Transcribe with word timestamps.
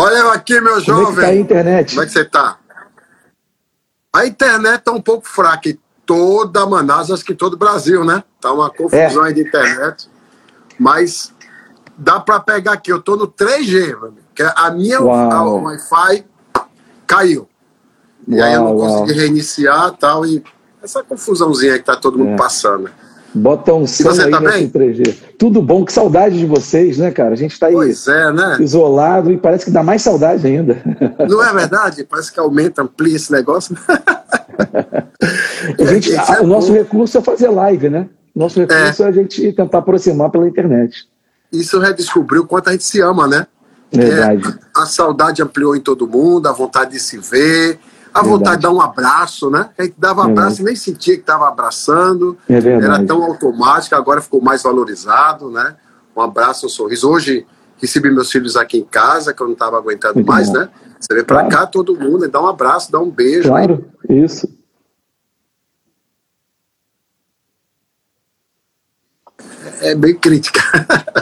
Olha 0.00 0.16
eu 0.16 0.30
aqui, 0.30 0.60
meu 0.60 0.80
jovem. 0.80 1.04
Como 1.04 1.10
é 1.10 1.14
que 1.14 1.20
tá 1.20 1.26
a 1.26 1.36
internet? 1.36 1.90
Como 1.90 2.02
é 2.02 2.06
que 2.06 2.12
você 2.12 2.24
tá? 2.24 2.58
A 4.12 4.26
internet 4.26 4.82
tá 4.82 4.92
um 4.92 5.00
pouco 5.00 5.28
fraca 5.28 5.68
em 5.68 5.78
toda 6.06 6.66
Manaus, 6.66 7.10
acho 7.10 7.24
que 7.24 7.34
todo 7.34 7.54
o 7.54 7.58
Brasil, 7.58 8.04
né? 8.04 8.24
Tá 8.40 8.52
uma 8.52 8.70
confusão 8.70 9.24
é. 9.24 9.28
aí 9.28 9.34
de 9.34 9.42
internet. 9.42 10.08
Mas 10.78 11.32
dá 11.96 12.18
para 12.18 12.40
pegar 12.40 12.72
aqui, 12.72 12.90
eu 12.90 13.02
tô 13.02 13.14
no 13.14 13.28
3G, 13.28 14.00
mano, 14.00 14.16
que 14.34 14.42
a 14.42 14.70
minha 14.70 15.00
Wi-Fi 15.02 16.24
caiu. 17.06 17.46
E 18.26 18.34
uau, 18.34 18.44
aí 18.44 18.54
eu 18.54 18.64
não 18.64 18.76
consegui 18.76 19.20
reiniciar 19.20 19.92
e 19.92 19.96
tal, 19.98 20.24
e 20.24 20.42
essa 20.82 21.02
confusãozinha 21.04 21.78
que 21.78 21.84
tá 21.84 21.94
todo 21.94 22.18
mundo 22.18 22.32
é. 22.32 22.36
passando. 22.36 22.90
Bota 23.32 23.72
um 23.72 23.86
som 23.86 24.10
aí 24.10 24.30
tá 24.30 24.40
nesse 24.40 24.68
3G. 24.68 25.14
Tudo 25.38 25.62
bom, 25.62 25.84
que 25.84 25.92
saudade 25.92 26.36
de 26.36 26.46
vocês, 26.46 26.98
né, 26.98 27.12
cara? 27.12 27.32
A 27.32 27.36
gente 27.36 27.52
está 27.52 27.68
aí 27.68 27.74
é, 27.74 28.32
né? 28.32 28.56
isolado 28.60 29.30
e 29.30 29.36
parece 29.36 29.64
que 29.66 29.70
dá 29.70 29.82
mais 29.82 30.02
saudade 30.02 30.46
ainda. 30.46 30.82
Não 31.28 31.42
é 31.42 31.52
verdade? 31.52 32.04
Parece 32.04 32.32
que 32.32 32.40
aumenta, 32.40 32.82
amplia 32.82 33.14
esse 33.14 33.30
negócio. 33.30 33.76
a 35.78 35.84
gente, 35.84 36.12
é, 36.12 36.40
o 36.40 36.46
nosso 36.46 36.72
recurso 36.72 37.18
é 37.18 37.20
fazer 37.20 37.50
live, 37.50 37.88
né? 37.88 38.08
Nosso 38.34 38.58
recurso 38.58 39.02
é. 39.02 39.06
é 39.06 39.08
a 39.08 39.12
gente 39.12 39.52
tentar 39.52 39.78
aproximar 39.78 40.30
pela 40.30 40.48
internet. 40.48 41.06
Isso 41.52 41.78
redescobriu 41.78 42.42
o 42.42 42.46
quanto 42.46 42.68
a 42.68 42.72
gente 42.72 42.84
se 42.84 43.00
ama, 43.00 43.28
né? 43.28 43.46
Verdade. 43.92 44.42
É, 44.46 44.80
a 44.80 44.86
saudade 44.86 45.42
ampliou 45.42 45.76
em 45.76 45.80
todo 45.80 46.06
mundo, 46.06 46.48
a 46.48 46.52
vontade 46.52 46.92
de 46.92 47.00
se 47.00 47.18
ver, 47.18 47.78
a 48.12 48.22
vontade 48.22 48.56
de 48.56 48.62
dar 48.62 48.72
um 48.72 48.80
abraço, 48.80 49.50
né? 49.50 49.70
A 49.78 49.82
gente 49.82 49.94
dava 49.96 50.22
um 50.22 50.30
abraço 50.30 50.60
e 50.60 50.64
nem 50.64 50.74
sentia 50.74 51.14
que 51.14 51.20
estava 51.20 51.48
abraçando. 51.48 52.36
É 52.48 52.56
Era 52.56 53.04
tão 53.04 53.22
automático, 53.22 53.94
agora 53.94 54.20
ficou 54.20 54.40
mais 54.40 54.62
valorizado, 54.62 55.50
né? 55.50 55.76
Um 56.16 56.20
abraço, 56.20 56.66
um 56.66 56.68
sorriso. 56.68 57.08
Hoje 57.08 57.46
recebi 57.76 58.10
meus 58.10 58.30
filhos 58.30 58.56
aqui 58.56 58.78
em 58.78 58.84
casa, 58.84 59.32
que 59.32 59.42
eu 59.42 59.46
não 59.46 59.54
estava 59.54 59.78
aguentando 59.78 60.16
Muito 60.16 60.26
mais, 60.26 60.48
bom. 60.48 60.58
né? 60.58 60.68
Você 60.98 61.14
vem 61.14 61.24
para 61.24 61.44
claro. 61.44 61.50
cá, 61.50 61.66
todo 61.66 61.96
mundo, 61.96 62.28
dá 62.28 62.42
um 62.42 62.46
abraço, 62.46 62.92
dá 62.92 63.00
um 63.00 63.10
beijo. 63.10 63.48
Claro, 63.48 63.86
isso. 64.08 64.48
É 69.80 69.94
bem 69.94 70.14
crítica. 70.14 70.60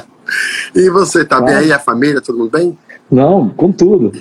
e 0.74 0.90
você, 0.90 1.24
tá 1.24 1.36
claro. 1.36 1.46
bem 1.46 1.54
aí? 1.56 1.72
A 1.72 1.78
família, 1.78 2.20
todo 2.20 2.38
mundo 2.38 2.50
bem? 2.50 2.76
Não, 3.08 3.48
com 3.50 3.70
tudo. 3.70 4.12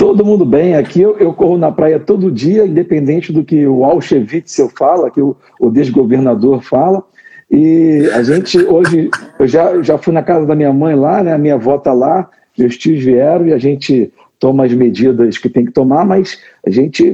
Todo 0.00 0.24
mundo 0.24 0.46
bem. 0.46 0.76
Aqui 0.76 1.02
eu, 1.02 1.18
eu, 1.18 1.30
corro 1.30 1.58
na 1.58 1.70
praia 1.70 2.00
todo 2.00 2.32
dia, 2.32 2.64
independente 2.64 3.30
do 3.30 3.44
que 3.44 3.66
o 3.66 3.84
Alchevitzel 3.84 4.70
fala, 4.70 5.10
que 5.10 5.20
o, 5.20 5.36
o 5.60 5.70
desgovernador 5.70 6.62
fala. 6.62 7.04
E 7.50 8.08
a 8.14 8.22
gente 8.22 8.56
hoje, 8.64 9.10
eu 9.38 9.46
já, 9.46 9.82
já 9.82 9.98
fui 9.98 10.14
na 10.14 10.22
casa 10.22 10.46
da 10.46 10.54
minha 10.54 10.72
mãe 10.72 10.94
lá, 10.94 11.22
né? 11.22 11.34
A 11.34 11.38
minha 11.38 11.56
avó 11.56 11.76
tá 11.76 11.92
lá, 11.92 12.30
meus 12.56 12.78
tios 12.78 13.04
vieram 13.04 13.48
e 13.48 13.52
a 13.52 13.58
gente 13.58 14.10
toma 14.38 14.64
as 14.64 14.72
medidas 14.72 15.36
que 15.36 15.50
tem 15.50 15.66
que 15.66 15.72
tomar, 15.72 16.06
mas 16.06 16.38
a 16.66 16.70
gente 16.70 17.12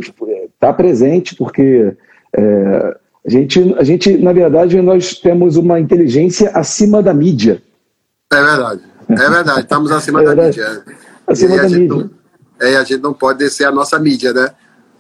está 0.55 0.73
presente 0.73 1.35
porque 1.35 1.93
é, 2.37 2.97
a, 3.27 3.29
gente, 3.29 3.75
a 3.77 3.83
gente, 3.83 4.17
na 4.17 4.33
verdade, 4.33 4.81
nós 4.81 5.15
temos 5.15 5.57
uma 5.57 5.81
inteligência 5.81 6.51
acima 6.51 7.03
da 7.03 7.13
mídia. 7.13 7.61
É 8.33 8.41
verdade, 8.41 8.83
é 9.09 9.29
verdade, 9.29 9.61
estamos 9.61 9.91
acima 9.91 10.23
é 10.23 10.25
da 10.37 10.45
mídia. 10.45 10.85
Acima 11.27 11.57
da 11.57 11.69
mídia 11.69 12.11
é, 12.61 12.77
a 12.77 12.85
gente 12.85 13.03
não 13.03 13.13
pode 13.13 13.39
descer 13.39 13.65
a 13.65 13.73
nossa 13.73 13.99
mídia, 13.99 14.33
né? 14.33 14.51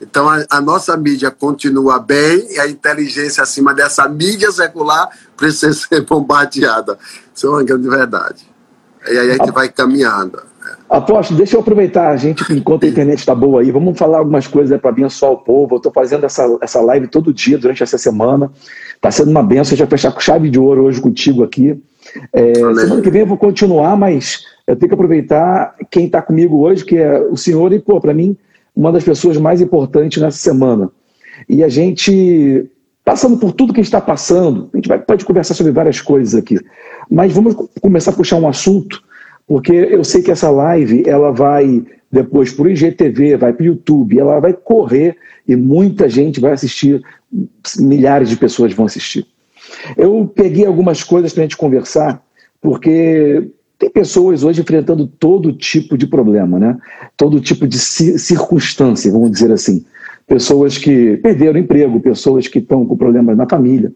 Então 0.00 0.28
a, 0.28 0.44
a, 0.50 0.61
nossa 0.61 0.97
mídia 0.97 1.31
continua 1.31 1.99
bem 1.99 2.47
e 2.53 2.61
a 2.61 2.69
inteligência 2.69 3.43
acima 3.43 3.72
dessa 3.72 4.06
mídia 4.09 4.53
secular 4.53 5.09
precisa 5.37 5.72
ser 5.89 6.03
bombardeada. 6.03 6.99
Isso 7.34 7.47
é 7.47 7.50
uma 7.50 7.62
grande 7.62 7.89
verdade. 7.89 8.47
E 9.06 9.19
aí 9.19 9.31
a 9.31 9.34
gente 9.34 9.50
a... 9.50 9.53
vai 9.53 9.69
caminhando. 9.69 10.43
Aposto, 10.88 11.34
deixa 11.34 11.56
eu 11.56 11.60
aproveitar 11.60 12.10
a 12.10 12.16
gente, 12.16 12.44
enquanto 12.53 12.84
a 12.84 12.88
internet 12.88 13.19
está 13.19 13.34
boa 13.34 13.60
aí, 13.60 13.71
vamos 13.71 13.99
falar 13.99 14.19
algumas 14.19 14.47
coisas 14.47 14.81
para 14.81 14.91
abençoar 14.91 15.32
o 15.32 15.38
povo. 15.38 15.75
Eu 15.75 15.78
estou 15.78 15.93
fazendo 15.93 16.25
essa, 16.25 16.47
essa 16.60 16.81
live 16.81 17.09
todo 17.09 17.34
dia 17.34 17.59
durante 17.59 17.82
essa 17.82 17.99
semana. 17.99 18.50
Está 18.94 19.10
sendo 19.10 19.31
uma 19.31 19.43
benção. 19.43 19.75
Eu 19.75 19.78
já 19.78 19.87
fechar 19.87 20.12
com 20.12 20.21
chave 20.21 20.49
de 20.49 20.59
ouro 20.59 20.84
hoje 20.84 21.00
contigo 21.00 21.43
aqui. 21.43 21.81
É, 22.32 22.54
semana 22.54 23.03
que 23.03 23.10
vem 23.10 23.22
eu 23.22 23.27
vou 23.27 23.37
continuar, 23.37 23.97
mas 23.97 24.44
eu 24.66 24.77
tenho 24.77 24.88
que 24.88 24.94
aproveitar 24.94 25.75
quem 25.91 26.06
está 26.06 26.22
comigo 26.22 26.59
hoje, 26.59 26.84
que 26.84 26.97
é 26.97 27.21
o 27.21 27.37
senhor, 27.37 27.72
e, 27.72 27.78
pô, 27.78 28.00
para 28.00 28.15
mim, 28.15 28.37
uma 28.75 28.93
das 28.93 29.04
pessoas 29.04 29.37
mais 29.37 29.60
importantes 29.60 30.21
nessa 30.21 30.38
semana. 30.38 30.91
E 31.48 31.62
a 31.62 31.69
gente, 31.69 32.71
passando 33.04 33.37
por 33.38 33.53
tudo 33.53 33.72
que 33.72 33.81
a 33.81 33.83
gente 33.83 33.88
está 33.88 34.00
passando, 34.00 34.71
a 34.72 34.77
gente 34.77 34.88
vai, 34.88 34.98
pode 34.98 35.25
conversar 35.25 35.54
sobre 35.54 35.72
várias 35.72 36.00
coisas 36.00 36.34
aqui, 36.34 36.59
mas 37.10 37.33
vamos 37.33 37.54
começar 37.81 38.10
a 38.10 38.15
puxar 38.15 38.37
um 38.37 38.48
assunto, 38.48 39.03
porque 39.47 39.73
eu 39.73 40.03
sei 40.03 40.23
que 40.23 40.31
essa 40.31 40.51
live, 40.51 41.05
ela 41.07 41.31
vai 41.31 41.84
depois 42.11 42.53
para 42.53 42.65
o 42.67 42.71
IGTV, 42.71 43.37
vai 43.37 43.53
para 43.53 43.62
o 43.62 43.67
YouTube, 43.67 44.19
ela 44.19 44.41
vai 44.41 44.53
correr 44.53 45.17
e 45.47 45.55
muita 45.55 46.09
gente 46.09 46.41
vai 46.41 46.53
assistir, 46.53 47.03
milhares 47.79 48.29
de 48.29 48.37
pessoas 48.37 48.73
vão 48.73 48.87
assistir. 48.87 49.27
Eu 49.97 50.31
peguei 50.34 50.65
algumas 50.65 51.03
coisas 51.03 51.33
para 51.33 51.43
a 51.43 51.45
gente 51.45 51.57
conversar, 51.57 52.23
porque 52.61 53.51
tem 53.79 53.91
pessoas 53.91 54.43
hoje 54.43 54.61
enfrentando 54.61 55.07
todo 55.07 55.53
tipo 55.53 55.99
de 55.99 56.07
problema, 56.07 56.59
né? 56.59 56.78
todo 57.17 57.41
tipo 57.41 57.67
de 57.67 57.78
circunstância, 57.78 59.13
vamos 59.13 59.31
dizer 59.31 59.53
assim. 59.53 59.84
Pessoas 60.27 60.77
que 60.77 61.17
perderam 61.19 61.61
emprego, 61.61 62.01
pessoas 62.01 62.49
que 62.49 62.59
estão 62.59 62.85
com 62.85 62.97
problemas 62.97 63.37
na 63.37 63.49
família. 63.49 63.93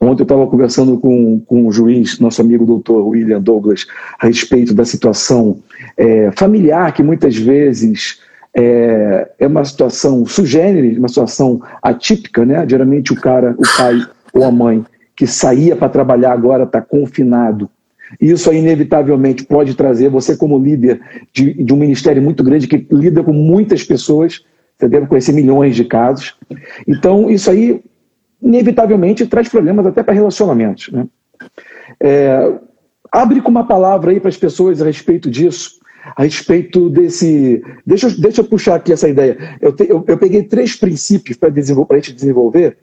Ontem 0.00 0.22
eu 0.22 0.24
estava 0.24 0.46
conversando 0.46 0.98
com, 0.98 1.40
com 1.40 1.66
o 1.66 1.72
juiz, 1.72 2.18
nosso 2.18 2.40
amigo 2.40 2.64
doutor 2.64 3.06
William 3.06 3.40
Douglas, 3.40 3.86
a 4.18 4.26
respeito 4.26 4.72
da 4.72 4.84
situação 4.84 5.60
é, 5.96 6.30
familiar, 6.32 6.92
que 6.92 7.02
muitas 7.02 7.36
vezes 7.36 8.20
é, 8.54 9.30
é 9.38 9.46
uma 9.46 9.64
situação 9.64 10.24
sugênere, 10.24 10.98
uma 10.98 11.08
situação 11.08 11.60
atípica, 11.82 12.46
né? 12.46 12.64
Geralmente 12.66 13.12
o 13.12 13.16
cara, 13.16 13.54
o 13.58 13.76
pai 13.76 14.00
ou 14.32 14.44
a 14.44 14.50
mãe 14.50 14.84
que 15.14 15.26
saía 15.26 15.76
para 15.76 15.88
trabalhar 15.90 16.32
agora 16.32 16.64
está 16.64 16.80
confinado 16.80 17.68
isso 18.20 18.50
aí, 18.50 18.58
inevitavelmente, 18.58 19.44
pode 19.44 19.74
trazer 19.74 20.08
você, 20.08 20.36
como 20.36 20.58
líder 20.58 21.00
de, 21.32 21.54
de 21.54 21.72
um 21.72 21.76
ministério 21.76 22.22
muito 22.22 22.42
grande 22.42 22.68
que 22.68 22.86
lida 22.90 23.22
com 23.22 23.32
muitas 23.32 23.82
pessoas, 23.82 24.44
você 24.76 24.88
deve 24.88 25.06
conhecer 25.06 25.32
milhões 25.32 25.76
de 25.76 25.84
casos. 25.84 26.34
Então, 26.86 27.30
isso 27.30 27.50
aí, 27.50 27.82
inevitavelmente, 28.42 29.26
traz 29.26 29.48
problemas 29.48 29.86
até 29.86 30.02
para 30.02 30.14
relacionamentos. 30.14 30.90
Né? 30.90 31.06
É, 32.00 32.52
abre 33.10 33.40
com 33.40 33.50
uma 33.50 33.66
palavra 33.66 34.10
aí 34.10 34.20
para 34.20 34.28
as 34.28 34.36
pessoas 34.36 34.82
a 34.82 34.84
respeito 34.84 35.30
disso, 35.30 35.78
a 36.16 36.22
respeito 36.22 36.90
desse. 36.90 37.62
Deixa, 37.86 38.10
deixa 38.10 38.40
eu 38.40 38.44
puxar 38.44 38.74
aqui 38.74 38.92
essa 38.92 39.08
ideia. 39.08 39.56
Eu, 39.60 39.72
te, 39.72 39.88
eu, 39.88 40.04
eu 40.06 40.18
peguei 40.18 40.42
três 40.42 40.74
princípios 40.74 41.36
para 41.36 41.48
a 41.48 41.96
gente 41.96 42.12
desenvolver, 42.12 42.76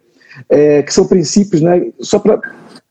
é, 0.49 0.81
que 0.81 0.93
são 0.93 1.05
princípios, 1.05 1.61
né, 1.61 1.91
só 1.99 2.17
para 2.19 2.39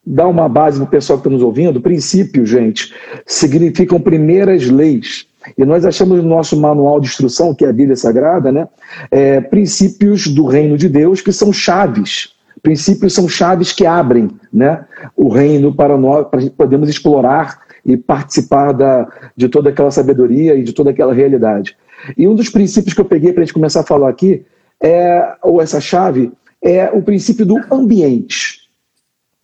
dar 0.07 0.29
uma 0.29 0.49
base 0.49 0.79
para 0.79 0.87
o 0.87 0.91
pessoal 0.91 1.19
que 1.19 1.27
está 1.27 1.31
nos 1.31 1.43
ouvindo, 1.43 1.81
princípios, 1.81 2.49
gente, 2.49 2.95
significam 3.27 4.01
primeiras 4.01 4.69
leis. 4.69 5.27
E 5.57 5.65
nós 5.65 5.85
achamos 5.85 6.23
no 6.23 6.29
nosso 6.29 6.59
manual 6.59 7.01
de 7.01 7.09
instrução, 7.09 7.55
que 7.55 7.65
é 7.65 7.69
a 7.69 7.73
Bíblia 7.73 7.97
Sagrada, 7.97 8.53
né, 8.53 8.69
é, 9.11 9.41
princípios 9.41 10.27
do 10.27 10.47
reino 10.47 10.77
de 10.77 10.89
Deus 10.89 11.21
que 11.21 11.33
são 11.33 11.53
chaves. 11.53 12.35
Princípios 12.63 13.15
são 13.15 13.29
chaves 13.29 13.73
que 13.73 13.87
abrem 13.87 14.31
né, 14.53 14.85
o 15.17 15.29
reino 15.29 15.75
para 15.75 15.97
nós, 15.97 16.27
para 16.29 16.49
podermos 16.51 16.89
explorar 16.89 17.61
e 17.85 17.97
participar 17.97 18.73
da, 18.73 19.09
de 19.35 19.49
toda 19.49 19.71
aquela 19.71 19.91
sabedoria 19.91 20.55
e 20.55 20.63
de 20.63 20.73
toda 20.73 20.91
aquela 20.91 21.15
realidade. 21.15 21.77
E 22.17 22.29
um 22.29 22.35
dos 22.35 22.51
princípios 22.51 22.93
que 22.93 23.01
eu 23.01 23.07
peguei 23.07 23.33
para 23.33 23.43
a 23.43 23.45
gente 23.45 23.55
começar 23.55 23.81
a 23.81 23.87
falar 23.87 24.11
aqui, 24.11 24.45
é, 24.83 25.35
ou 25.43 25.61
essa 25.61 25.81
chave, 25.81 26.33
é 26.63 26.91
o 26.91 27.01
princípio 27.01 27.47
do 27.47 27.59
ambiente 27.71 28.61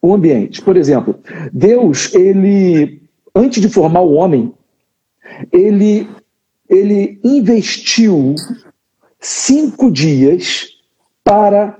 o 0.06 0.14
ambiente. 0.14 0.62
Por 0.62 0.76
exemplo, 0.76 1.18
Deus, 1.52 2.14
ele, 2.14 3.02
antes 3.34 3.60
de 3.60 3.68
formar 3.68 4.00
o 4.00 4.12
homem, 4.12 4.52
ele, 5.52 6.08
ele 6.68 7.20
investiu 7.22 8.34
cinco 9.20 9.90
dias 9.90 10.68
para 11.24 11.78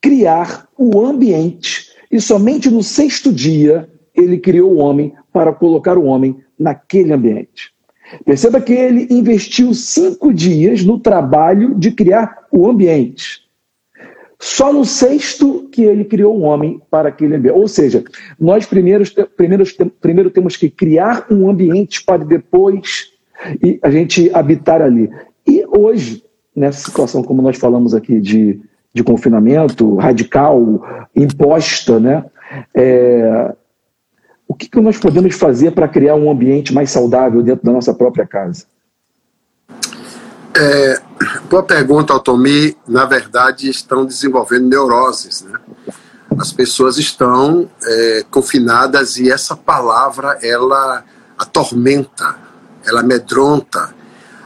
criar 0.00 0.68
o 0.76 1.04
ambiente 1.04 1.90
e 2.10 2.20
somente 2.20 2.70
no 2.70 2.82
sexto 2.82 3.32
dia 3.32 3.88
ele 4.14 4.38
criou 4.38 4.72
o 4.72 4.78
homem 4.78 5.12
para 5.32 5.52
colocar 5.52 5.98
o 5.98 6.04
homem 6.04 6.38
naquele 6.58 7.12
ambiente. 7.12 7.72
Perceba 8.24 8.60
que 8.60 8.72
ele 8.72 9.06
investiu 9.10 9.74
cinco 9.74 10.32
dias 10.32 10.84
no 10.84 10.98
trabalho 10.98 11.74
de 11.74 11.90
criar 11.90 12.46
o 12.52 12.68
ambiente. 12.68 13.45
Só 14.38 14.72
no 14.72 14.84
sexto 14.84 15.68
que 15.72 15.82
ele 15.82 16.04
criou 16.04 16.38
um 16.38 16.44
homem 16.44 16.80
para 16.90 17.08
aquele 17.08 17.36
ambiente. 17.36 17.56
Ou 17.56 17.66
seja, 17.66 18.04
nós 18.38 18.66
primeiros, 18.66 19.10
primeiros, 19.36 19.72
primeiro 20.00 20.30
temos 20.30 20.56
que 20.56 20.68
criar 20.68 21.26
um 21.30 21.48
ambiente 21.48 22.04
para 22.04 22.24
depois 22.24 23.12
a 23.82 23.90
gente 23.90 24.30
habitar 24.34 24.82
ali. 24.82 25.10
E 25.46 25.64
hoje, 25.66 26.22
nessa 26.54 26.84
situação, 26.84 27.22
como 27.22 27.42
nós 27.42 27.56
falamos 27.56 27.94
aqui, 27.94 28.20
de, 28.20 28.60
de 28.92 29.02
confinamento 29.02 29.94
radical, 29.96 30.82
imposta, 31.14 31.98
né? 32.00 32.24
É, 32.74 33.54
o 34.48 34.54
que, 34.54 34.68
que 34.68 34.80
nós 34.80 34.98
podemos 34.98 35.34
fazer 35.34 35.72
para 35.72 35.88
criar 35.88 36.14
um 36.14 36.30
ambiente 36.30 36.72
mais 36.72 36.90
saudável 36.90 37.42
dentro 37.42 37.64
da 37.64 37.72
nossa 37.72 37.92
própria 37.92 38.26
casa? 38.26 38.64
É, 40.58 41.00
boa 41.48 41.62
pergunta, 41.62 42.12
Altomi. 42.12 42.76
Na 42.86 43.04
verdade, 43.04 43.68
estão 43.68 44.04
desenvolvendo 44.04 44.68
neuroses, 44.68 45.42
né? 45.42 45.58
As 46.38 46.52
pessoas 46.52 46.98
estão 46.98 47.70
é, 47.82 48.24
confinadas 48.30 49.16
e 49.16 49.30
essa 49.30 49.56
palavra, 49.56 50.38
ela 50.42 51.02
atormenta, 51.38 52.36
ela 52.84 53.00
amedronta, 53.00 53.94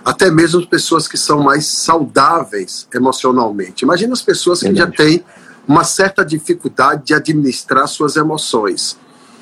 até 0.05 0.31
mesmo 0.31 0.67
pessoas 0.67 1.09
que 1.09 1.19
são 1.19 1.41
mais 1.41 1.67
saudáveis 1.67 2.87
emocionalmente. 2.95 3.85
Imagina 3.85 4.13
as 4.13 4.23
pessoas 4.23 4.61
que 4.61 4.75
já 4.75 4.87
têm 4.87 5.25
uma 5.67 5.85
certa 5.85 6.25
dificuldade 6.25 7.07
de 7.07 7.15
administrar 7.15 7.87
suas 7.89 8.17
emoções. 8.17 8.97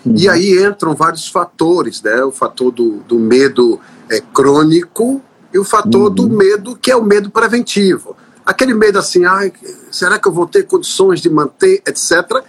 Uhum. 0.05 0.15
E 0.17 0.29
aí 0.29 0.65
entram 0.65 0.95
vários 0.95 1.29
fatores, 1.29 2.03
né? 2.03 2.23
O 2.23 2.33
fator 2.33 2.73
do, 2.73 2.99
do 3.01 3.19
medo 3.19 3.81
é, 4.11 4.21
crônico 4.21 5.23
e 5.53 5.59
o 5.59 5.65
fator 5.65 6.09
uhum. 6.09 6.15
do 6.15 6.29
medo 6.29 6.77
que 6.77 6.91
é 6.91 6.97
o 6.97 7.03
medo 7.03 7.31
preventivo. 7.31 8.17
Aquele 8.45 8.75
medo 8.75 8.99
assim, 8.99 9.25
ah, 9.25 9.51
será 9.91 10.19
que 10.19 10.27
eu 10.27 10.33
vou 10.33 10.47
ter 10.47 10.65
condições 10.65 11.21
de 11.21 11.29
manter, 11.29 11.83
etc. 11.87 12.43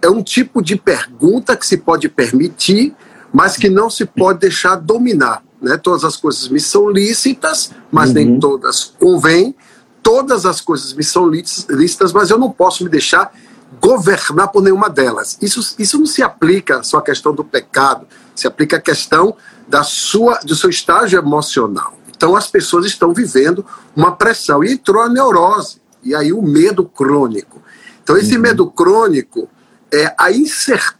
É 0.00 0.08
um 0.08 0.22
tipo 0.22 0.62
de 0.62 0.76
pergunta 0.76 1.56
que 1.56 1.66
se 1.66 1.76
pode 1.76 2.08
permitir, 2.08 2.94
mas 3.32 3.56
que 3.56 3.68
não 3.68 3.90
se 3.90 4.04
pode 4.04 4.40
deixar 4.40 4.76
dominar. 4.76 5.42
Né? 5.60 5.76
Todas 5.76 6.04
as 6.04 6.16
coisas 6.16 6.48
me 6.48 6.58
são 6.58 6.90
lícitas, 6.90 7.70
mas 7.90 8.08
uhum. 8.08 8.14
nem 8.14 8.40
todas 8.40 8.94
convêm. 8.98 9.54
Todas 10.02 10.44
as 10.44 10.60
coisas 10.60 10.92
me 10.94 11.04
são 11.04 11.28
lícitas, 11.28 12.12
mas 12.12 12.30
eu 12.30 12.38
não 12.38 12.50
posso 12.50 12.82
me 12.82 12.90
deixar 12.90 13.32
governar 13.80 14.48
por 14.48 14.62
nenhuma 14.62 14.90
delas. 14.90 15.38
Isso, 15.40 15.74
isso 15.78 15.98
não 15.98 16.06
se 16.06 16.22
aplica 16.22 16.82
só 16.82 16.98
à 16.98 17.02
questão 17.02 17.34
do 17.34 17.44
pecado, 17.44 18.06
se 18.34 18.46
aplica 18.46 18.76
à 18.76 18.80
questão 18.80 19.36
da 19.68 19.82
sua, 19.82 20.40
do 20.40 20.54
seu 20.54 20.70
estágio 20.70 21.18
emocional. 21.18 21.94
Então 22.22 22.36
as 22.36 22.46
pessoas 22.46 22.86
estão 22.86 23.12
vivendo 23.12 23.66
uma 23.96 24.14
pressão 24.14 24.62
e 24.62 24.74
entrou 24.74 25.02
a 25.02 25.08
neurose 25.08 25.78
e 26.04 26.14
aí 26.14 26.32
o 26.32 26.40
medo 26.40 26.84
crônico. 26.84 27.60
Então 28.00 28.16
esse 28.16 28.36
uhum. 28.36 28.42
medo 28.42 28.70
crônico 28.70 29.48
é 29.92 30.14
a 30.16 30.30
incerteza 30.30 30.94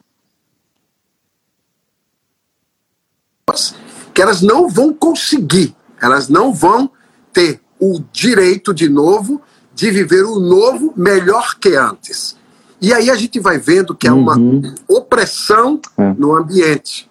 que 4.12 4.20
elas 4.20 4.42
não 4.42 4.68
vão 4.68 4.92
conseguir, 4.92 5.76
elas 6.00 6.28
não 6.28 6.52
vão 6.52 6.90
ter 7.32 7.60
o 7.78 8.02
direito 8.12 8.74
de 8.74 8.88
novo 8.88 9.40
de 9.72 9.92
viver 9.92 10.24
o 10.24 10.40
novo 10.40 10.92
melhor 10.96 11.54
que 11.54 11.76
antes. 11.76 12.36
E 12.80 12.92
aí 12.92 13.08
a 13.08 13.14
gente 13.14 13.38
vai 13.38 13.58
vendo 13.58 13.94
que 13.94 14.08
é 14.08 14.12
uma 14.12 14.36
uhum. 14.36 14.74
opressão 14.88 15.80
é. 15.96 16.14
no 16.14 16.34
ambiente. 16.34 17.08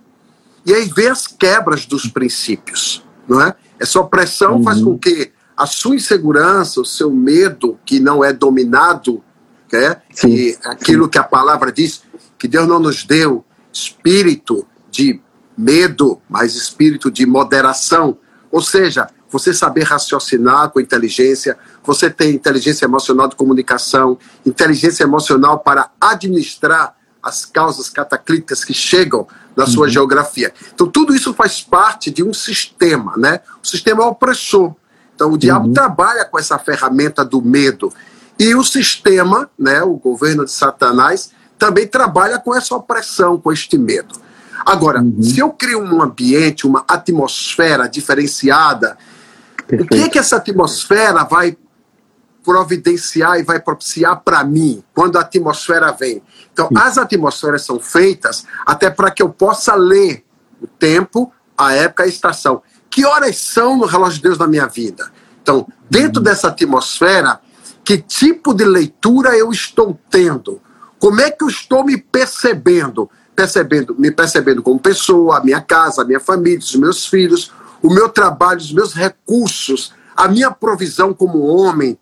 E 0.66 0.74
aí 0.74 0.92
vem 0.94 1.08
as 1.08 1.28
quebras 1.28 1.86
dos 1.86 2.08
princípios, 2.08 3.06
não 3.26 3.40
é? 3.40 3.56
Essa 3.82 4.00
opressão 4.00 4.58
uhum. 4.58 4.64
faz 4.64 4.80
com 4.80 4.98
que 4.98 5.32
a 5.58 5.66
sua 5.66 5.96
insegurança, 5.96 6.80
o 6.80 6.86
seu 6.86 7.10
medo, 7.10 7.80
que 7.84 8.00
não 8.00 8.24
é 8.24 8.32
dominado, 8.32 9.24
é? 9.74 9.98
que 10.20 10.56
aquilo 10.64 11.10
que 11.10 11.18
a 11.18 11.24
palavra 11.24 11.72
diz, 11.72 12.04
que 12.38 12.48
Deus 12.48 12.68
não 12.68 12.80
nos 12.80 13.04
deu 13.04 13.44
espírito 13.74 14.68
de 14.92 15.20
medo, 15.58 16.22
mas 16.30 16.56
espírito 16.56 17.10
de 17.10 17.26
moderação. 17.26 18.18
Ou 18.52 18.62
seja, 18.62 19.10
você 19.30 19.52
saber 19.52 19.84
raciocinar 19.84 20.70
com 20.70 20.80
inteligência, 20.80 21.58
você 21.84 22.10
tem 22.10 22.36
inteligência 22.36 22.86
emocional 22.86 23.28
de 23.28 23.36
comunicação, 23.36 24.20
inteligência 24.46 25.04
emocional 25.04 25.60
para 25.60 25.90
administrar 26.00 26.96
as 27.24 27.46
causas 27.46 27.90
cataclíticas 27.90 28.64
que 28.64 28.74
chegam 28.74 29.28
na 29.56 29.66
sua 29.66 29.86
uhum. 29.86 29.92
geografia. 29.92 30.54
Então, 30.74 30.88
tudo 30.88 31.14
isso 31.14 31.34
faz 31.34 31.62
parte 31.62 32.10
de 32.10 32.24
um 32.24 32.34
sistema, 32.34 33.16
né? 33.18 33.42
O 33.64 33.68
sistema 33.68 34.04
é 34.04 34.06
opressor. 34.06 34.74
Então, 35.16 35.32
o 35.32 35.38
diabo 35.38 35.68
uhum. 35.68 35.74
trabalha 35.74 36.26
com 36.26 36.40
essa 36.40 36.58
ferramenta 36.58 37.24
do 37.24 37.42
medo. 37.42 37.94
E 38.40 38.56
o 38.56 38.64
sistema, 38.64 39.50
né, 39.58 39.84
o 39.84 39.94
governo 39.94 40.46
de 40.46 40.52
Satanás, 40.52 41.32
também 41.60 41.86
trabalha 41.86 42.40
com 42.40 42.56
essa 42.56 42.76
opressão, 42.76 43.38
com 43.38 43.52
este 43.52 43.78
medo. 43.78 44.16
Agora, 44.66 45.02
uhum. 45.02 45.22
se 45.22 45.40
eu 45.40 45.50
crio 45.52 45.82
um 45.82 46.02
ambiente, 46.02 46.66
uma 46.66 46.84
atmosfera 46.88 47.88
diferenciada, 47.88 48.98
Perfeito. 49.68 49.84
o 49.84 49.88
que 49.88 50.04
é 50.04 50.10
que 50.10 50.20
essa 50.20 50.38
atmosfera 50.38 51.24
vai 51.24 51.56
providenciar 52.44 53.40
e 53.40 53.44
vai 53.44 53.60
propiciar 53.60 54.22
para 54.22 54.44
mim 54.44 54.84
quando 54.94 55.18
a 55.18 55.22
atmosfera 55.22 55.92
vem. 55.92 56.22
Então, 56.52 56.70
as 56.76 56.98
atmosferas 56.98 57.64
são 57.64 57.80
feitas 57.80 58.46
até 58.66 58.90
para 58.90 59.12
que 59.12 59.22
eu 59.22 59.30
possa 59.30 59.76
ler 59.76 60.26
o 60.62 60.68
tempo, 60.68 61.32
a 61.58 61.74
época 61.74 62.04
a 62.04 62.08
estação. 62.08 62.62
Que 62.90 63.06
horas 63.06 63.38
são 63.38 63.78
no 63.78 63.86
relógio 63.86 64.18
de 64.18 64.24
Deus 64.24 64.38
na 64.38 64.48
minha 64.48 64.68
vida? 64.68 65.12
Então, 65.42 65.68
dentro 65.90 66.20
uhum. 66.20 66.24
dessa 66.24 66.50
atmosfera, 66.50 67.40
que 67.84 67.98
tipo 67.98 68.54
de 68.54 68.66
leitura 68.66 69.36
eu 69.38 69.52
estou 69.52 69.98
tendo? 70.10 70.62
Como 71.00 71.20
é 71.20 71.32
que 71.32 71.44
eu 71.44 71.48
estou 71.48 71.84
me 71.84 71.98
percebendo? 71.98 73.10
Percebendo, 73.36 73.96
me 73.98 74.12
percebendo 74.12 74.62
como 74.62 74.80
pessoa, 74.80 75.38
a 75.38 75.44
minha 75.44 75.62
casa, 75.62 76.02
a 76.02 76.06
minha 76.06 76.20
família, 76.20 76.60
os 76.60 76.76
meus 76.76 77.08
filhos, 77.08 77.52
o 77.82 77.90
meu 77.90 78.10
trabalho, 78.10 78.60
os 78.60 78.72
meus 78.72 78.94
recursos, 78.94 79.94
a 80.16 80.28
minha 80.28 80.52
provisão 80.52 81.14
como 81.14 81.40
homem, 81.40 81.98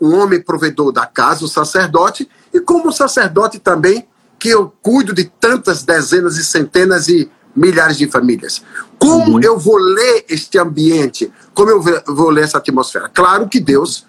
um 0.00 0.14
homem 0.14 0.40
provedor 0.40 0.92
da 0.92 1.06
casa, 1.06 1.44
o 1.44 1.48
sacerdote, 1.48 2.28
e 2.52 2.60
como 2.60 2.92
sacerdote 2.92 3.58
também, 3.58 4.06
que 4.38 4.48
eu 4.48 4.72
cuido 4.80 5.12
de 5.12 5.24
tantas 5.24 5.82
dezenas 5.82 6.36
e 6.36 6.44
centenas 6.44 7.08
e 7.08 7.30
milhares 7.54 7.96
de 7.96 8.08
famílias. 8.08 8.62
Como 8.98 9.34
uhum. 9.34 9.40
eu 9.40 9.58
vou 9.58 9.76
ler 9.76 10.24
este 10.28 10.58
ambiente? 10.58 11.32
Como 11.52 11.70
eu 11.70 11.82
vou 12.06 12.30
ler 12.30 12.44
essa 12.44 12.58
atmosfera? 12.58 13.08
Claro 13.08 13.48
que 13.48 13.58
Deus 13.58 14.06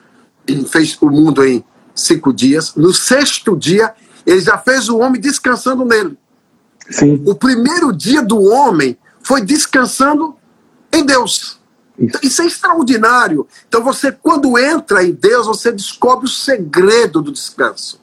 fez 0.71 0.97
o 1.01 1.09
mundo 1.09 1.43
em 1.43 1.63
cinco 1.95 2.31
dias. 2.31 2.75
No 2.75 2.93
sexto 2.93 3.57
dia, 3.57 3.93
ele 4.25 4.41
já 4.41 4.57
fez 4.57 4.89
o 4.89 4.97
homem 4.99 5.19
descansando 5.19 5.83
nele. 5.83 6.17
Sim. 6.89 7.21
O 7.25 7.35
primeiro 7.35 7.91
dia 7.91 8.21
do 8.21 8.41
homem 8.41 8.97
foi 9.21 9.41
descansando 9.41 10.35
em 10.91 11.05
Deus. 11.05 11.58
Isso. 11.99 12.19
Isso 12.21 12.41
é 12.41 12.45
extraordinário. 12.45 13.47
Então 13.67 13.83
você, 13.83 14.11
quando 14.11 14.57
entra 14.57 15.03
em 15.03 15.11
Deus, 15.11 15.47
você 15.47 15.71
descobre 15.71 16.25
o 16.25 16.29
segredo 16.29 17.21
do 17.21 17.31
descanso. 17.31 17.99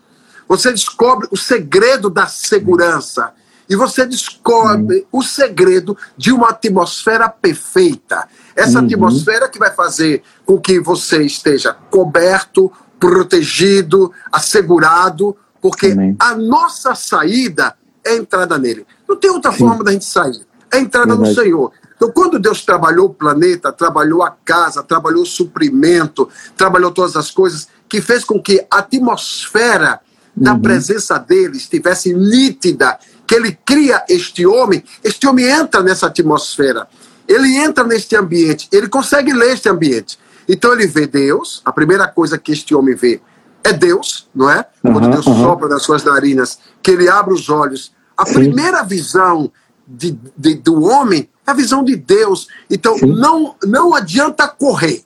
Você 0.49 0.71
descobre 0.71 1.26
o 1.31 1.37
segredo 1.37 2.09
da 2.09 2.26
segurança. 2.26 3.33
E 3.69 3.75
você 3.75 4.07
descobre 4.07 4.99
uhum. 5.12 5.21
o 5.21 5.23
segredo 5.23 5.97
de 6.17 6.31
uma 6.31 6.50
atmosfera 6.50 7.29
perfeita. 7.29 8.29
Essa 8.55 8.79
uhum. 8.79 8.87
atmosfera 8.87 9.49
que 9.49 9.59
vai 9.59 9.73
fazer 9.73 10.23
com 10.45 10.61
que 10.61 10.79
você 10.79 11.23
esteja 11.23 11.75
coberto, 11.91 12.71
protegido, 13.00 14.12
assegurado, 14.31 15.37
porque 15.61 15.88
Amém. 15.88 16.17
a 16.19 16.37
nossa 16.37 16.95
saída 16.95 17.76
é 18.05 18.11
a 18.11 18.17
entrada 18.17 18.57
nele. 18.57 18.87
Não 19.09 19.17
tem 19.17 19.31
outra 19.31 19.50
Sim. 19.50 19.59
forma 19.59 19.83
da 19.83 19.91
gente 19.91 20.05
sair. 20.05 20.47
É 20.71 20.76
a 20.76 20.81
entrada 20.81 21.17
Verdade. 21.17 21.37
no 21.37 21.43
Senhor. 21.43 21.73
Então, 21.97 22.11
quando 22.12 22.38
Deus 22.38 22.65
trabalhou 22.65 23.07
o 23.07 23.15
planeta, 23.15 23.73
trabalhou 23.73 24.23
a 24.23 24.31
casa, 24.31 24.83
trabalhou 24.83 25.23
o 25.23 25.26
suprimento, 25.26 26.29
trabalhou 26.57 26.91
todas 26.91 27.17
as 27.17 27.31
coisas, 27.31 27.69
que 27.88 28.00
fez 28.03 28.23
com 28.23 28.41
que 28.41 28.65
a 28.71 28.79
atmosfera 28.79 30.00
da 30.37 30.53
uhum. 30.53 30.61
presença 30.61 31.19
dele 31.19 31.57
estivesse 31.57 32.12
nítida, 32.12 32.99
que 33.26 33.35
ele 33.35 33.59
cria 33.65 34.05
este 34.09 34.47
homem, 34.47 34.85
este 35.03 35.26
homem 35.26 35.47
entra 35.47 35.83
nessa 35.83 36.07
atmosfera, 36.07 36.87
ele 37.26 37.57
entra 37.57 37.83
neste 37.83 38.15
ambiente, 38.15 38.69
ele 38.71 38.88
consegue 38.88 39.33
ler 39.33 39.55
este 39.55 39.69
ambiente. 39.69 40.19
Então 40.49 40.73
ele 40.73 40.87
vê 40.87 41.07
Deus, 41.07 41.62
a 41.65 41.73
primeira 41.73 42.07
coisa 42.07 42.38
que 42.38 42.53
este 42.53 42.75
homem 42.75 42.95
vê 42.95 43.21
é 43.65 43.73
Deus, 43.73 44.29
não 44.35 44.49
é? 44.49 44.65
Quando 44.81 45.05
uhum, 45.05 45.11
Deus 45.11 45.26
uhum. 45.26 45.43
sopra 45.43 45.69
nas 45.69 45.83
suas 45.83 46.05
narinas, 46.05 46.59
que 46.83 46.93
ele 46.93 47.09
abre 47.09 47.35
os 47.35 47.49
olhos. 47.49 47.93
A 48.17 48.25
Sim. 48.25 48.35
primeira 48.35 48.83
visão 48.85 49.50
de, 49.87 50.19
de, 50.37 50.55
do 50.55 50.83
homem 50.83 51.28
é 51.47 51.50
a 51.50 51.55
visão 51.55 51.85
de 51.85 51.95
Deus. 51.95 52.49
Então, 52.69 52.97
não, 52.99 53.55
não 53.62 53.95
adianta 53.95 54.49
correr. 54.49 55.05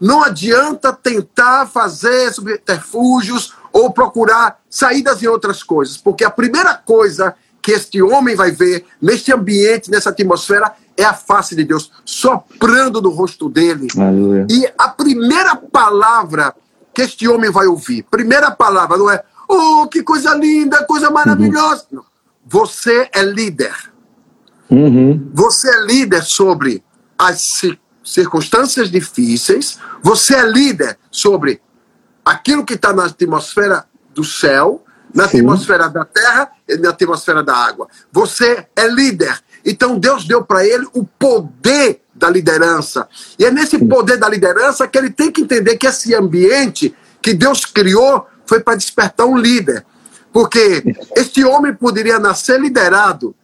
Não 0.00 0.24
adianta 0.24 0.92
tentar 0.92 1.66
fazer 1.66 2.32
subterfúgios 2.32 3.54
ou 3.72 3.92
procurar 3.92 4.58
saídas 4.68 5.22
em 5.22 5.26
outras 5.26 5.62
coisas, 5.62 5.96
porque 5.96 6.24
a 6.24 6.30
primeira 6.30 6.74
coisa 6.74 7.34
que 7.62 7.72
este 7.72 8.02
homem 8.02 8.34
vai 8.34 8.50
ver 8.50 8.86
neste 9.00 9.32
ambiente, 9.32 9.90
nessa 9.90 10.08
atmosfera, 10.08 10.72
é 10.96 11.04
a 11.04 11.12
face 11.12 11.54
de 11.54 11.64
Deus 11.64 11.92
soprando 12.04 13.02
no 13.02 13.10
rosto 13.10 13.48
dele. 13.48 13.88
Aleluia. 13.96 14.46
E 14.50 14.66
a 14.78 14.88
primeira 14.88 15.54
palavra 15.54 16.54
que 16.94 17.02
este 17.02 17.28
homem 17.28 17.50
vai 17.50 17.66
ouvir, 17.66 18.02
primeira 18.10 18.50
palavra, 18.50 18.96
não 18.96 19.10
é, 19.10 19.22
oh, 19.48 19.86
que 19.86 20.02
coisa 20.02 20.34
linda, 20.34 20.84
coisa 20.84 21.10
maravilhosa. 21.10 21.84
Uhum. 21.92 22.00
Você 22.46 23.08
é 23.12 23.22
líder. 23.22 23.74
Uhum. 24.70 25.30
Você 25.34 25.68
é 25.68 25.84
líder 25.84 26.22
sobre 26.22 26.82
as 27.18 27.62
circunstâncias 28.04 28.90
difíceis, 28.90 29.78
você 30.02 30.34
é 30.34 30.46
líder 30.46 30.98
sobre 31.10 31.60
aquilo 32.24 32.64
que 32.64 32.74
está 32.74 32.92
na 32.92 33.06
atmosfera 33.06 33.84
do 34.14 34.24
céu, 34.24 34.84
na 35.14 35.28
Sim. 35.28 35.38
atmosfera 35.38 35.88
da 35.88 36.04
terra 36.04 36.50
e 36.68 36.76
na 36.76 36.90
atmosfera 36.90 37.42
da 37.42 37.54
água. 37.54 37.88
Você 38.12 38.66
é 38.76 38.86
líder. 38.86 39.38
Então 39.64 39.98
Deus 39.98 40.24
deu 40.26 40.44
para 40.44 40.64
ele 40.64 40.86
o 40.94 41.04
poder 41.04 42.02
da 42.14 42.30
liderança. 42.30 43.08
E 43.38 43.44
é 43.44 43.50
nesse 43.50 43.78
poder 43.78 44.18
da 44.18 44.28
liderança 44.28 44.86
que 44.86 44.96
ele 44.96 45.10
tem 45.10 45.32
que 45.32 45.42
entender 45.42 45.76
que 45.76 45.86
esse 45.86 46.14
ambiente 46.14 46.94
que 47.20 47.34
Deus 47.34 47.64
criou 47.64 48.26
foi 48.46 48.60
para 48.60 48.76
despertar 48.76 49.26
um 49.26 49.36
líder. 49.36 49.84
Porque 50.32 50.84
este 51.16 51.44
homem 51.44 51.74
poderia 51.74 52.18
nascer 52.18 52.60
liderado, 52.60 53.34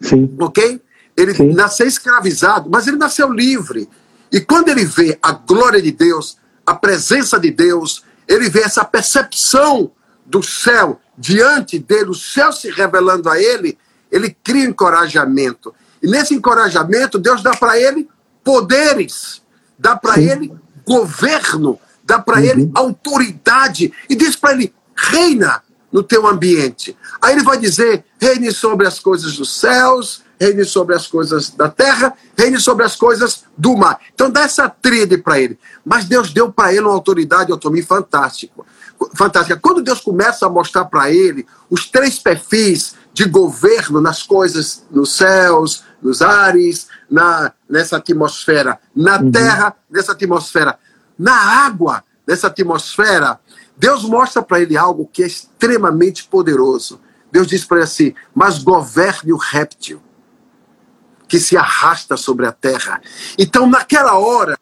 Sim. 0.00 0.36
ok? 0.40 0.80
Ele 1.16 1.34
Sim. 1.34 1.52
nasceu 1.52 1.86
escravizado, 1.86 2.70
mas 2.70 2.86
ele 2.86 2.96
nasceu 2.96 3.32
livre. 3.32 3.88
E 4.30 4.40
quando 4.40 4.68
ele 4.68 4.84
vê 4.84 5.18
a 5.22 5.32
glória 5.32 5.80
de 5.80 5.90
Deus, 5.90 6.38
a 6.64 6.74
presença 6.74 7.38
de 7.40 7.50
Deus, 7.50 8.04
ele 8.26 8.48
vê 8.48 8.60
essa 8.60 8.84
percepção 8.84 9.90
do 10.24 10.42
céu 10.42 11.00
diante 11.16 11.78
dele, 11.78 12.10
o 12.10 12.14
céu 12.14 12.52
se 12.52 12.70
revelando 12.70 13.28
a 13.28 13.40
ele, 13.40 13.78
ele 14.12 14.36
cria 14.44 14.64
encorajamento. 14.64 15.74
E 16.02 16.06
nesse 16.06 16.34
encorajamento, 16.34 17.18
Deus 17.18 17.42
dá 17.42 17.52
para 17.52 17.78
ele 17.78 18.08
poderes, 18.44 19.42
dá 19.78 19.96
para 19.96 20.20
ele 20.20 20.52
governo, 20.86 21.78
dá 22.04 22.18
para 22.18 22.38
uhum. 22.38 22.44
ele 22.44 22.70
autoridade 22.74 23.92
e 24.08 24.14
diz 24.14 24.36
para 24.36 24.52
ele: 24.52 24.72
reina 24.94 25.62
no 25.92 26.02
teu 26.02 26.26
ambiente. 26.26 26.96
Aí 27.20 27.34
ele 27.34 27.44
vai 27.44 27.58
dizer: 27.58 28.04
reine 28.20 28.52
sobre 28.52 28.86
as 28.86 28.98
coisas 28.98 29.36
dos 29.36 29.58
céus, 29.58 30.22
reine 30.40 30.64
sobre 30.64 30.94
as 30.94 31.06
coisas 31.06 31.50
da 31.50 31.68
terra, 31.68 32.14
reine 32.36 32.60
sobre 32.60 32.84
as 32.84 32.94
coisas 32.94 33.44
do 33.56 33.76
mar. 33.76 33.98
Então 34.14 34.30
dá 34.30 34.42
essa 34.42 34.68
tríade 34.68 35.18
para 35.18 35.40
ele. 35.40 35.58
Mas 35.84 36.04
Deus 36.04 36.32
deu 36.32 36.52
para 36.52 36.72
ele 36.72 36.82
uma 36.82 36.92
autoridade, 36.92 37.50
autonomia 37.50 37.84
fantástica. 37.84 38.62
Fantástica. 39.14 39.58
Quando 39.60 39.82
Deus 39.82 40.00
começa 40.00 40.46
a 40.46 40.50
mostrar 40.50 40.84
para 40.86 41.10
ele 41.10 41.46
os 41.70 41.86
três 41.88 42.18
perfis 42.18 42.94
de 43.12 43.24
governo 43.24 44.00
nas 44.00 44.22
coisas, 44.22 44.84
nos 44.90 45.16
céus, 45.16 45.84
nos 46.00 46.22
ares, 46.22 46.86
na, 47.10 47.52
nessa 47.68 47.96
atmosfera, 47.96 48.78
na 48.94 49.18
uhum. 49.18 49.30
terra, 49.30 49.74
nessa 49.90 50.12
atmosfera, 50.12 50.78
na 51.18 51.34
água, 51.34 52.04
nessa 52.26 52.46
atmosfera, 52.46 53.40
Deus 53.78 54.04
mostra 54.04 54.42
para 54.42 54.60
ele 54.60 54.76
algo 54.76 55.06
que 55.06 55.22
é 55.22 55.26
extremamente 55.26 56.24
poderoso. 56.24 57.00
Deus 57.30 57.46
diz 57.46 57.64
para 57.64 57.78
ele 57.78 57.84
assim: 57.84 58.14
mas 58.34 58.58
governe 58.58 59.32
o 59.32 59.36
réptil 59.36 60.02
que 61.28 61.38
se 61.38 61.56
arrasta 61.56 62.16
sobre 62.16 62.46
a 62.46 62.52
terra. 62.52 63.00
Então, 63.38 63.68
naquela 63.68 64.18
hora, 64.18 64.58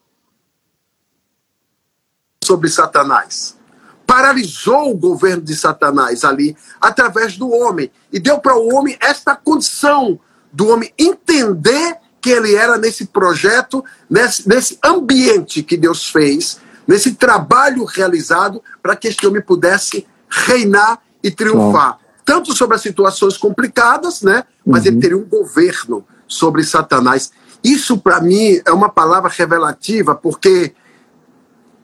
sobre 2.43 2.69
Satanás. 2.69 3.57
Paralisou 4.05 4.91
o 4.91 4.97
governo 4.97 5.41
de 5.41 5.55
Satanás 5.55 6.23
ali, 6.23 6.55
através 6.79 7.35
do 7.37 7.49
homem. 7.49 7.91
E 8.11 8.19
deu 8.19 8.39
para 8.39 8.55
o 8.55 8.73
homem 8.73 8.97
esta 9.01 9.35
condição 9.35 10.17
do 10.53 10.67
homem 10.69 10.93
entender 10.97 11.97
que 12.21 12.29
ele 12.29 12.55
era 12.55 12.77
nesse 12.77 13.05
projeto, 13.05 13.83
nesse, 14.09 14.47
nesse 14.47 14.79
ambiente 14.83 15.61
que 15.61 15.75
Deus 15.75 16.09
fez, 16.09 16.59
nesse 16.87 17.13
trabalho 17.13 17.83
realizado 17.83 18.63
para 18.81 18.95
que 18.95 19.07
este 19.07 19.27
homem 19.27 19.41
pudesse 19.41 20.07
reinar 20.29 20.99
e 21.21 21.29
triunfar. 21.29 21.93
Bom. 21.93 21.99
Tanto 22.25 22.55
sobre 22.55 22.75
as 22.75 22.81
situações 22.81 23.37
complicadas, 23.37 24.21
né? 24.21 24.43
Mas 24.65 24.83
uhum. 24.83 24.91
ele 24.91 24.99
teria 24.99 25.17
um 25.17 25.25
governo 25.25 26.05
sobre 26.27 26.63
Satanás. 26.63 27.31
Isso, 27.63 27.97
para 27.97 28.21
mim, 28.21 28.61
é 28.65 28.71
uma 28.71 28.89
palavra 28.89 29.29
revelativa, 29.29 30.15
porque 30.15 30.73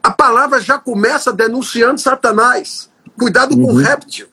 a 0.01 0.11
palavra 0.11 0.59
já 0.59 0.77
começa 0.77 1.31
denunciando 1.31 1.99
Satanás. 1.99 2.89
Cuidado 3.17 3.55
uhum. 3.55 3.65
com 3.65 3.71
o 3.71 3.75
uhum. 3.75 3.81
réptil. 3.81 4.27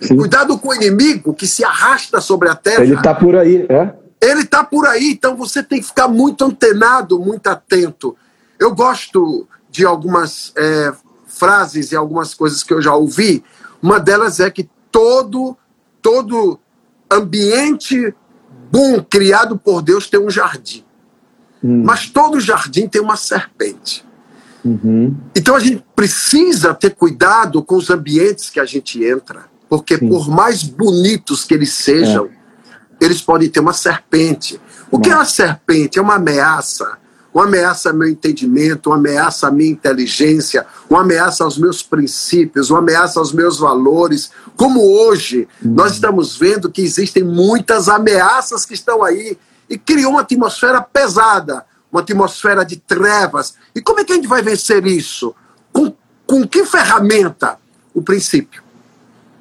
Sim. 0.00 0.16
Cuidado 0.16 0.56
com 0.58 0.68
o 0.68 0.74
inimigo 0.74 1.34
que 1.34 1.46
se 1.46 1.64
arrasta 1.64 2.20
sobre 2.20 2.48
a 2.48 2.54
terra. 2.54 2.82
Ele 2.82 2.94
está 2.94 3.14
por 3.14 3.36
aí, 3.36 3.66
é? 3.68 3.94
Ele 4.20 4.42
está 4.42 4.62
por 4.62 4.86
aí, 4.86 5.12
então 5.12 5.34
você 5.34 5.62
tem 5.62 5.80
que 5.80 5.86
ficar 5.86 6.06
muito 6.06 6.44
antenado, 6.44 7.18
muito 7.18 7.46
atento. 7.46 8.16
Eu 8.58 8.74
gosto 8.74 9.48
de 9.70 9.84
algumas 9.84 10.52
é, 10.56 10.92
frases 11.26 11.92
e 11.92 11.96
algumas 11.96 12.34
coisas 12.34 12.62
que 12.62 12.72
eu 12.72 12.82
já 12.82 12.94
ouvi. 12.94 13.42
Uma 13.82 13.98
delas 13.98 14.40
é 14.40 14.50
que 14.50 14.68
todo, 14.90 15.56
todo 16.02 16.58
ambiente 17.10 18.14
bom 18.70 19.02
criado 19.02 19.58
por 19.58 19.82
Deus 19.82 20.08
tem 20.08 20.20
um 20.20 20.30
jardim. 20.30 20.84
Hum. 21.62 21.82
Mas 21.84 22.08
todo 22.08 22.40
jardim 22.40 22.88
tem 22.88 23.00
uma 23.00 23.16
serpente. 23.16 24.04
Uhum. 24.64 25.16
Então 25.34 25.54
a 25.54 25.60
gente 25.60 25.84
precisa 25.96 26.74
ter 26.74 26.94
cuidado 26.94 27.62
com 27.62 27.76
os 27.76 27.88
ambientes 27.90 28.50
que 28.50 28.60
a 28.60 28.64
gente 28.66 29.02
entra, 29.02 29.46
porque 29.68 29.96
Sim. 29.96 30.08
por 30.08 30.28
mais 30.28 30.62
bonitos 30.62 31.44
que 31.44 31.54
eles 31.54 31.72
sejam, 31.72 32.26
é. 32.26 33.04
eles 33.04 33.22
podem 33.22 33.48
ter 33.48 33.60
uma 33.60 33.72
serpente. 33.72 34.60
O 34.90 34.96
Não. 34.96 35.00
que 35.00 35.10
é 35.10 35.14
uma 35.14 35.24
serpente? 35.24 35.98
É 35.98 36.02
uma 36.02 36.16
ameaça 36.16 36.98
uma 37.32 37.44
ameaça 37.44 37.90
ao 37.90 37.96
meu 37.96 38.08
entendimento, 38.08 38.90
uma 38.90 38.96
ameaça 38.96 39.48
à 39.48 39.50
minha 39.50 39.70
inteligência, 39.70 40.66
uma 40.88 41.00
ameaça 41.02 41.44
aos 41.44 41.56
meus 41.56 41.82
princípios, 41.82 42.70
uma 42.70 42.80
ameaça 42.80 43.20
aos 43.20 43.32
meus 43.32 43.58
valores. 43.58 44.30
Como 44.56 44.80
hoje 44.82 45.48
uhum. 45.64 45.72
nós 45.72 45.92
estamos 45.92 46.36
vendo 46.36 46.70
que 46.70 46.82
existem 46.82 47.22
muitas 47.22 47.88
ameaças 47.88 48.64
que 48.64 48.74
estão 48.74 49.02
aí 49.02 49.38
e 49.68 49.78
criou 49.78 50.12
uma 50.12 50.22
atmosfera 50.22 50.82
pesada, 50.82 51.64
uma 51.90 52.00
atmosfera 52.00 52.64
de 52.64 52.76
trevas. 52.76 53.54
E 53.74 53.80
como 53.80 54.00
é 54.00 54.04
que 54.04 54.12
a 54.12 54.16
gente 54.16 54.28
vai 54.28 54.42
vencer 54.42 54.84
isso? 54.86 55.34
Com, 55.72 55.94
com 56.26 56.46
que 56.46 56.64
ferramenta? 56.64 57.58
O 57.94 58.02
princípio. 58.02 58.62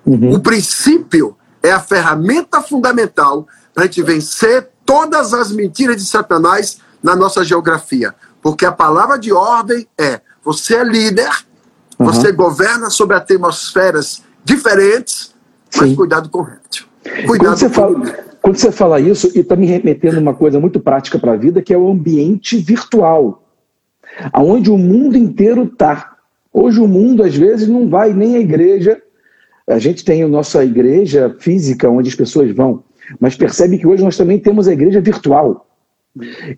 Uhum. 0.06 0.34
O 0.34 0.40
princípio 0.40 1.36
é 1.62 1.72
a 1.72 1.80
ferramenta 1.80 2.62
fundamental 2.62 3.48
para 3.74 3.84
a 3.84 3.86
gente 3.86 4.02
vencer 4.02 4.70
todas 4.86 5.34
as 5.34 5.52
mentiras 5.52 5.98
de 5.98 6.06
Satanás 6.06 6.80
na 7.02 7.16
nossa 7.16 7.44
geografia. 7.44 8.14
Porque 8.42 8.66
a 8.66 8.72
palavra 8.72 9.18
de 9.18 9.32
ordem 9.32 9.88
é: 9.98 10.22
você 10.44 10.76
é 10.76 10.84
líder, 10.84 11.30
uhum. 11.98 12.06
você 12.06 12.32
governa 12.32 12.90
sobre 12.90 13.16
atmosferas 13.16 14.24
diferentes, 14.44 15.34
mas 15.76 15.90
Sim. 15.90 15.96
cuidado 15.96 16.30
com 16.30 16.40
o 16.40 16.44
réptil. 16.44 16.86
Cuidado 17.26 17.40
quando 17.40 17.58
você, 17.58 17.70
fala, 17.70 17.96
quando 18.42 18.58
você 18.58 18.72
fala 18.72 19.00
isso, 19.00 19.32
e 19.36 19.40
está 19.40 19.56
me 19.56 19.66
remetendo 19.66 20.20
uma 20.20 20.34
coisa 20.34 20.60
muito 20.60 20.80
prática 20.80 21.20
para 21.20 21.34
a 21.34 21.38
vida, 21.38 21.62
que 21.62 21.74
é 21.74 21.78
o 21.78 21.90
ambiente 21.90 22.58
virtual, 22.58 23.44
aonde 24.32 24.70
o 24.70 24.78
mundo 24.78 25.18
inteiro 25.18 25.64
está. 25.64 26.16
Hoje 26.52 26.80
o 26.80 26.88
mundo, 26.88 27.24
às 27.24 27.36
vezes, 27.36 27.68
não 27.68 27.90
vai 27.90 28.14
nem 28.14 28.36
à 28.36 28.40
igreja. 28.40 29.02
A 29.68 29.78
gente 29.78 30.04
tem 30.04 30.24
a 30.24 30.28
nossa 30.28 30.64
igreja 30.66 31.36
física, 31.40 31.90
onde 31.90 32.10
as 32.10 32.16
pessoas 32.16 32.52
vão, 32.56 32.84
mas 33.20 33.36
percebe 33.36 33.78
que 33.78 33.88
hoje 33.88 34.04
nós 34.04 34.18
também 34.18 34.40
temos 34.40 34.68
a 34.68 34.74
igreja 34.74 35.00
virtual. 35.00 35.69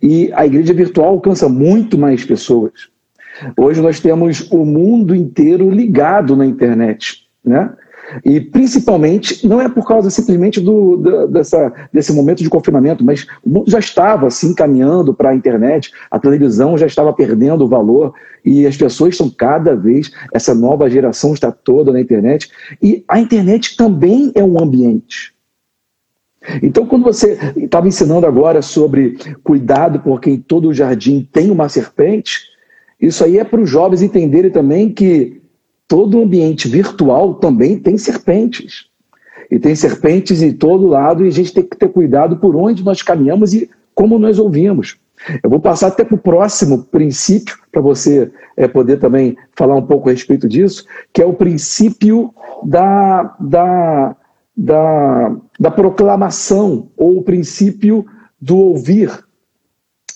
E 0.02 0.30
a 0.34 0.46
igreja 0.46 0.72
virtual 0.72 1.08
alcança 1.08 1.48
muito 1.48 1.98
mais 1.98 2.24
pessoas. 2.24 2.72
Hoje 3.56 3.80
nós 3.80 4.00
temos 4.00 4.50
o 4.50 4.64
mundo 4.64 5.14
inteiro 5.14 5.70
ligado 5.70 6.36
na 6.36 6.46
internet, 6.46 7.26
né? 7.44 7.72
E 8.24 8.40
principalmente, 8.40 9.46
não 9.46 9.60
é 9.60 9.68
por 9.68 9.86
causa 9.86 10.10
simplesmente 10.10 10.60
do, 10.60 10.96
do, 10.96 11.28
dessa, 11.28 11.72
desse 11.92 12.12
momento 12.12 12.42
de 12.42 12.50
confinamento, 12.50 13.04
mas 13.04 13.26
já 13.66 13.78
estava 13.78 14.26
assim 14.26 14.54
caminhando 14.54 15.14
para 15.14 15.30
a 15.30 15.34
internet, 15.34 15.90
a 16.10 16.18
televisão 16.18 16.76
já 16.76 16.86
estava 16.86 17.12
perdendo 17.12 17.64
o 17.64 17.68
valor 17.68 18.12
e 18.44 18.66
as 18.66 18.76
pessoas 18.76 19.14
estão 19.14 19.30
cada 19.30 19.74
vez, 19.74 20.10
essa 20.32 20.54
nova 20.54 20.90
geração 20.90 21.32
está 21.32 21.50
toda 21.50 21.92
na 21.92 22.00
internet. 22.00 22.50
E 22.82 23.04
a 23.08 23.18
internet 23.18 23.76
também 23.76 24.30
é 24.34 24.42
um 24.42 24.60
ambiente. 24.60 25.31
Então, 26.62 26.86
quando 26.86 27.04
você 27.04 27.38
estava 27.56 27.86
ensinando 27.86 28.26
agora 28.26 28.62
sobre 28.62 29.16
cuidado 29.42 30.00
porque 30.00 30.30
em 30.30 30.38
todo 30.38 30.74
jardim 30.74 31.28
tem 31.32 31.50
uma 31.50 31.68
serpente, 31.68 32.40
isso 33.00 33.24
aí 33.24 33.38
é 33.38 33.44
para 33.44 33.60
os 33.60 33.70
jovens 33.70 34.02
entenderem 34.02 34.50
também 34.50 34.90
que 34.90 35.40
todo 35.86 36.22
ambiente 36.22 36.68
virtual 36.68 37.34
também 37.34 37.78
tem 37.78 37.96
serpentes. 37.96 38.86
E 39.50 39.58
tem 39.58 39.74
serpentes 39.74 40.42
em 40.42 40.52
todo 40.52 40.86
lado 40.86 41.24
e 41.24 41.28
a 41.28 41.32
gente 41.32 41.52
tem 41.52 41.62
que 41.62 41.76
ter 41.76 41.88
cuidado 41.88 42.38
por 42.38 42.56
onde 42.56 42.82
nós 42.82 43.02
caminhamos 43.02 43.52
e 43.52 43.68
como 43.94 44.18
nós 44.18 44.38
ouvimos. 44.38 44.96
Eu 45.42 45.50
vou 45.50 45.60
passar 45.60 45.88
até 45.88 46.04
para 46.04 46.14
o 46.14 46.18
próximo 46.18 46.84
princípio, 46.84 47.56
para 47.70 47.80
você 47.80 48.30
é, 48.56 48.66
poder 48.66 48.98
também 48.98 49.36
falar 49.54 49.76
um 49.76 49.86
pouco 49.86 50.08
a 50.08 50.12
respeito 50.12 50.48
disso, 50.48 50.84
que 51.12 51.22
é 51.22 51.26
o 51.26 51.34
princípio 51.34 52.34
da, 52.64 53.36
da 53.38 54.16
da, 54.56 55.34
da 55.62 55.70
proclamação 55.70 56.88
ou 56.96 57.18
o 57.18 57.22
princípio 57.22 58.04
do 58.40 58.58
ouvir. 58.58 59.12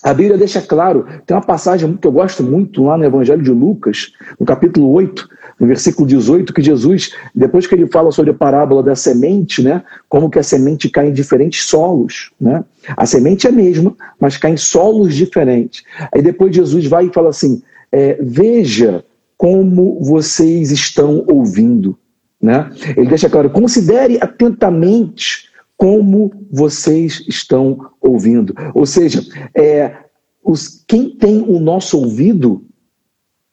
A 0.03 0.13
Bíblia 0.13 0.37
deixa 0.37 0.61
claro, 0.61 1.05
tem 1.25 1.37
uma 1.37 1.41
passagem 1.41 1.95
que 1.95 2.05
eu 2.05 2.11
gosto 2.11 2.43
muito 2.43 2.83
lá 2.83 2.97
no 2.97 3.05
Evangelho 3.05 3.41
de 3.41 3.49
Lucas, 3.49 4.11
no 4.37 4.45
capítulo 4.45 4.91
8, 4.91 5.25
no 5.57 5.65
versículo 5.65 6.05
18, 6.05 6.53
que 6.53 6.61
Jesus, 6.61 7.13
depois 7.33 7.65
que 7.65 7.73
ele 7.73 7.87
fala 7.87 8.11
sobre 8.11 8.31
a 8.31 8.33
parábola 8.33 8.83
da 8.83 8.93
semente, 8.93 9.63
né, 9.63 9.81
como 10.09 10.29
que 10.29 10.37
a 10.37 10.43
semente 10.43 10.89
cai 10.89 11.07
em 11.07 11.13
diferentes 11.13 11.63
solos, 11.63 12.31
né? 12.39 12.65
A 12.97 13.05
semente 13.05 13.47
é 13.47 13.49
a 13.49 13.53
mesma, 13.53 13.95
mas 14.19 14.35
cai 14.35 14.51
em 14.51 14.57
solos 14.57 15.15
diferentes. 15.15 15.81
Aí 16.13 16.21
depois 16.21 16.53
Jesus 16.53 16.85
vai 16.87 17.05
e 17.05 17.13
fala 17.13 17.29
assim: 17.29 17.61
é, 17.89 18.17
veja 18.21 19.01
como 19.37 20.03
vocês 20.03 20.71
estão 20.71 21.23
ouvindo, 21.25 21.97
né? 22.41 22.69
Ele 22.95 23.07
deixa 23.07 23.29
claro, 23.29 23.49
considere 23.49 24.17
atentamente 24.21 25.49
como 25.75 26.31
vocês 26.51 27.23
estão 27.27 27.91
ouvindo. 28.01 28.53
Ou 28.73 28.85
seja, 28.85 29.21
é, 29.55 29.95
os, 30.43 30.83
quem 30.87 31.09
tem 31.09 31.41
o 31.41 31.59
nosso 31.59 31.99
ouvido 31.99 32.65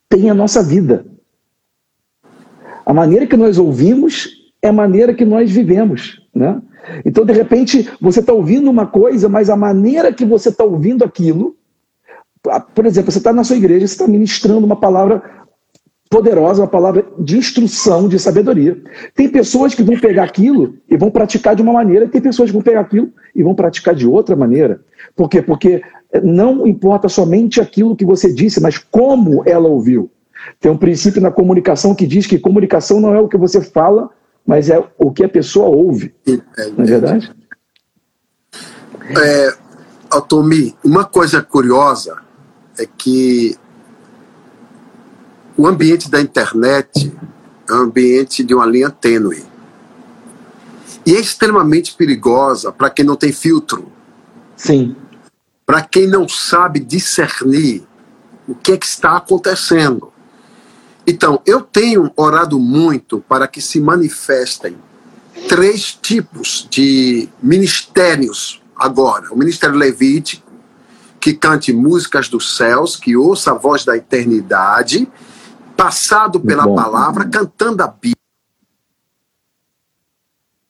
tem 0.09 0.29
a 0.29 0.33
nossa 0.33 0.63
vida. 0.63 1.05
A 2.85 2.93
maneira 2.93 3.27
que 3.27 3.35
nós 3.35 3.57
ouvimos 3.57 4.29
é 4.61 4.69
a 4.69 4.73
maneira 4.73 5.13
que 5.13 5.25
nós 5.25 5.51
vivemos. 5.51 6.21
Né? 6.33 6.61
Então, 7.03 7.25
de 7.25 7.33
repente, 7.33 7.89
você 7.99 8.19
está 8.19 8.33
ouvindo 8.33 8.69
uma 8.69 8.85
coisa, 8.85 9.27
mas 9.27 9.49
a 9.49 9.55
maneira 9.55 10.13
que 10.13 10.25
você 10.25 10.49
está 10.49 10.63
ouvindo 10.63 11.03
aquilo, 11.03 11.55
por 12.73 12.85
exemplo, 12.85 13.11
você 13.11 13.17
está 13.17 13.33
na 13.33 13.43
sua 13.43 13.57
igreja, 13.57 13.87
você 13.87 13.93
está 13.93 14.07
ministrando 14.07 14.65
uma 14.65 14.75
palavra 14.75 15.44
poderosa, 16.09 16.61
uma 16.61 16.67
palavra 16.67 17.05
de 17.17 17.37
instrução, 17.37 18.07
de 18.07 18.19
sabedoria. 18.19 18.81
Tem 19.13 19.27
pessoas 19.27 19.73
que 19.73 19.83
vão 19.83 19.99
pegar 19.99 20.23
aquilo 20.23 20.77
e 20.89 20.95
vão 20.95 21.09
praticar 21.09 21.55
de 21.55 21.61
uma 21.61 21.73
maneira, 21.73 22.05
e 22.05 22.09
tem 22.09 22.21
pessoas 22.21 22.49
que 22.49 22.53
vão 22.53 22.61
pegar 22.61 22.81
aquilo 22.81 23.11
e 23.35 23.43
vão 23.43 23.55
praticar 23.55 23.95
de 23.95 24.07
outra 24.07 24.35
maneira. 24.35 24.81
Por 25.15 25.29
quê? 25.29 25.41
Porque 25.41 25.81
não 26.23 26.65
importa 26.65 27.09
somente 27.09 27.59
aquilo 27.59 27.95
que 27.95 28.05
você 28.05 28.31
disse, 28.31 28.61
mas 28.61 28.77
como 28.77 29.43
ela 29.45 29.67
ouviu. 29.67 30.09
Tem 30.59 30.71
um 30.71 30.77
princípio 30.77 31.21
na 31.21 31.31
comunicação 31.31 31.95
que 31.95 32.05
diz 32.05 32.27
que 32.27 32.37
comunicação 32.37 32.99
não 32.99 33.13
é 33.13 33.19
o 33.19 33.27
que 33.27 33.37
você 33.37 33.59
fala, 33.59 34.09
mas 34.45 34.69
é 34.69 34.81
o 34.97 35.11
que 35.11 35.23
a 35.23 35.29
pessoa 35.29 35.67
ouve. 35.67 36.13
Não 36.77 36.83
é 36.83 36.87
verdade? 36.87 37.31
É, 39.09 39.53
Tomi, 40.27 40.75
uma 40.83 41.03
coisa 41.03 41.41
curiosa 41.41 42.17
é 42.77 42.85
que 42.85 43.57
o 45.57 45.67
ambiente 45.67 46.09
da 46.09 46.19
internet 46.19 47.13
é 47.67 47.73
um 47.73 47.77
ambiente 47.77 48.43
de 48.43 48.53
uma 48.53 48.65
linha 48.65 48.89
tênue. 48.89 49.43
E 51.05 51.15
é 51.15 51.19
extremamente 51.19 51.93
perigosa 51.93 52.71
para 52.71 52.89
quem 52.89 53.05
não 53.05 53.15
tem 53.15 53.31
filtro. 53.31 53.91
Sim. 54.57 54.95
Para 55.65 55.81
quem 55.81 56.07
não 56.07 56.27
sabe 56.27 56.79
discernir 56.79 57.83
o 58.47 58.53
que 58.53 58.73
é 58.73 58.77
que 58.77 58.85
está 58.85 59.17
acontecendo. 59.17 60.11
Então, 61.07 61.41
eu 61.45 61.61
tenho 61.61 62.11
orado 62.15 62.59
muito 62.59 63.19
para 63.19 63.47
que 63.47 63.61
se 63.61 63.79
manifestem 63.79 64.75
três 65.47 65.93
tipos 65.93 66.67
de 66.69 67.29
ministérios 67.41 68.61
agora: 68.75 69.31
o 69.31 69.37
ministério 69.37 69.75
levítico, 69.75 70.51
que 71.19 71.33
cante 71.33 71.71
músicas 71.71 72.27
dos 72.27 72.55
céus, 72.55 72.95
que 72.95 73.15
ouça 73.15 73.51
a 73.51 73.55
voz 73.55 73.85
da 73.85 73.95
eternidade, 73.95 75.07
passado 75.75 76.39
pela 76.39 76.63
palavra, 76.73 77.25
cantando 77.25 77.83
a 77.83 77.87
Bíblia. 77.87 78.15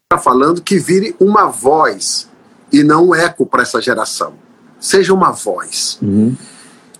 Está 0.05 0.17
falando 0.17 0.61
que 0.61 0.77
vire 0.77 1.15
uma 1.19 1.47
voz 1.47 2.29
e 2.71 2.83
não 2.83 3.09
um 3.09 3.15
eco 3.15 3.45
para 3.45 3.63
essa 3.63 3.81
geração. 3.81 4.33
Seja 4.79 5.13
uma 5.13 5.31
voz. 5.31 5.97
Uhum. 6.01 6.35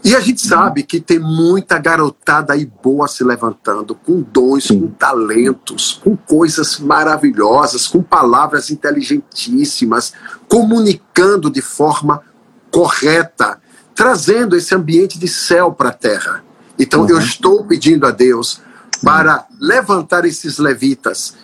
E 0.05 0.15
a 0.15 0.19
gente 0.19 0.39
sabe 0.39 0.83
que 0.83 0.99
tem 0.99 1.17
muita 1.17 1.79
garotada 1.79 2.53
aí 2.53 2.63
boa 2.83 3.07
se 3.07 3.23
levantando, 3.23 3.95
com 3.95 4.21
dons, 4.21 4.65
Sim. 4.65 4.81
com 4.81 4.87
talentos, 4.91 5.99
com 6.03 6.15
coisas 6.15 6.79
maravilhosas, 6.79 7.87
com 7.87 8.03
palavras 8.03 8.69
inteligentíssimas, 8.69 10.13
comunicando 10.47 11.49
de 11.49 11.59
forma 11.59 12.21
correta, 12.69 13.59
trazendo 13.95 14.55
esse 14.55 14.75
ambiente 14.75 15.17
de 15.17 15.27
céu 15.27 15.71
para 15.71 15.89
a 15.89 15.93
terra. 15.93 16.43
Então 16.77 17.01
uhum. 17.01 17.09
eu 17.09 17.19
estou 17.19 17.63
pedindo 17.65 18.05
a 18.05 18.11
Deus 18.11 18.61
para 19.03 19.45
levantar 19.59 20.25
esses 20.25 20.57
levitas, 20.57 21.35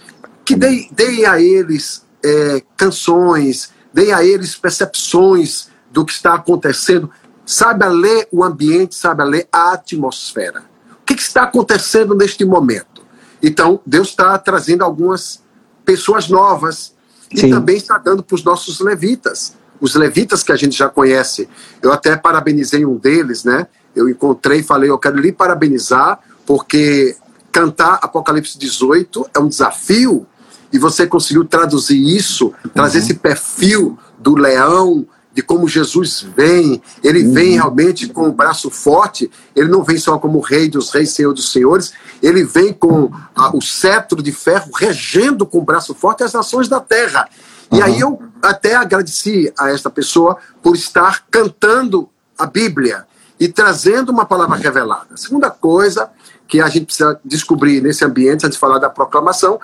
que 0.44 0.56
deem 0.56 1.26
a 1.26 1.40
eles 1.40 2.04
é, 2.24 2.64
canções, 2.76 3.72
deem 3.94 4.12
a 4.12 4.24
eles 4.24 4.56
percepções 4.56 5.70
do 5.92 6.06
que 6.06 6.14
está 6.14 6.36
acontecendo 6.36 7.10
sabe 7.52 7.86
ler 7.88 8.28
o 8.32 8.44
ambiente, 8.44 8.96
sabe 8.96 9.24
ler 9.26 9.48
a 9.52 9.74
atmosfera. 9.74 10.64
O 11.02 11.06
que, 11.06 11.16
que 11.16 11.22
está 11.22 11.44
acontecendo 11.44 12.16
neste 12.16 12.46
momento? 12.46 13.02
Então, 13.44 13.82
Deus 13.86 14.10
está 14.10 14.38
trazendo 14.38 14.84
algumas 14.84 15.42
pessoas 15.84 16.30
novas 16.30 16.94
e 17.30 17.42
Sim. 17.42 17.50
também 17.50 17.76
está 17.76 17.98
dando 17.98 18.24
para 18.24 18.36
os 18.36 18.44
nossos 18.44 18.80
levitas. 18.80 19.54
Os 19.82 19.96
levitas 19.96 20.44
que 20.44 20.52
a 20.52 20.56
gente 20.56 20.78
já 20.78 20.88
conhece. 20.88 21.50
Eu 21.82 21.92
até 21.92 22.16
parabenizei 22.16 22.86
um 22.86 22.96
deles, 22.96 23.44
né? 23.44 23.68
Eu 23.96 24.10
encontrei 24.10 24.60
e 24.60 24.64
falei, 24.64 24.90
eu 24.90 24.98
quero 24.98 25.20
lhe 25.20 25.32
parabenizar, 25.32 26.20
porque 26.46 27.16
cantar 27.52 28.00
Apocalipse 28.02 28.58
18 28.58 29.30
é 29.34 29.40
um 29.40 29.48
desafio 29.48 30.26
e 30.72 30.78
você 30.78 31.06
conseguiu 31.06 31.44
traduzir 31.44 32.02
isso, 32.02 32.54
trazer 32.74 33.00
uhum. 33.00 33.04
esse 33.04 33.14
perfil 33.16 34.00
do 34.18 34.36
leão, 34.36 35.06
de 35.34 35.42
como 35.42 35.68
Jesus 35.68 36.26
vem. 36.36 36.82
Ele 37.04 37.26
uhum. 37.26 37.34
vem 37.34 37.54
realmente 37.54 38.08
com 38.08 38.30
o 38.30 38.32
braço 38.32 38.70
forte, 38.70 39.30
ele 39.56 39.70
não 39.70 39.84
vem 39.84 39.98
só 39.98 40.18
como 40.18 40.40
rei 40.40 40.70
dos 40.70 40.92
reis, 40.92 41.12
senhor 41.12 41.34
dos 41.34 41.52
senhores, 41.52 41.92
ele 42.22 42.44
vem 42.44 42.74
com 42.74 43.12
a, 43.36 43.56
o 43.56 43.62
cetro 43.62 44.22
de 44.22 44.32
ferro, 44.32 44.72
regendo 44.74 45.46
com 45.46 45.60
o 45.60 45.64
braço 45.64 45.94
forte 45.94 46.24
as 46.24 46.34
nações 46.34 46.68
da 46.70 46.80
terra. 46.80 47.28
Uhum. 47.70 47.80
E 47.80 47.82
aí 47.82 48.00
eu 48.00 48.22
até 48.42 48.76
agradeci 48.76 49.52
a 49.58 49.70
esta 49.70 49.90
pessoa 49.90 50.38
por 50.62 50.76
estar 50.76 51.26
cantando 51.30 52.10
a 52.38 52.46
Bíblia 52.46 53.06
e 53.42 53.48
trazendo 53.48 54.12
uma 54.12 54.24
palavra 54.24 54.56
revelada. 54.56 55.18
segunda 55.18 55.50
coisa 55.50 56.12
que 56.48 56.62
a 56.62 56.70
gente 56.70 56.86
precisa 56.86 57.20
descobrir 57.26 57.82
nesse 57.82 58.06
ambiente, 58.06 58.46
antes 58.46 58.56
de 58.56 58.60
falar 58.60 58.78
da 58.78 58.88
proclamação, 58.88 59.60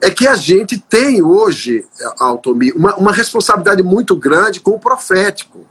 é 0.00 0.10
que 0.10 0.26
a 0.26 0.34
gente 0.34 0.76
tem 0.76 1.22
hoje, 1.22 1.86
Altomir, 2.18 2.76
uma, 2.76 2.96
uma 2.96 3.12
responsabilidade 3.12 3.80
muito 3.80 4.16
grande 4.16 4.58
com 4.58 4.72
o 4.72 4.80
profético. 4.80 5.64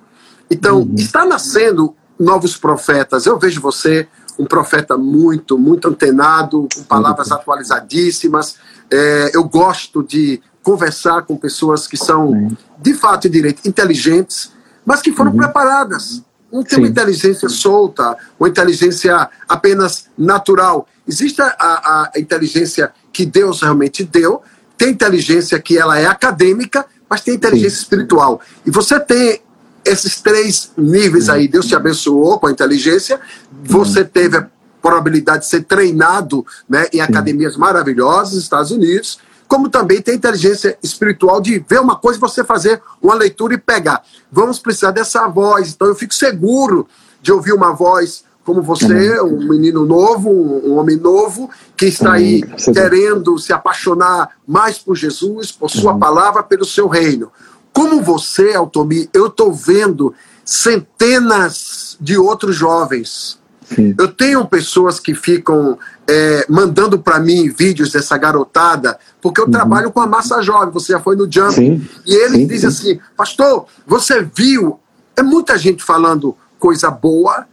Então, 0.50 0.84
uhum. 0.84 0.96
está 0.96 1.26
nascendo 1.26 1.94
novos 2.18 2.56
profetas. 2.56 3.26
Eu 3.26 3.38
vejo 3.38 3.60
você 3.60 4.08
um 4.40 4.46
profeta 4.46 4.98
muito, 4.98 5.58
muito 5.58 5.90
antenado, 5.90 6.70
com 6.74 6.84
palavras 6.84 7.32
uhum. 7.32 7.36
atualizadíssimas. 7.36 8.56
É, 8.90 9.32
eu 9.34 9.44
gosto 9.44 10.02
de 10.02 10.42
conversar 10.64 11.24
com 11.24 11.36
pessoas 11.36 11.86
que 11.86 11.98
são, 11.98 12.48
de 12.80 12.94
fato 12.94 13.28
e 13.28 13.30
direito, 13.30 13.68
inteligentes, 13.68 14.54
mas 14.86 15.02
que 15.02 15.12
foram 15.12 15.32
uhum. 15.32 15.38
preparadas. 15.38 16.24
Não 16.52 16.64
tem 16.64 16.76
Sim. 16.76 16.82
uma 16.82 16.88
inteligência 16.88 17.50
solta, 17.50 18.18
uma 18.40 18.48
inteligência 18.48 19.30
apenas 19.48 20.08
natural. 20.18 20.88
Existe 21.08 21.42
a, 21.42 21.48
a, 21.48 22.12
a 22.16 22.20
inteligência 22.20 22.92
que 23.12 23.26
Deus 23.26 23.62
realmente 23.62 24.04
deu, 24.04 24.42
tem 24.78 24.90
inteligência 24.90 25.60
que 25.60 25.78
ela 25.78 26.00
é 26.00 26.06
acadêmica, 26.06 26.86
mas 27.10 27.22
tem 27.22 27.36
inteligência 27.36 27.78
Sim. 27.78 27.84
espiritual. 27.84 28.42
E 28.66 28.72
você 28.72 29.00
tem 29.00 29.42
esses 29.84 30.20
três 30.20 30.72
níveis 30.76 31.30
aí, 31.30 31.48
Deus 31.48 31.68
te 31.68 31.76
abençoou 31.76 32.40
com 32.40 32.48
a 32.48 32.52
inteligência, 32.52 33.20
você 33.64 34.04
teve 34.04 34.38
a 34.38 34.48
probabilidade 34.82 35.44
de 35.44 35.50
ser 35.50 35.64
treinado 35.64 36.46
né, 36.68 36.88
em 36.92 37.02
academias 37.02 37.56
maravilhosas 37.56 38.34
nos 38.34 38.44
Estados 38.44 38.72
Unidos, 38.72 39.20
como 39.48 39.70
também 39.70 40.02
tem 40.02 40.16
inteligência 40.16 40.78
espiritual 40.82 41.40
de 41.40 41.60
ver 41.60 41.80
uma 41.80 41.96
coisa 41.96 42.18
e 42.18 42.22
você 42.22 42.44
fazer 42.44 42.82
uma 43.02 43.14
leitura 43.14 43.54
e 43.54 43.58
pegar. 43.58 44.04
Vamos 44.32 44.60
precisar 44.60 44.92
dessa 44.92 45.28
voz, 45.28 45.74
então 45.74 45.88
eu 45.88 45.96
fico 45.96 46.14
seguro 46.14 46.88
de 47.22 47.32
ouvir 47.32 47.54
uma 47.54 47.72
voz 47.72 48.24
como 48.46 48.62
você, 48.62 49.20
um 49.22 49.50
menino 49.50 49.84
novo, 49.86 50.30
um 50.30 50.78
homem 50.78 50.98
novo, 50.98 51.50
que 51.76 51.88
está 51.88 52.14
aí 52.14 52.44
querendo 52.72 53.40
se 53.40 53.52
apaixonar 53.52 54.30
mais 54.48 54.78
por 54.78 54.96
Jesus, 54.96 55.52
por 55.52 55.68
Sua 55.68 55.98
palavra, 55.98 56.44
pelo 56.44 56.64
seu 56.64 56.88
reino. 56.88 57.32
Como 57.74 58.04
você, 58.04 58.54
Altomi, 58.54 59.10
eu 59.12 59.28
estou 59.28 59.52
vendo 59.52 60.14
centenas 60.46 61.98
de 62.00 62.20
outros 62.20 62.56
jovens. 62.56 63.40
Sim. 63.68 63.96
Eu 63.98 64.10
tenho 64.10 64.46
pessoas 64.46 65.00
que 65.00 65.16
ficam 65.16 65.78
é, 66.08 66.46
mandando 66.48 67.00
para 67.00 67.20
mim 67.20 67.50
vídeos 67.50 67.92
dessa 67.92 68.18
garotada, 68.18 68.98
porque 69.22 69.42
eu 69.42 69.46
uhum. 69.46 69.52
trabalho 69.52 69.92
com 69.92 70.00
a 70.00 70.08
massa 70.08 70.42
jovem, 70.42 70.72
você 70.72 70.94
já 70.94 71.00
foi 71.00 71.16
no 71.16 71.32
Jump. 71.32 71.54
Sim. 71.54 71.88
E 72.06 72.16
eles 72.16 72.48
dizem 72.48 72.70
assim: 72.70 73.00
Pastor, 73.16 73.66
você 73.86 74.22
viu? 74.22 74.80
É 75.16 75.24
muita 75.24 75.58
gente 75.58 75.84
falando 75.84 76.36
coisa 76.60 76.92
boa, 76.92 77.48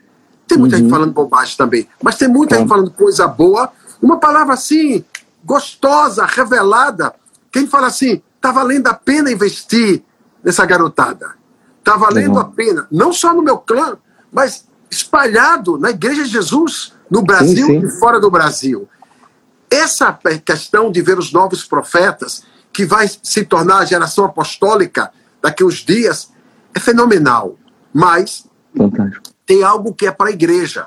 tem 0.47 0.59
muita 0.59 0.77
uhum. 0.77 0.83
gente 0.83 0.91
falando 0.91 1.13
bobagem 1.13 1.57
também, 1.57 1.89
mas 2.03 2.17
tem 2.17 2.29
muita 2.29 2.57
gente 2.57 2.69
falando 2.69 2.91
coisa 2.91 3.27
boa. 3.27 3.71
Uma 4.01 4.19
palavra 4.19 4.55
assim, 4.55 5.05
gostosa, 5.45 6.27
revelada. 6.27 7.15
Quem 7.51 7.67
fala 7.67 7.87
assim, 7.87 8.21
tá 8.41 8.51
valendo 8.51 8.89
a 8.89 8.95
pena 8.95 9.31
investir 9.31 10.03
nessa 10.43 10.67
garotada. 10.67 11.35
Está 11.79 11.97
valendo 11.97 12.39
a 12.39 12.45
pena, 12.45 12.87
não 12.91 13.13
só 13.13 13.33
no 13.35 13.43
meu 13.43 13.59
clã, 13.59 13.97
mas 14.33 14.65
espalhado 14.91 15.79
na 15.79 15.91
Igreja 15.91 16.23
de 16.23 16.31
Jesus, 16.31 16.93
no 17.13 17.21
Brasil 17.23 17.67
sim, 17.67 17.81
sim. 17.81 17.87
e 17.87 17.91
fora 17.91 18.19
do 18.19 18.31
Brasil. 18.31 18.89
Essa 19.71 20.19
questão 20.45 20.91
de 20.91 21.03
ver 21.03 21.19
os 21.19 21.31
novos 21.31 21.63
profetas, 21.63 22.43
que 22.73 22.87
vai 22.87 23.07
se 23.23 23.45
tornar 23.45 23.79
a 23.81 23.85
geração 23.85 24.25
apostólica 24.25 25.13
daqui 25.43 25.63
a 25.63 25.67
uns 25.67 25.85
dias, 25.85 26.31
é 26.75 26.81
fenomenal. 26.81 27.59
Mas 27.93 28.47
Fantástico. 28.75 29.23
tem 29.45 29.63
algo 29.63 29.93
que 29.93 30.07
é 30.07 30.11
para 30.11 30.31
a 30.31 30.33
igreja. 30.33 30.87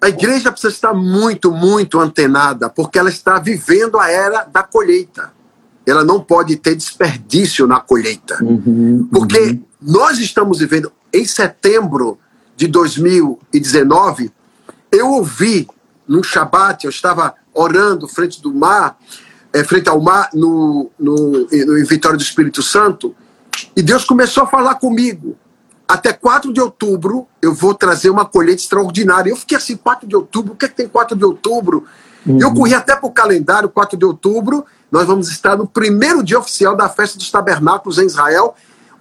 A 0.00 0.08
igreja 0.08 0.50
precisa 0.50 0.72
estar 0.72 0.92
muito, 0.92 1.52
muito 1.52 2.00
antenada, 2.00 2.68
porque 2.68 2.98
ela 2.98 3.08
está 3.08 3.38
vivendo 3.38 4.00
a 4.00 4.10
era 4.10 4.44
da 4.44 4.64
colheita 4.64 5.38
ela 5.90 6.04
não 6.04 6.20
pode 6.20 6.56
ter 6.56 6.74
desperdício 6.74 7.66
na 7.66 7.80
colheita. 7.80 8.38
Uhum, 8.44 9.08
Porque 9.10 9.38
uhum. 9.38 9.62
nós 9.80 10.18
estamos 10.18 10.58
vivendo, 10.58 10.92
em 11.10 11.24
setembro 11.24 12.18
de 12.54 12.66
2019, 12.66 14.30
eu 14.90 15.10
ouvi 15.10 15.68
num 16.06 16.22
Shabat, 16.22 16.84
eu 16.84 16.90
estava 16.90 17.34
orando 17.52 18.08
frente 18.08 18.40
do 18.40 18.54
mar, 18.54 18.96
é, 19.52 19.62
frente 19.64 19.88
ao 19.88 20.00
mar, 20.00 20.30
no, 20.32 20.90
no, 20.98 21.46
no, 21.50 21.78
em 21.78 21.84
Vitória 21.84 22.16
do 22.16 22.22
Espírito 22.22 22.62
Santo, 22.62 23.14
e 23.76 23.82
Deus 23.82 24.04
começou 24.04 24.44
a 24.44 24.46
falar 24.46 24.76
comigo. 24.76 25.36
Até 25.86 26.12
4 26.12 26.52
de 26.52 26.60
outubro 26.60 27.26
eu 27.40 27.54
vou 27.54 27.74
trazer 27.74 28.10
uma 28.10 28.24
colheita 28.24 28.60
extraordinária. 28.60 29.30
Eu 29.30 29.36
fiquei 29.36 29.56
assim, 29.56 29.76
4 29.76 30.06
de 30.06 30.14
outubro, 30.14 30.52
o 30.52 30.56
que, 30.56 30.66
é 30.66 30.68
que 30.68 30.74
tem 30.74 30.88
4 30.88 31.16
de 31.16 31.24
outubro? 31.24 31.84
Uhum. 32.26 32.38
Eu 32.40 32.52
corri 32.52 32.74
até 32.74 32.94
para 32.94 33.06
o 33.06 33.12
calendário, 33.12 33.68
4 33.68 33.96
de 33.96 34.04
outubro, 34.04 34.66
nós 34.90 35.06
vamos 35.06 35.28
estar 35.28 35.56
no 35.56 35.66
primeiro 35.66 36.22
dia 36.22 36.38
oficial 36.38 36.76
da 36.76 36.88
festa 36.88 37.18
dos 37.18 37.30
tabernáculos 37.30 37.98
em 37.98 38.06
Israel, 38.06 38.54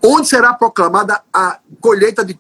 onde 0.04 0.28
será 0.28 0.54
proclamada 0.54 1.22
a 1.34 1.60
colheita, 1.82 2.24
de, 2.24 2.40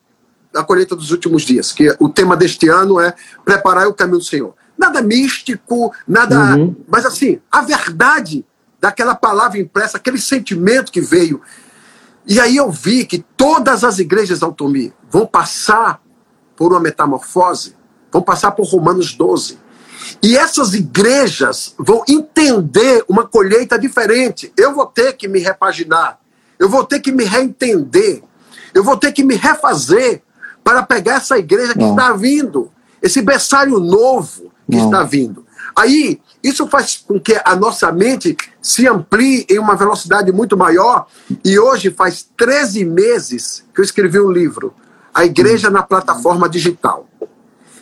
a 0.55 0.63
colheita 0.63 0.95
dos 0.95 1.11
últimos 1.11 1.43
dias, 1.43 1.71
que 1.71 1.95
o 1.99 2.09
tema 2.09 2.35
deste 2.35 2.67
ano 2.67 2.99
é 2.99 3.13
preparar 3.43 3.87
o 3.87 3.93
caminho 3.93 4.19
do 4.19 4.23
Senhor. 4.23 4.53
Nada 4.77 5.01
místico, 5.01 5.93
nada. 6.07 6.55
Uhum. 6.55 6.75
Mas 6.87 7.05
assim, 7.05 7.39
a 7.51 7.61
verdade 7.61 8.45
daquela 8.79 9.15
palavra 9.15 9.59
impressa, 9.59 9.97
aquele 9.97 10.19
sentimento 10.19 10.91
que 10.91 11.01
veio. 11.01 11.41
E 12.25 12.39
aí 12.39 12.57
eu 12.57 12.69
vi 12.69 13.05
que 13.05 13.25
todas 13.35 13.83
as 13.83 13.99
igrejas 13.99 14.43
Altomi 14.43 14.93
vão 15.09 15.25
passar 15.25 16.01
por 16.55 16.71
uma 16.71 16.79
metamorfose, 16.79 17.75
vão 18.11 18.21
passar 18.21 18.51
por 18.51 18.67
Romanos 18.67 19.13
12 19.13 19.57
e 20.21 20.37
essas 20.37 20.73
igrejas 20.73 21.73
vão 21.77 22.03
entender 22.07 23.03
uma 23.07 23.27
colheita 23.27 23.77
diferente. 23.77 24.51
Eu 24.57 24.73
vou 24.73 24.85
ter 24.85 25.13
que 25.13 25.27
me 25.27 25.39
repaginar, 25.39 26.19
eu 26.59 26.69
vou 26.69 26.83
ter 26.83 26.99
que 26.99 27.11
me 27.11 27.23
reentender, 27.23 28.23
eu 28.73 28.83
vou 28.83 28.97
ter 28.97 29.11
que 29.11 29.23
me 29.23 29.35
refazer 29.35 30.21
para 30.67 30.83
pegar 30.83 31.13
essa 31.13 31.37
igreja 31.37 31.71
que 31.71 31.79
Não. 31.79 31.91
está 31.91 32.11
vindo, 32.11 32.69
esse 33.01 33.21
berçário 33.21 33.79
novo 33.79 34.51
que 34.69 34.75
Não. 34.75 34.83
está 34.87 35.01
vindo. 35.01 35.45
Aí, 35.73 36.19
isso 36.43 36.67
faz 36.67 36.97
com 36.97 37.17
que 37.17 37.39
a 37.45 37.55
nossa 37.55 37.89
mente 37.89 38.35
se 38.61 38.85
amplie 38.85 39.45
em 39.49 39.59
uma 39.59 39.77
velocidade 39.77 40.29
muito 40.29 40.57
maior. 40.57 41.07
E 41.45 41.57
hoje 41.57 41.89
faz 41.89 42.27
13 42.35 42.83
meses 42.83 43.63
que 43.73 43.79
eu 43.79 43.83
escrevi 43.85 44.19
um 44.19 44.29
livro, 44.29 44.73
A 45.13 45.23
Igreja 45.23 45.69
na 45.69 45.83
Plataforma 45.83 46.49
Digital. 46.49 47.07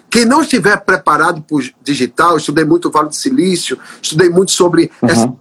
Quem 0.08 0.24
não 0.24 0.44
estiver 0.44 0.78
preparado 0.78 1.42
para 1.42 1.58
o 1.58 1.64
digital, 1.82 2.38
estudei 2.38 2.66
muito 2.66 2.90
o 2.90 2.92
Vale 2.92 3.10
do 3.10 3.16
Silício, 3.16 3.80
estudei 4.00 4.30
muito 4.30 4.52
sobre. 4.52 4.92
Uhum. 5.02 5.10
Essa... 5.10 5.34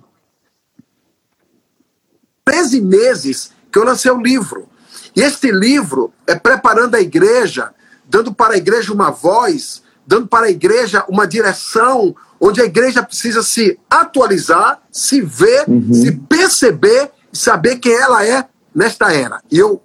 13 2.42 2.80
meses 2.80 3.50
que 3.70 3.78
eu 3.78 3.84
lancei 3.84 4.10
o 4.10 4.14
um 4.14 4.22
livro. 4.22 4.66
E 5.14 5.20
este 5.20 5.50
livro 5.50 6.12
é 6.26 6.34
preparando 6.34 6.94
a 6.94 7.00
igreja, 7.00 7.72
dando 8.08 8.34
para 8.34 8.54
a 8.54 8.56
igreja 8.56 8.92
uma 8.92 9.10
voz, 9.10 9.82
dando 10.06 10.26
para 10.26 10.46
a 10.46 10.50
igreja 10.50 11.04
uma 11.08 11.26
direção, 11.26 12.14
onde 12.40 12.60
a 12.60 12.64
igreja 12.64 13.02
precisa 13.02 13.42
se 13.42 13.78
atualizar, 13.88 14.82
se 14.90 15.20
ver, 15.20 15.68
uhum. 15.68 15.92
se 15.94 16.12
perceber 16.12 17.10
e 17.32 17.38
saber 17.38 17.76
quem 17.76 17.92
ela 17.92 18.26
é 18.26 18.46
nesta 18.74 19.12
era. 19.12 19.40
E 19.50 19.58
eu, 19.58 19.80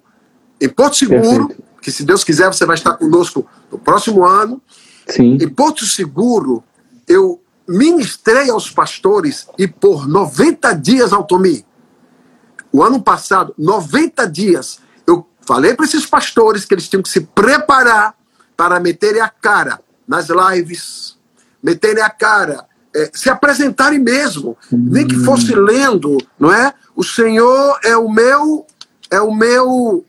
em 0.60 0.68
Porto 0.68 0.96
Seguro, 0.96 1.48
Perfeito. 1.48 1.64
que 1.80 1.92
se 1.92 2.04
Deus 2.04 2.24
quiser 2.24 2.48
você 2.48 2.66
vai 2.66 2.76
estar 2.76 2.94
conosco 2.94 3.46
no 3.70 3.78
próximo 3.78 4.24
ano, 4.24 4.60
Sim. 5.10 5.38
Em 5.40 5.48
Porto 5.48 5.84
Seguro, 5.84 6.62
eu 7.06 7.42
ministrei 7.68 8.50
aos 8.50 8.70
pastores 8.70 9.46
e 9.58 9.66
por 9.66 10.08
90 10.08 10.72
dias, 10.74 11.12
Altomi, 11.12 11.64
o 12.72 12.82
ano 12.82 13.02
passado, 13.02 13.54
90 13.58 14.26
dias, 14.28 14.80
falei 15.46 15.74
para 15.74 15.84
esses 15.84 16.06
pastores 16.06 16.64
que 16.64 16.74
eles 16.74 16.88
tinham 16.88 17.02
que 17.02 17.08
se 17.08 17.20
preparar 17.20 18.14
para 18.56 18.78
meterem 18.80 19.20
a 19.20 19.28
cara 19.28 19.80
nas 20.06 20.28
lives, 20.28 21.16
meterem 21.62 22.02
a 22.02 22.10
cara, 22.10 22.66
é, 22.94 23.10
se 23.14 23.30
apresentarem 23.30 23.98
mesmo, 23.98 24.56
nem 24.70 25.06
que 25.06 25.16
fosse 25.20 25.54
lendo, 25.54 26.18
não 26.38 26.52
é? 26.52 26.74
O 26.96 27.04
Senhor 27.04 27.78
é 27.84 27.96
o 27.96 28.10
meu, 28.10 28.66
é 29.10 29.20
o 29.20 29.32
meu 29.32 30.04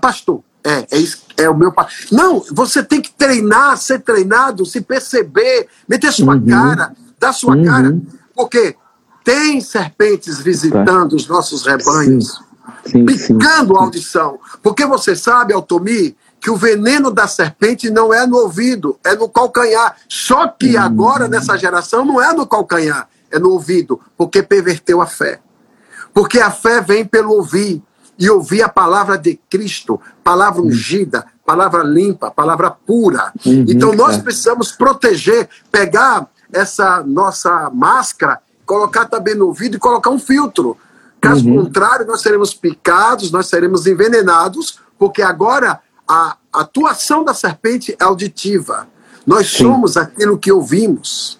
pastor. 0.00 0.42
É, 0.64 0.86
é, 0.90 0.98
isso, 0.98 1.22
é 1.36 1.48
o 1.48 1.56
meu 1.56 1.72
Não, 2.10 2.42
você 2.50 2.82
tem 2.82 3.00
que 3.00 3.12
treinar, 3.12 3.76
ser 3.76 4.00
treinado, 4.00 4.66
se 4.66 4.80
perceber, 4.80 5.68
meter 5.88 6.12
sua 6.12 6.34
uhum. 6.34 6.44
cara, 6.44 6.92
dar 7.20 7.32
sua 7.32 7.54
uhum. 7.54 7.64
cara. 7.64 7.96
Porque 8.34 8.74
tem 9.22 9.60
serpentes 9.60 10.40
visitando 10.40 11.12
os 11.12 11.28
nossos 11.28 11.64
rebanhos, 11.64 12.32
sim. 12.32 12.44
Sim, 12.86 13.04
picando 13.04 13.74
sim. 13.74 13.78
a 13.78 13.82
audição. 13.82 14.38
Porque 14.62 14.84
você 14.86 15.14
sabe, 15.14 15.52
Altomi, 15.52 16.16
que 16.40 16.50
o 16.50 16.56
veneno 16.56 17.10
da 17.10 17.26
serpente 17.26 17.90
não 17.90 18.12
é 18.12 18.26
no 18.26 18.38
ouvido, 18.38 18.98
é 19.04 19.14
no 19.14 19.28
calcanhar. 19.28 19.96
Só 20.08 20.48
que 20.48 20.76
uhum. 20.76 20.82
agora, 20.82 21.28
nessa 21.28 21.56
geração, 21.56 22.04
não 22.04 22.22
é 22.22 22.32
no 22.32 22.46
calcanhar, 22.46 23.08
é 23.30 23.38
no 23.38 23.50
ouvido, 23.50 24.00
porque 24.16 24.42
perverteu 24.42 25.00
a 25.00 25.06
fé. 25.06 25.40
Porque 26.14 26.40
a 26.40 26.50
fé 26.50 26.80
vem 26.80 27.04
pelo 27.04 27.32
ouvir 27.32 27.82
e 28.18 28.30
ouvir 28.30 28.62
a 28.62 28.68
palavra 28.68 29.18
de 29.18 29.38
Cristo, 29.50 30.00
palavra 30.24 30.62
ungida, 30.62 31.26
palavra 31.44 31.82
limpa, 31.82 32.30
palavra 32.30 32.70
pura. 32.70 33.32
Uhum, 33.44 33.66
então 33.68 33.92
nós 33.92 34.16
é. 34.16 34.22
precisamos 34.22 34.72
proteger, 34.72 35.48
pegar 35.70 36.26
essa 36.52 37.02
nossa 37.02 37.70
máscara, 37.70 38.40
colocar 38.64 39.06
também 39.06 39.34
no 39.34 39.46
ouvido 39.46 39.76
e 39.76 39.80
colocar 39.80 40.10
um 40.10 40.18
filtro. 40.18 40.76
Caso 41.28 41.48
uhum. 41.48 41.64
contrário, 41.64 42.06
nós 42.06 42.20
seremos 42.20 42.54
picados, 42.54 43.30
nós 43.30 43.46
seremos 43.46 43.86
envenenados, 43.86 44.78
porque 44.98 45.22
agora 45.22 45.80
a 46.06 46.36
atuação 46.52 47.24
da 47.24 47.34
serpente 47.34 47.96
é 47.98 48.04
auditiva. 48.04 48.86
Nós 49.26 49.50
Sim. 49.50 49.64
somos 49.64 49.96
aquilo 49.96 50.38
que 50.38 50.52
ouvimos 50.52 51.38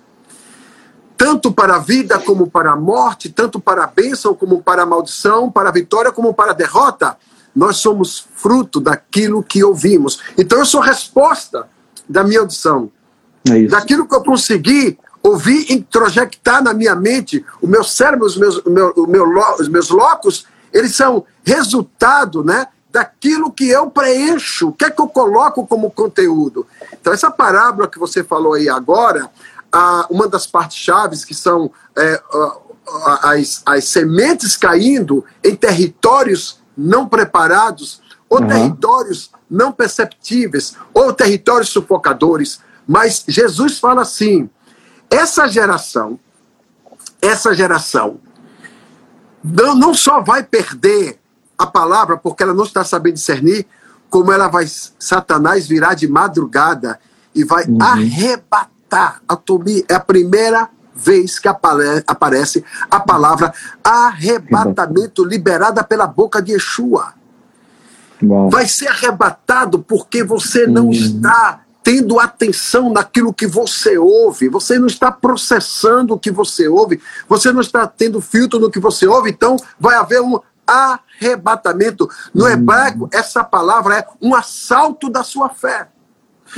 tanto 1.17 1.51
para 1.51 1.77
a 1.77 1.79
vida 1.79 2.19
como 2.19 2.49
para 2.49 2.73
a 2.73 2.77
morte, 2.77 3.31
tanto 3.31 3.59
para 3.59 3.85
a 3.85 3.87
bênção 3.87 4.35
como 4.35 4.63
para 4.63 4.83
a 4.83 4.87
maldição, 4.87 5.51
para 5.51 5.71
a 5.71 5.73
vitória 5.73 6.13
como 6.13 6.35
para 6.35 6.51
a 6.51 6.55
derrota, 6.55 7.17
nós 7.55 7.79
somos 7.79 8.27
fruto 8.35 8.79
daquilo 8.79 9.43
que 9.43 9.65
ouvimos. 9.65 10.21
Então 10.37 10.59
eu 10.59 10.67
sou 10.67 10.81
resposta 10.81 11.67
da 12.07 12.23
minha 12.23 12.41
audição. 12.41 12.91
É 13.49 13.63
daquilo 13.63 14.07
que 14.07 14.15
eu 14.15 14.23
consegui 14.23 14.99
ouvir 15.27 15.73
introjectar 15.73 16.63
na 16.63 16.73
minha 16.73 16.95
mente, 16.95 17.45
o 17.61 17.67
meu 17.67 17.83
cérebro, 17.83 18.27
os 18.27 18.37
meus, 18.37 18.59
o 18.59 18.71
meu, 18.71 18.93
o 18.97 19.07
meu, 19.09 19.27
os 19.59 19.69
meus 19.69 19.91
locos, 19.91 20.47
eles 20.73 20.95
são 20.95 21.25
resultado 21.45 22.45
né, 22.45 22.69
daquilo 22.91 23.51
que 23.51 23.69
eu 23.69 23.91
preencho, 23.91 24.69
o 24.69 24.73
que 24.73 24.85
é 24.85 24.91
que 24.91 25.01
eu 25.01 25.09
coloco 25.09 25.67
como 25.67 25.91
conteúdo. 25.91 26.65
Então, 26.93 27.13
essa 27.13 27.29
parábola 27.29 27.89
que 27.89 27.99
você 27.99 28.23
falou 28.23 28.55
aí 28.55 28.69
agora, 28.69 29.29
uma 30.09 30.29
das 30.29 30.47
partes 30.47 30.79
chaves 30.79 31.25
que 31.25 31.35
são 31.35 31.73
é, 31.97 32.23
as, 33.23 33.63
as 33.67 33.85
sementes 33.85 34.57
caindo 34.57 35.25
em 35.43 35.57
territórios 35.57 36.61
não 36.77 37.09
preparados, 37.09 38.01
ou 38.29 38.41
uhum. 38.41 38.47
territórios 38.47 39.31
não 39.51 39.73
perceptíveis, 39.73 40.77
ou 40.95 41.13
territórios 41.13 41.71
sufocadores. 41.71 42.61
Mas 42.87 43.25
Jesus 43.27 43.79
fala 43.81 44.03
assim: 44.03 44.49
essa 45.11 45.47
geração, 45.49 46.19
essa 47.21 47.55
geração, 47.55 48.19
não, 49.43 49.75
não 49.75 49.95
só 49.95 50.21
vai 50.21 50.43
perder 50.43 51.19
a 51.57 51.67
palavra 51.67 52.17
porque 52.17 52.43
ela 52.43 52.55
não 52.55 52.65
está 52.65 52.85
sabendo 52.85 53.15
discernir, 53.15 53.67
como 54.11 54.33
ela 54.33 54.49
vai, 54.49 54.67
Satanás 54.99 55.67
virá 55.67 55.95
de 55.95 56.09
madrugada 56.09 56.99
e 57.35 57.45
vai 57.45 57.65
uhum. 57.65 57.79
arrebatar 57.81 59.21
a 59.29 59.37
Tobi 59.37 59.85
é 59.89 59.95
a 59.95 60.01
primeira 60.01 60.69
vez 60.95 61.39
que 61.39 61.49
aparece 61.49 62.65
a 62.91 62.99
palavra 62.99 63.53
arrebatamento 63.85 65.25
liberada 65.25 65.85
pela 65.85 66.07
boca 66.07 66.41
de 66.41 66.53
Yeshua. 66.53 67.13
Uau. 68.23 68.49
Vai 68.49 68.67
ser 68.67 68.89
arrebatado 68.89 69.81
porque 69.81 70.25
você 70.25 70.67
não 70.67 70.89
hum. 70.89 70.93
está 70.93 71.61
tendo 71.87 72.19
atenção 72.19 72.93
naquilo 72.93 73.33
que 73.33 73.47
você 73.47 73.97
ouve, 73.97 74.49
você 74.49 74.77
não 74.77 74.89
está 74.89 75.13
processando 75.13 76.15
o 76.15 76.19
que 76.19 76.33
você 76.33 76.67
ouve, 76.67 77.01
você 77.29 77.53
não 77.53 77.61
está 77.61 77.87
tendo 77.87 78.21
filtro 78.21 78.59
no 78.59 78.69
que 78.69 78.81
você 78.81 79.07
ouve, 79.07 79.31
então 79.31 79.57
vai 79.79 79.95
haver 79.95 80.21
um 80.21 80.41
arrebatamento. 80.67 82.11
No 82.35 82.47
hum. 82.47 82.49
hebraico, 82.49 83.09
essa 83.13 83.45
palavra 83.45 83.99
é 83.99 84.07
um 84.21 84.35
assalto 84.35 85.09
da 85.09 85.23
sua 85.23 85.49
fé. 85.49 85.87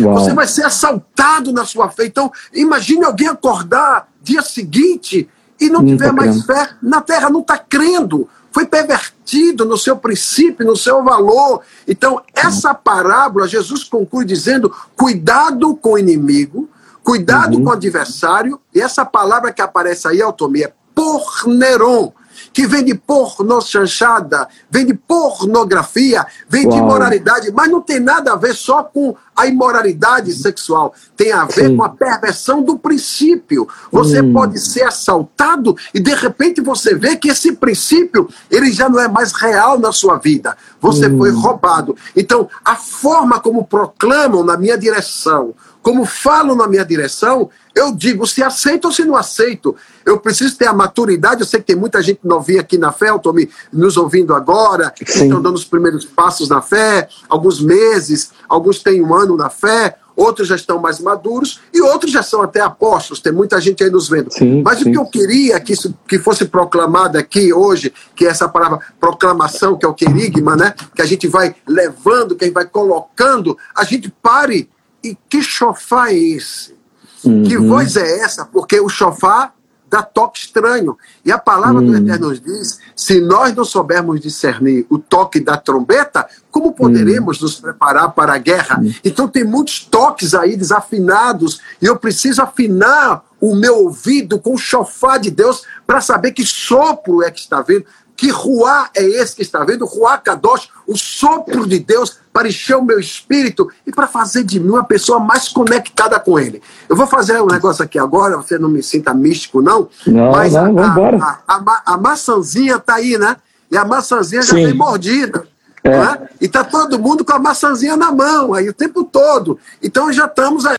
Uau. 0.01 0.15
Você 0.15 0.33
vai 0.33 0.47
ser 0.47 0.65
assaltado 0.65 1.53
na 1.53 1.67
sua 1.67 1.91
fé. 1.91 2.07
Então, 2.07 2.33
imagine 2.55 3.05
alguém 3.05 3.29
acordar 3.29 4.09
dia 4.23 4.41
seguinte 4.41 5.29
e 5.61 5.69
não, 5.69 5.83
não 5.83 5.89
tiver 5.89 6.07
tá 6.07 6.13
mais 6.15 6.43
fé 6.47 6.71
na 6.81 7.03
terra, 7.03 7.29
não 7.29 7.41
está 7.41 7.59
crendo. 7.59 8.27
Foi 8.51 8.67
pervertido 8.67 9.65
no 9.65 9.77
seu 9.77 9.97
princípio, 9.97 10.67
no 10.67 10.77
seu 10.77 11.05
valor. 11.05 11.63
Então, 11.87 12.23
essa 12.35 12.75
parábola, 12.75 13.47
Jesus 13.47 13.85
conclui 13.85 14.25
dizendo: 14.25 14.75
cuidado 14.97 15.75
com 15.77 15.93
o 15.93 15.99
inimigo, 15.99 16.69
cuidado 17.03 17.57
uhum. 17.57 17.65
com 17.65 17.71
o 17.71 17.75
adversário. 17.75 18.61
E 18.75 18.81
essa 18.81 19.05
palavra 19.05 19.53
que 19.53 19.63
aparece 19.63 20.09
aí, 20.09 20.23
Altomia, 20.23 20.67
é 20.67 20.73
porneron 20.95 22.13
que 22.59 22.67
vem 22.67 22.85
de 22.85 22.93
pornochanchada, 22.93 24.49
vem 24.69 24.85
de 24.85 24.93
pornografia, 24.93 26.27
vem 26.49 26.67
Uau. 26.67 26.73
de 26.73 26.79
imoralidade, 26.83 27.53
mas 27.53 27.71
não 27.71 27.81
tem 27.81 28.01
nada 28.01 28.33
a 28.33 28.37
ver 28.37 28.53
só 28.53 28.83
com 28.83 29.15
a 29.37 29.47
imoralidade 29.47 30.33
sexual. 30.33 30.93
Tem 31.17 31.31
a 31.31 31.45
ver 31.45 31.69
Sim. 31.69 31.77
com 31.77 31.85
a 31.85 31.89
perversão 31.89 32.61
do 32.61 32.77
princípio. 32.77 33.69
Você 33.93 34.21
hum. 34.21 34.33
pode 34.33 34.59
ser 34.59 34.83
assaltado 34.83 35.77
e 35.95 36.01
de 36.01 36.13
repente 36.13 36.61
você 36.61 36.97
vê 36.97 37.15
que 37.15 37.29
esse 37.29 37.53
princípio 37.53 38.29
ele 38.51 38.73
já 38.73 38.89
não 38.89 38.99
é 38.99 39.07
mais 39.07 39.31
real 39.31 39.79
na 39.79 39.93
sua 39.93 40.19
vida. 40.19 40.57
Você 40.81 41.07
hum. 41.07 41.17
foi 41.17 41.31
roubado. 41.31 41.95
Então, 42.17 42.49
a 42.65 42.75
forma 42.75 43.39
como 43.39 43.65
proclamam 43.65 44.43
na 44.43 44.57
minha 44.57 44.77
direção, 44.77 45.55
como 45.89 46.05
falam 46.05 46.55
na 46.55 46.69
minha 46.69 46.85
direção, 46.85 47.49
eu 47.75 47.95
digo 47.95 48.27
se 48.27 48.43
aceito 48.43 48.85
ou 48.85 48.93
se 48.93 49.07
não 49.07 49.17
aceito. 49.17 49.75
Eu 50.05 50.21
preciso 50.21 50.55
ter 50.55 50.67
a 50.67 50.73
maturidade. 50.75 51.41
Eu 51.41 51.47
sei 51.47 51.61
que 51.61 51.67
tem 51.69 51.77
muita 51.77 52.03
gente 52.03 52.21
novinha 52.25 52.61
aqui 52.61 52.77
na 52.77 52.93
fé, 52.93 53.09
estou 53.09 53.35
nos 53.73 53.97
ouvindo 53.97 54.35
agora, 54.35 54.91
que 54.91 55.03
estão 55.03 55.41
dando 55.41 55.55
os 55.55 55.65
primeiros 55.65 56.05
passos 56.05 56.51
na 56.51 56.61
fé, 56.61 57.09
alguns 57.27 57.59
meses, 57.63 58.33
alguns 58.47 58.83
têm 58.83 59.01
um 59.01 59.15
ano 59.15 59.35
na 59.35 59.49
fé, 59.49 59.97
outros 60.15 60.47
já 60.47 60.57
estão 60.57 60.79
mais 60.79 61.01
maduros 61.01 61.59
e 61.73 61.81
outros 61.81 62.13
já 62.13 62.23
são 62.23 62.43
até 62.43 62.61
apóstolos. 62.61 63.23
Tem 63.23 63.33
muita 63.33 63.59
gente 63.59 63.83
aí 63.83 63.89
nos 63.89 64.11
vendo. 64.11 64.31
Sim, 64.31 64.61
Mas 64.63 64.81
sim. 64.81 64.91
o 64.91 64.93
que 64.93 64.99
eu 64.99 65.07
queria 65.07 65.59
que 65.59 65.73
isso 65.73 65.95
que 66.07 66.19
fosse 66.19 66.45
proclamado 66.45 67.17
aqui 67.17 67.51
hoje, 67.51 67.95
que 68.15 68.27
é 68.27 68.29
essa 68.29 68.47
palavra 68.47 68.79
proclamação, 69.01 69.79
que 69.79 69.87
é 69.87 69.89
o 69.89 69.95
querigma, 69.95 70.55
né? 70.55 70.75
Que 70.95 71.01
a 71.01 71.07
gente 71.07 71.27
vai 71.27 71.57
levando, 71.67 72.37
que 72.37 72.45
a 72.45 72.47
gente 72.47 72.55
vai 72.55 72.67
colocando, 72.67 73.57
a 73.75 73.85
gente 73.85 74.13
pare. 74.23 74.69
E 75.03 75.17
que 75.29 75.43
chofá 75.43 76.11
é 76.11 76.19
esse? 76.19 76.77
Uhum. 77.25 77.43
Que 77.45 77.57
voz 77.57 77.97
é 77.97 78.21
essa? 78.21 78.45
Porque 78.45 78.81
o 78.81 78.89
chofá 78.89 79.53
dá 79.89 80.03
toque 80.03 80.39
estranho. 80.39 80.97
E 81.25 81.33
a 81.33 81.39
palavra 81.39 81.81
uhum. 81.81 81.87
do 81.87 81.97
Eterno 81.97 82.29
nos 82.29 82.41
diz: 82.41 82.79
se 82.95 83.21
nós 83.21 83.55
não 83.55 83.65
soubermos 83.65 84.21
discernir 84.21 84.87
o 84.89 84.99
toque 84.99 85.41
da 85.41 85.57
trombeta, 85.57 86.29
como 86.51 86.73
poderemos 86.73 87.39
uhum. 87.39 87.45
nos 87.45 87.61
preparar 87.61 88.13
para 88.13 88.35
a 88.35 88.39
guerra? 88.39 88.81
Uhum. 88.81 88.93
Então 89.05 89.29
tem 89.29 89.45
muitos 89.45 89.85
toques 89.85 90.35
aí 90.35 90.57
desafinados, 90.57 91.61
e 91.81 91.87
eu 91.87 91.97
preciso 91.97 92.43
afinar 92.43 93.25
o 93.41 93.55
meu 93.55 93.79
ouvido 93.79 94.39
com 94.39 94.55
o 94.55 94.59
chofá 94.59 95.17
de 95.17 95.31
Deus 95.31 95.63
para 95.87 96.01
saber 96.01 96.33
que 96.33 96.45
sopro 96.45 97.23
é 97.23 97.31
que 97.31 97.41
está 97.41 97.63
vindo. 97.63 97.85
Que 98.19 98.31
ruá 98.31 98.91
é 98.97 99.05
esse 99.05 99.37
que 99.37 99.43
está 99.43 99.65
vendo? 99.65 99.87
Ruá 99.87 100.19
Kadosh, 100.19 100.71
o 100.89 100.97
sopro 100.99 101.65
de 101.65 101.79
Deus 101.79 102.19
para 102.33 102.49
encher 102.49 102.77
o 102.77 102.83
meu 102.83 102.99
espírito 102.99 103.71
e 103.87 103.93
para 103.93 104.09
fazer 104.09 104.43
de 104.43 104.59
mim 104.59 104.71
uma 104.71 104.83
pessoa 104.83 105.21
mais 105.21 105.47
conectada 105.47 106.19
com 106.19 106.37
Ele. 106.37 106.61
Eu 106.89 106.97
vou 106.97 107.07
fazer 107.07 107.41
um 107.41 107.47
negócio 107.47 107.85
aqui 107.85 107.97
agora, 107.97 108.37
você 108.37 108.59
não 108.59 108.69
me 108.69 108.83
sinta 108.83 109.15
místico, 109.15 109.63
não. 109.63 109.89
Não, 110.05 110.33
mas 110.33 110.53
não, 110.53 110.77
a, 110.81 111.41
a, 111.47 111.55
a, 111.55 111.83
a, 111.95 111.97
maçãzinha 111.97 112.75
está 112.75 112.97
aí, 112.97 113.17
né? 113.17 113.37
E 113.71 113.77
a 113.77 113.85
maçãzinha 113.85 114.43
já 114.43 114.55
vem 114.55 114.75
mordida. 114.75 115.47
É. 115.85 115.91
É? 115.91 116.29
E 116.41 116.47
está 116.47 116.65
todo 116.65 116.99
mundo 116.99 117.25
com 117.25 117.33
a 117.33 117.39
maçãzinha 117.39 117.97
na 117.97 118.11
mão 118.11 118.53
aí 118.53 118.69
o 118.69 118.75
tempo 118.75 119.05
todo. 119.05 119.61
Então 119.81 120.13
já 120.13 120.25
estamos 120.27 120.67
aí. 120.67 120.77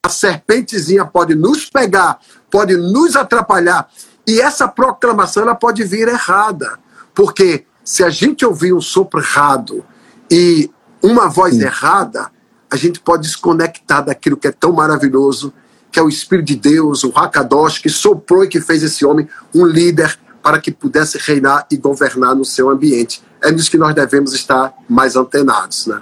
A 0.00 0.08
serpentezinha 0.08 1.04
pode 1.04 1.34
nos 1.34 1.68
pegar, 1.68 2.20
pode 2.56 2.74
nos 2.74 3.16
atrapalhar. 3.16 3.86
E 4.26 4.40
essa 4.40 4.66
proclamação 4.66 5.42
ela 5.42 5.54
pode 5.54 5.84
vir 5.84 6.08
errada. 6.08 6.78
Porque 7.14 7.66
se 7.84 8.02
a 8.02 8.08
gente 8.08 8.46
ouvir 8.46 8.72
um 8.72 8.80
sopro 8.80 9.20
errado 9.20 9.84
e 10.30 10.70
uma 11.02 11.28
voz 11.28 11.56
Sim. 11.56 11.64
errada, 11.64 12.30
a 12.70 12.76
gente 12.76 12.98
pode 12.98 13.24
desconectar 13.24 14.02
daquilo 14.02 14.38
que 14.38 14.48
é 14.48 14.52
tão 14.52 14.72
maravilhoso, 14.72 15.52
que 15.92 16.00
é 16.00 16.02
o 16.02 16.08
Espírito 16.08 16.46
de 16.46 16.56
Deus, 16.56 17.04
o 17.04 17.12
Hakadosh, 17.14 17.78
que 17.78 17.90
soprou 17.90 18.42
e 18.42 18.48
que 18.48 18.58
fez 18.58 18.82
esse 18.82 19.04
homem 19.04 19.28
um 19.54 19.66
líder 19.66 20.18
para 20.42 20.58
que 20.58 20.70
pudesse 20.70 21.18
reinar 21.18 21.66
e 21.70 21.76
governar 21.76 22.34
no 22.34 22.44
seu 22.44 22.70
ambiente. 22.70 23.22
É 23.42 23.52
nisso 23.52 23.70
que 23.70 23.76
nós 23.76 23.94
devemos 23.94 24.32
estar 24.32 24.72
mais 24.88 25.14
antenados, 25.14 25.86
né? 25.86 26.00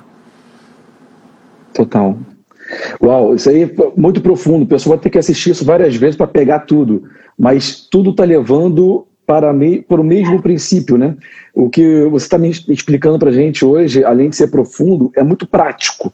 Total. 1.73 2.17
Uau, 3.03 3.35
isso 3.35 3.49
aí 3.49 3.63
é 3.63 3.71
muito 3.97 4.21
profundo. 4.21 4.65
O 4.65 4.69
pessoal 4.69 4.97
vai 4.97 5.03
ter 5.03 5.11
que 5.11 5.19
assistir 5.19 5.51
isso 5.51 5.65
várias 5.65 5.97
vezes 5.97 6.17
para 6.17 6.27
pegar 6.27 6.61
tudo. 6.61 7.05
Mas 7.39 7.87
tudo 7.91 8.11
está 8.11 8.25
levando 8.25 9.07
para, 9.27 9.53
me, 9.53 9.83
para 9.83 10.01
o 10.01 10.05
mesmo 10.05 10.41
princípio, 10.43 10.97
né? 10.97 11.17
O 11.55 11.69
que 11.69 12.05
você 12.05 12.27
está 12.27 12.39
me 12.39 12.51
explicando 12.51 13.19
para 13.19 13.31
a 13.31 13.33
gente 13.33 13.65
hoje, 13.65 14.05
além 14.05 14.31
de 14.31 14.37
ser 14.37 14.49
profundo, 14.49 15.11
é 15.17 15.23
muito 15.23 15.47
prático. 15.47 16.13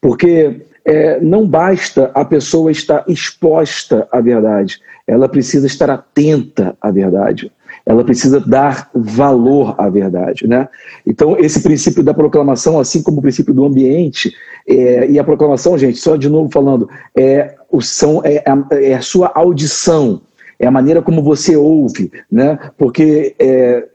Porque 0.00 0.60
é, 0.84 1.20
não 1.20 1.46
basta 1.46 2.10
a 2.14 2.24
pessoa 2.24 2.70
estar 2.70 3.04
exposta 3.06 4.08
à 4.10 4.20
verdade, 4.20 4.80
ela 5.06 5.28
precisa 5.28 5.66
estar 5.66 5.90
atenta 5.90 6.76
à 6.80 6.90
verdade 6.90 7.52
ela 7.88 8.04
precisa 8.04 8.38
dar 8.38 8.90
valor 8.94 9.74
à 9.78 9.88
verdade. 9.88 10.46
Né? 10.46 10.68
Então, 11.06 11.38
esse 11.38 11.62
princípio 11.62 12.02
da 12.02 12.12
proclamação, 12.12 12.78
assim 12.78 13.02
como 13.02 13.18
o 13.18 13.22
princípio 13.22 13.54
do 13.54 13.64
ambiente, 13.64 14.30
é, 14.68 15.10
e 15.10 15.18
a 15.18 15.24
proclamação, 15.24 15.78
gente, 15.78 15.96
só 15.96 16.14
de 16.14 16.28
novo 16.28 16.50
falando, 16.52 16.86
é, 17.16 17.54
o 17.72 17.80
som, 17.80 18.20
é, 18.22 18.44
é 18.72 18.94
a 18.94 19.00
sua 19.00 19.32
audição, 19.34 20.20
é 20.58 20.66
a 20.66 20.70
maneira 20.70 21.00
como 21.00 21.22
você 21.22 21.56
ouve, 21.56 22.12
né? 22.30 22.58
porque 22.76 23.34
é, 23.38 23.88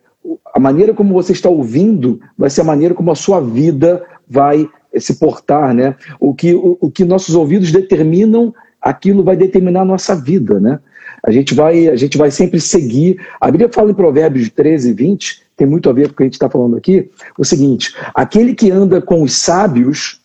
a 0.56 0.60
maneira 0.60 0.92
como 0.96 1.14
você 1.14 1.32
está 1.32 1.48
ouvindo 1.48 2.20
vai 2.36 2.50
ser 2.50 2.62
a 2.62 2.66
maneira 2.66 2.96
como 2.96 3.12
a 3.12 3.16
sua 3.16 3.40
vida 3.40 4.04
vai 4.28 4.68
se 4.98 5.20
portar. 5.20 5.72
Né? 5.72 5.96
O, 6.20 6.34
que, 6.34 6.56
o, 6.56 6.80
o 6.82 6.90
que 6.90 7.06
nossos 7.06 7.36
ouvidos 7.36 7.72
determinam, 7.72 8.56
aquilo 8.82 9.24
vai 9.24 9.36
determinar 9.36 9.82
a 9.82 9.86
nossa 9.86 10.16
vida. 10.16 10.60
Né? 10.60 10.80
A 11.26 11.32
gente 11.32 11.54
vai, 11.54 11.88
a 11.88 11.96
gente 11.96 12.18
vai 12.18 12.30
sempre 12.30 12.60
seguir. 12.60 13.20
A 13.40 13.50
Bíblia 13.50 13.70
fala 13.72 13.92
em 13.92 13.96
Provérbios 13.96 14.50
13 14.50 14.90
e 14.90 14.94
20, 14.94 15.44
tem 15.56 15.66
muito 15.66 15.90
a 15.90 15.94
ver 15.94 16.08
com 16.08 16.14
o 16.14 16.18
que 16.18 16.24
a 16.24 16.26
gente 16.26 16.34
está 16.34 16.50
falando 16.50 16.76
aqui, 16.76 17.10
o 17.38 17.46
seguinte: 17.46 17.96
aquele 18.14 18.54
que 18.54 18.70
anda 18.70 19.02
com 19.02 19.22
os 19.22 19.34
sábios 19.34 20.22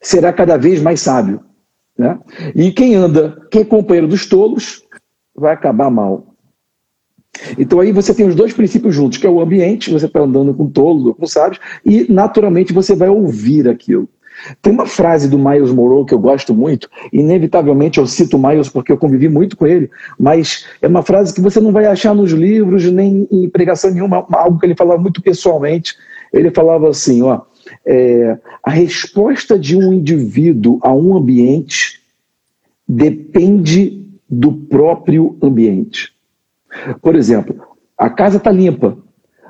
será 0.00 0.32
cada 0.32 0.56
vez 0.56 0.80
mais 0.80 1.00
sábio. 1.00 1.40
Né? 1.96 2.18
E 2.54 2.72
quem 2.72 2.94
anda, 2.94 3.46
quem 3.50 3.60
é 3.60 3.64
companheiro 3.64 4.08
dos 4.08 4.24
tolos, 4.26 4.82
vai 5.34 5.52
acabar 5.52 5.90
mal. 5.90 6.26
Então 7.58 7.78
aí 7.78 7.92
você 7.92 8.14
tem 8.14 8.26
os 8.26 8.34
dois 8.34 8.52
princípios 8.52 8.94
juntos, 8.94 9.18
que 9.18 9.26
é 9.26 9.30
o 9.30 9.40
ambiente, 9.40 9.90
você 9.90 10.06
está 10.06 10.20
andando 10.20 10.54
com 10.54 10.68
tolos 10.68 11.04
ou 11.04 11.14
com 11.14 11.26
sábios, 11.26 11.60
e 11.84 12.10
naturalmente 12.10 12.72
você 12.72 12.94
vai 12.94 13.08
ouvir 13.08 13.68
aquilo. 13.68 14.08
Tem 14.62 14.72
uma 14.72 14.86
frase 14.86 15.28
do 15.28 15.38
Miles 15.38 15.70
Morrow 15.70 16.04
que 16.04 16.14
eu 16.14 16.18
gosto 16.18 16.54
muito, 16.54 16.88
inevitavelmente 17.12 17.98
eu 17.98 18.06
cito 18.06 18.38
Miles 18.38 18.68
porque 18.68 18.90
eu 18.90 18.96
convivi 18.96 19.28
muito 19.28 19.56
com 19.56 19.66
ele, 19.66 19.90
mas 20.18 20.66
é 20.80 20.88
uma 20.88 21.02
frase 21.02 21.34
que 21.34 21.40
você 21.40 21.60
não 21.60 21.72
vai 21.72 21.86
achar 21.86 22.14
nos 22.14 22.32
livros 22.32 22.90
nem 22.90 23.28
em 23.30 23.48
pregação 23.48 23.90
nenhuma, 23.90 24.26
algo 24.32 24.58
que 24.58 24.66
ele 24.66 24.76
falava 24.76 25.00
muito 25.00 25.22
pessoalmente. 25.22 25.94
Ele 26.32 26.50
falava 26.50 26.88
assim: 26.88 27.22
ó, 27.22 27.40
é, 27.84 28.38
a 28.62 28.70
resposta 28.70 29.58
de 29.58 29.76
um 29.76 29.92
indivíduo 29.92 30.78
a 30.82 30.92
um 30.92 31.16
ambiente 31.16 32.00
depende 32.88 34.06
do 34.28 34.52
próprio 34.52 35.36
ambiente. 35.42 36.12
Por 37.02 37.16
exemplo, 37.16 37.56
a 37.98 38.08
casa 38.08 38.36
está 38.36 38.50
limpa. 38.50 38.96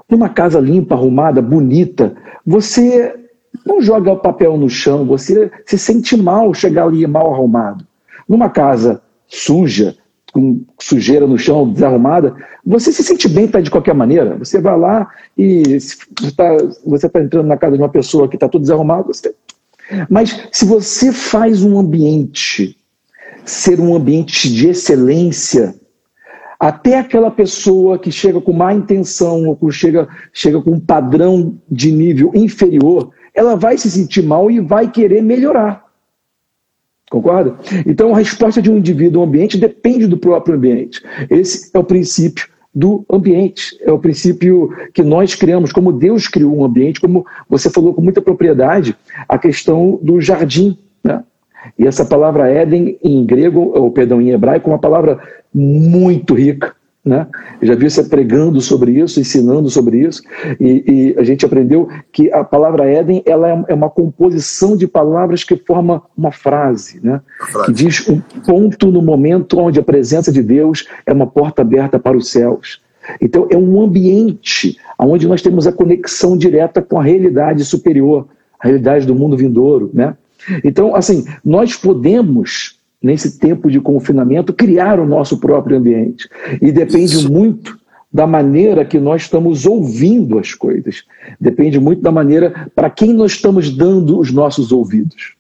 Numa 0.09 0.29
casa 0.29 0.59
limpa, 0.59 0.95
arrumada, 0.95 1.41
bonita, 1.41 2.17
você 2.45 3.20
não 3.67 3.81
joga 3.81 4.13
o 4.13 4.19
papel 4.19 4.57
no 4.57 4.69
chão, 4.69 5.05
você 5.05 5.51
se 5.67 5.79
sente 5.79 6.17
mal 6.17 6.55
chegar 6.55 6.85
ali 6.85 7.07
mal 7.07 7.33
arrumado. 7.33 7.87
Numa 8.29 8.49
casa 8.49 9.03
suja, 9.27 9.97
com 10.33 10.63
sujeira 10.79 11.27
no 11.27 11.39
chão, 11.39 11.73
desarrumada, 11.73 12.35
você 12.65 12.93
se 12.93 13.03
sente 13.03 13.29
bem 13.29 13.49
tá, 13.49 13.61
de 13.61 13.71
qualquer 13.71 13.95
maneira. 13.95 14.37
Você 14.39 14.61
vai 14.61 14.79
lá 14.79 15.09
e 15.37 15.63
está 16.23 16.57
você 16.85 17.09
tá 17.09 17.21
entrando 17.21 17.47
na 17.47 17.57
casa 17.57 17.77
de 17.77 17.83
uma 17.83 17.89
pessoa 17.89 18.29
que 18.29 18.37
está 18.37 18.49
tudo 18.49 18.63
desarrumado. 18.63 19.09
Você... 19.09 19.35
Mas 20.09 20.49
se 20.53 20.65
você 20.65 21.13
faz 21.13 21.63
um 21.63 21.79
ambiente 21.79 22.77
ser 23.45 23.81
um 23.81 23.95
ambiente 23.95 24.53
de 24.53 24.69
excelência, 24.69 25.75
até 26.59 26.99
aquela 26.99 27.31
pessoa 27.31 27.99
que 27.99 28.13
chega 28.13 28.41
com 28.41 28.53
má 28.53 28.73
intenção 28.73 29.57
ou 29.61 29.71
chega, 29.71 30.07
chega 30.33 30.61
com 30.61 30.73
um 30.73 30.81
padrão 30.81 31.59
de 31.69 31.91
nível 31.91 32.31
inferior, 32.35 33.11
ela 33.35 33.57
vai 33.57 33.77
se 33.79 33.91
sentir 33.91 34.23
mal 34.23 34.51
e 34.51 34.61
vai 34.61 34.91
querer 34.91 35.23
melhorar. 35.23 35.85
Concorda? 37.11 37.57
Então, 37.87 38.15
a 38.15 38.19
resposta 38.19 38.63
de 38.63 38.71
um 38.71 38.79
indivíduo 38.79 39.21
ao 39.21 39.27
ambiente 39.27 39.59
depende 39.59 40.07
do 40.07 40.17
próprio 40.17 40.55
ambiente. 40.55 41.03
Esse 41.29 41.69
é 41.75 41.79
o 41.79 41.85
princípio 41.85 42.49
do 42.73 43.05
ambiente. 43.11 43.77
É 43.83 43.91
o 43.91 43.99
princípio 43.99 44.71
que 44.95 45.03
nós 45.03 45.35
criamos, 45.35 45.73
como 45.73 45.93
Deus 45.93 46.29
criou 46.29 46.57
um 46.57 46.65
ambiente, 46.65 47.01
como 47.01 47.27
você 47.49 47.69
falou 47.69 47.93
com 47.93 48.01
muita 48.01 48.23
propriedade, 48.23 48.97
a 49.29 49.37
questão 49.37 49.99
do 50.01 50.21
jardim. 50.21 50.79
Né? 51.03 51.25
E 51.77 51.87
essa 51.87 52.05
palavra 52.05 52.49
Éden 52.49 52.97
em 53.03 53.27
grego, 53.27 53.73
ou 53.75 53.91
perdão, 53.91 54.21
em 54.21 54.31
hebraico, 54.31 54.71
é 54.71 54.73
uma 54.73 54.79
palavra 54.79 55.19
muito 55.53 56.35
rica. 56.35 56.75
Né? 57.03 57.27
Eu 57.63 57.69
já 57.69 57.75
vi 57.75 57.91
você 57.91 58.05
pregando 58.05 58.61
sobre 58.61 58.93
isso, 58.93 59.19
ensinando 59.19 59.71
sobre 59.71 60.07
isso, 60.07 60.23
e, 60.61 61.15
e, 61.17 61.19
a 61.19 61.25
gente 61.25 61.47
aprendeu 61.47 61.89
que 62.13 62.31
a 62.31 62.45
palavra 62.45 62.85
Éden 62.85 63.23
ela 63.25 63.49
é, 63.49 63.65
é 63.69 63.75
uma 63.75 63.89
composição 63.89 64.77
de 64.77 64.87
palavras 64.87 65.43
que 65.43 65.57
forma 65.57 66.03
uma 66.15 66.31
frase, 66.31 67.01
né? 67.03 67.23
frase, 67.51 67.67
que 67.67 67.73
diz 67.73 68.07
um 68.07 68.21
ponto 68.45 68.91
no 68.91 69.01
momento 69.01 69.59
onde 69.59 69.81
a 69.81 69.83
presença 69.83 70.31
de 70.31 70.43
Deus 70.43 70.87
é 71.07 71.13
uma 71.13 71.27
porta 71.27 71.63
aberta 71.63 71.99
para 71.99 72.17
os 72.17 72.31
céus. 72.31 72.83
Então 73.19 73.49
é 73.51 73.57
um 73.57 73.81
ambiente 73.81 74.77
onde 74.99 75.27
nós 75.27 75.41
temos 75.41 75.67
a 75.67 75.73
conexão 75.73 76.37
direta 76.37 76.83
com 76.83 77.01
a 77.01 77.03
realidade 77.03 77.65
superior, 77.65 78.29
a 78.61 78.67
realidade 78.67 79.07
do 79.07 79.15
mundo 79.15 79.39
vindouro, 79.39 79.91
né? 79.95 80.15
Então, 80.65 80.95
assim, 80.95 81.27
nós 81.45 81.77
podemos 81.77 82.80
nesse 83.03 83.39
tempo 83.39 83.71
de 83.71 83.81
confinamento, 83.81 84.53
criar 84.53 85.01
o 85.01 85.07
nosso 85.07 85.39
próprio 85.39 85.79
ambiente. 85.79 86.29
E 86.61 86.71
depende 86.71 87.17
Isso. 87.17 87.33
muito 87.33 87.79
da 88.13 88.27
maneira 88.27 88.85
que 88.85 88.99
nós 88.99 89.23
estamos 89.23 89.67
ouvindo 89.67 90.39
as 90.39 90.53
coisas. 90.53 91.05
Depende 91.41 91.79
muito 91.79 92.03
da 92.03 92.11
maneira 92.11 92.71
para 92.75 92.91
quem 92.91 93.13
nós 93.13 93.33
estamos 93.33 93.71
dando 93.71 94.19
os 94.19 94.33
nossos 94.33 94.73
ouvidos. 94.73 95.35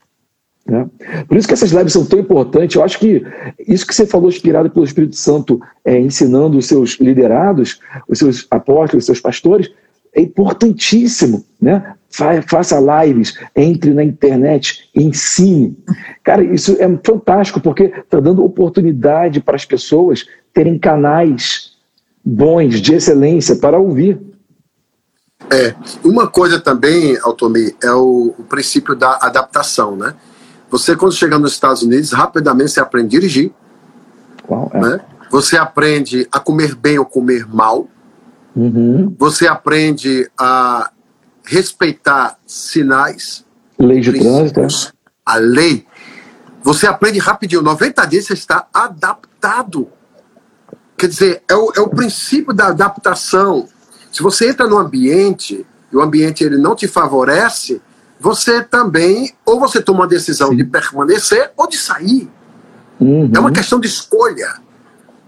Né? 0.65 0.89
Por 1.27 1.37
isso 1.37 1.49
que 1.49 1.55
essas 1.55 1.73
lives 1.73 1.93
são 1.93 2.07
tão 2.07 2.21
importantes. 2.21 2.77
Eu 2.77 2.85
acho 2.85 2.99
que 2.99 3.25
isso 3.67 3.87
que 3.87 3.95
você 3.95 4.07
falou, 4.07 4.29
inspirado 4.29 4.71
pelo 4.71 4.85
Espírito 4.85 5.17
Santo, 5.17 5.61
é, 5.85 5.99
ensinando 5.99 6.59
os 6.59 6.67
seus 6.67 6.93
liderados, 7.01 7.81
os 8.09 8.19
seus 8.19 8.47
apóstolos, 8.51 9.03
os 9.03 9.07
seus 9.07 9.21
pastores, 9.21 9.71
é 10.15 10.21
importantíssimo, 10.23 11.45
né? 11.61 11.95
Faça 12.49 12.77
lives, 12.81 13.39
entre 13.55 13.95
na 13.95 14.03
internet, 14.03 14.91
ensine. 14.95 15.77
Cara, 16.25 16.43
isso 16.43 16.77
é 16.81 16.89
fantástico 17.05 17.61
porque 17.61 17.85
está 17.85 18.19
dando 18.19 18.45
oportunidade 18.45 19.41
para 19.41 19.55
as 19.55 19.65
pessoas 19.65 20.27
terem 20.53 20.77
canais 20.77 21.71
bons, 22.25 22.81
de 22.81 22.95
excelência, 22.95 23.55
para 23.57 23.79
ouvir. 23.79 24.21
É, 25.49 25.75
uma 26.05 26.27
coisa 26.27 26.61
também, 26.61 27.17
Altomi, 27.23 27.75
é 27.83 27.93
o, 27.93 28.35
o, 28.39 28.43
princípio 28.45 28.95
da 28.95 29.19
adaptação, 29.23 29.97
né? 29.97 30.15
Você, 30.71 30.95
quando 30.95 31.15
chega 31.15 31.39
nos 31.39 31.53
Estados 31.53 31.83
Unidos, 31.83 32.13
rapidamente 32.13 32.73
você 32.73 32.81
aprende 32.81 33.17
a 33.17 33.21
dirigir. 33.21 33.53
Qual 34.47 34.71
é? 34.75 34.81
Né? 34.81 35.01
Você 35.31 35.57
aprende 35.57 36.29
a 36.31 36.39
comer 36.39 36.75
bem 36.75 36.99
ou 36.99 37.05
comer 37.05 37.47
mal. 37.47 37.89
Uhum. 38.55 39.15
Você 39.19 39.47
aprende 39.47 40.31
a 40.39 40.91
respeitar 41.45 42.39
sinais. 42.47 43.45
Lei 43.79 44.01
de 44.01 44.13
trânsito. 44.13 44.95
A 45.25 45.37
lei. 45.37 45.87
Você 46.63 46.87
aprende 46.87 47.19
rapidinho. 47.19 47.63
90 47.63 48.05
dias 48.07 48.27
você 48.27 48.35
está 48.35 48.67
adaptado. 48.73 49.89
Quer 50.97 51.09
dizer, 51.09 51.43
é 51.49 51.55
o, 51.55 51.73
é 51.77 51.81
o 51.81 51.89
princípio 51.89 52.53
da 52.53 52.69
adaptação. 52.69 53.69
Se 54.13 54.23
você 54.23 54.51
entra 54.51 54.67
no 54.67 54.77
ambiente 54.77 55.67
e 55.91 55.97
o 55.97 56.03
ambiente 56.03 56.45
ele 56.45 56.59
não 56.59 56.75
te 56.75 56.87
favorece, 56.87 57.81
você 58.19 58.63
também, 58.63 59.33
ou 59.47 59.59
você 59.59 59.81
toma 59.81 60.05
a 60.05 60.09
decisão 60.09 60.51
Sim. 60.51 60.57
de 60.57 60.65
permanecer 60.65 61.53
ou 61.57 61.67
de 61.67 61.79
sair. 61.79 62.29
Uhum. 63.01 63.31
É 63.35 63.41
uma 63.41 63.51
questão 63.51 63.81
de 63.81 63.87
escolha. 63.87 64.61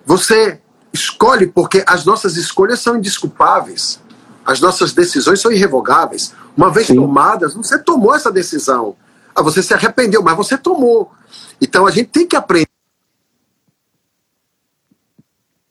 Você 0.05 0.61
escolhe 0.93 1.47
porque 1.47 1.83
as 1.87 2.05
nossas 2.05 2.37
escolhas 2.37 2.81
são 2.81 2.97
indisculpáveis. 2.97 4.01
As 4.45 4.61
nossas 4.61 4.93
decisões 4.93 5.41
são 5.41 5.53
irrevogáveis. 5.53 6.35
Uma 6.57 6.71
vez 6.71 6.89
Sim. 6.89 6.97
tomadas, 6.97 7.55
você 7.55 7.79
tomou 7.79 8.15
essa 8.15 8.31
decisão. 8.31 8.97
Ah, 9.35 9.43
você 9.43 9.63
se 9.63 9.73
arrependeu, 9.73 10.23
mas 10.23 10.37
você 10.37 10.59
tomou. 10.59 11.13
Então 11.61 11.87
a 11.87 11.91
gente 11.91 12.09
tem 12.09 12.27
que 12.27 12.37
aprender. 12.37 12.69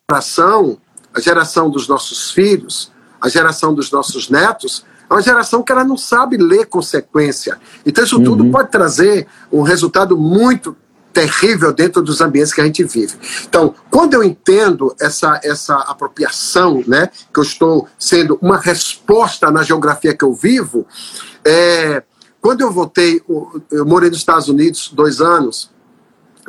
A 0.08 0.14
geração, 0.16 0.78
a 1.14 1.20
geração 1.20 1.70
dos 1.70 1.88
nossos 1.88 2.32
filhos, 2.32 2.92
a 3.20 3.30
geração 3.30 3.74
dos 3.74 3.92
nossos 3.92 4.30
netos, 4.30 4.86
é 5.10 5.14
uma 5.14 5.22
geração 5.22 5.62
que 5.62 5.72
ela 5.72 5.84
não 5.84 5.98
sabe 5.98 6.38
ler 6.38 6.66
consequência. 6.66 7.60
Então 7.86 8.04
isso 8.04 8.18
uhum. 8.18 8.24
tudo 8.24 8.50
pode 8.50 8.72
trazer 8.72 9.28
um 9.52 9.62
resultado 9.62 10.18
muito 10.18 10.76
terrível 11.14 11.74
dentro 11.74 12.02
dos 12.02 12.22
ambientes 12.22 12.54
que 12.54 12.62
a 12.62 12.66
gente 12.66 12.84
vive. 12.84 13.16
Então, 13.48 13.76
quando 13.90 14.14
eu 14.14 14.24
entendo 14.24 14.96
essa, 15.00 15.40
essa 15.44 15.76
apropriação, 15.76 16.84
né, 16.88 17.10
que 17.34 17.40
eu 17.40 17.44
estou 17.44 17.88
sendo 17.98 18.38
uma 18.42 18.58
resposta 18.58 19.52
na 19.52 19.64
geografia 19.64 20.16
que 20.16 20.24
eu 20.24 20.34
vivo, 20.34 20.86
é, 21.46 22.04
quando 22.40 22.62
eu 22.62 22.72
voltei, 22.72 23.22
eu 23.72 23.86
morei 23.86 24.10
nos 24.10 24.20
Estados 24.20 24.48
Unidos 24.48 24.90
dois 24.94 25.22
anos, 25.22 25.70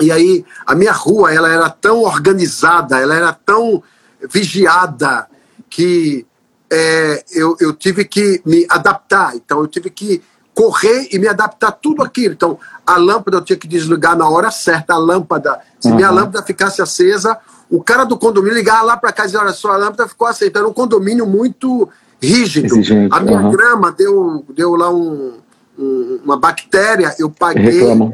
e 0.01 0.11
aí 0.11 0.45
a 0.67 0.75
minha 0.75 0.93
rua 0.93 1.33
ela 1.33 1.51
era 1.53 1.69
tão 1.69 2.03
organizada, 2.03 2.99
ela 2.99 3.15
era 3.15 3.33
tão 3.33 3.83
vigiada 4.31 5.29
que 5.69 6.27
é, 6.71 7.23
eu, 7.31 7.57
eu 7.61 7.75
tive 7.75 8.05
que 8.05 8.41
me 8.47 8.67
adaptar. 8.71 9.37
Então 9.37 9.61
eu 9.61 9.67
tive 9.67 9.91
que 9.91 10.23
correr 10.55 11.09
e 11.11 11.19
me 11.19 11.29
adaptar 11.29 11.69
a 11.69 11.73
tudo 11.73 12.03
aquilo. 12.03 12.35
Então, 12.35 12.59
a 12.87 12.97
lâmpada 12.97 13.39
eu 13.39 13.43
tinha 13.43 13.57
que 13.57 13.67
desligar 13.67 14.17
na 14.17 14.29
hora 14.29 14.51
certa, 14.51 14.95
a 14.95 14.99
lâmpada. 14.99 15.61
Se 15.81 15.89
uhum. 15.89 15.97
minha 15.97 16.11
lâmpada 16.11 16.43
ficasse 16.43 16.83
acesa, 16.83 17.39
o 17.71 17.83
cara 17.83 18.05
do 18.05 18.19
condomínio 18.19 18.57
ligava 18.57 18.83
lá 18.83 18.97
para 18.97 19.13
casa 19.13 19.29
e 19.29 19.33
dizia, 19.33 19.41
olha 19.41 19.53
só, 19.53 19.73
a 19.73 19.77
lâmpada 19.77 20.09
ficou 20.09 20.27
acesa. 20.27 20.51
Então, 20.51 20.63
era 20.63 20.69
um 20.69 20.75
condomínio 20.75 21.27
muito 21.27 21.89
rígido. 22.23 22.67
Exigente. 22.67 23.15
A 23.15 23.21
minha 23.21 23.41
uhum. 23.41 23.51
grama 23.51 23.91
deu, 23.93 24.45
deu 24.55 24.77
lá 24.77 24.91
um, 24.91 25.39
um, 25.79 26.21
uma 26.25 26.37
bactéria, 26.37 27.15
eu 27.19 27.31
paguei. 27.31 27.83
Uhum. 27.83 28.13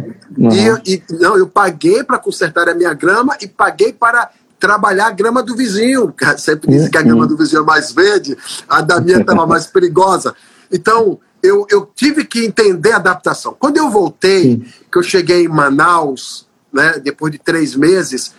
E, 0.53 0.95
e, 0.95 1.03
não, 1.19 1.37
eu 1.37 1.47
paguei 1.49 2.05
para 2.05 2.19
consertar 2.19 2.69
a 2.69 2.75
minha 2.75 2.95
grama 2.95 3.37
e 3.41 3.49
paguei 3.49 3.93
para 3.93 4.31
trabalhar 4.61 5.09
a 5.09 5.11
grama 5.11 5.43
do 5.43 5.57
vizinho. 5.57 6.15
Sempre 6.39 6.71
disse 6.71 6.89
que 6.89 6.99
a 6.99 7.03
grama 7.03 7.23
uhum. 7.23 7.29
do 7.29 7.37
vizinho 7.37 7.63
é 7.63 7.65
mais 7.65 7.93
verde, 7.93 8.39
a 8.69 8.81
da 8.81 9.01
minha 9.01 9.19
estava 9.19 9.45
mais 9.47 9.67
perigosa. 9.67 10.35
Então, 10.71 11.19
eu, 11.43 11.67
eu 11.71 11.91
tive 11.95 12.25
que 12.25 12.45
entender 12.45 12.93
a 12.93 12.97
adaptação. 12.97 13.57
Quando 13.59 13.77
eu 13.77 13.91
voltei, 13.91 14.43
Sim. 14.43 14.65
que 14.91 14.99
eu 14.99 15.03
cheguei 15.03 15.45
em 15.45 15.49
Manaus, 15.49 16.47
né, 16.73 16.99
depois 16.99 17.33
de 17.33 17.39
três 17.39 17.75
meses, 17.75 18.35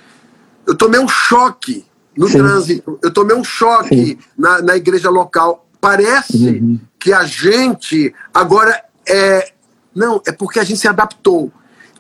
eu 0.67 0.75
tomei 0.75 0.99
um 0.99 1.07
choque 1.07 1.85
no 2.17 2.27
Sim. 2.27 2.39
trânsito, 2.39 2.99
eu 3.01 3.11
tomei 3.11 3.35
um 3.35 3.43
choque 3.43 4.19
na, 4.37 4.61
na 4.61 4.75
igreja 4.75 5.09
local. 5.09 5.65
Parece 5.79 6.47
uhum. 6.47 6.79
que 6.99 7.13
a 7.13 7.23
gente 7.23 8.13
agora 8.33 8.83
é. 9.07 9.53
Não, 9.95 10.21
é 10.27 10.31
porque 10.31 10.59
a 10.59 10.63
gente 10.63 10.79
se 10.79 10.87
adaptou. 10.87 11.51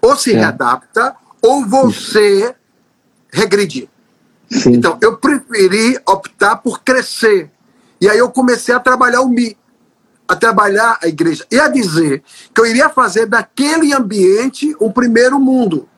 Ou 0.01 0.15
se 0.15 0.33
é. 0.33 0.39
readapta, 0.39 1.15
ou 1.41 1.65
você 1.65 2.53
regredir. 3.31 3.87
Sim. 4.51 4.73
Então, 4.73 4.97
eu 5.01 5.17
preferi 5.17 5.97
optar 6.05 6.57
por 6.57 6.81
crescer. 6.81 7.49
E 8.01 8.09
aí 8.09 8.17
eu 8.17 8.29
comecei 8.29 8.73
a 8.73 8.79
trabalhar 8.79 9.21
o 9.21 9.29
Mi 9.29 9.55
a 10.29 10.35
trabalhar 10.35 10.99
a 11.01 11.07
igreja 11.07 11.43
e 11.49 11.59
a 11.59 11.67
dizer 11.67 12.21
que 12.53 12.61
eu 12.61 12.65
iria 12.67 12.87
fazer 12.87 13.25
daquele 13.25 13.91
ambiente 13.91 14.75
um 14.79 14.91
primeiro 14.91 15.39
mundo. 15.39 15.89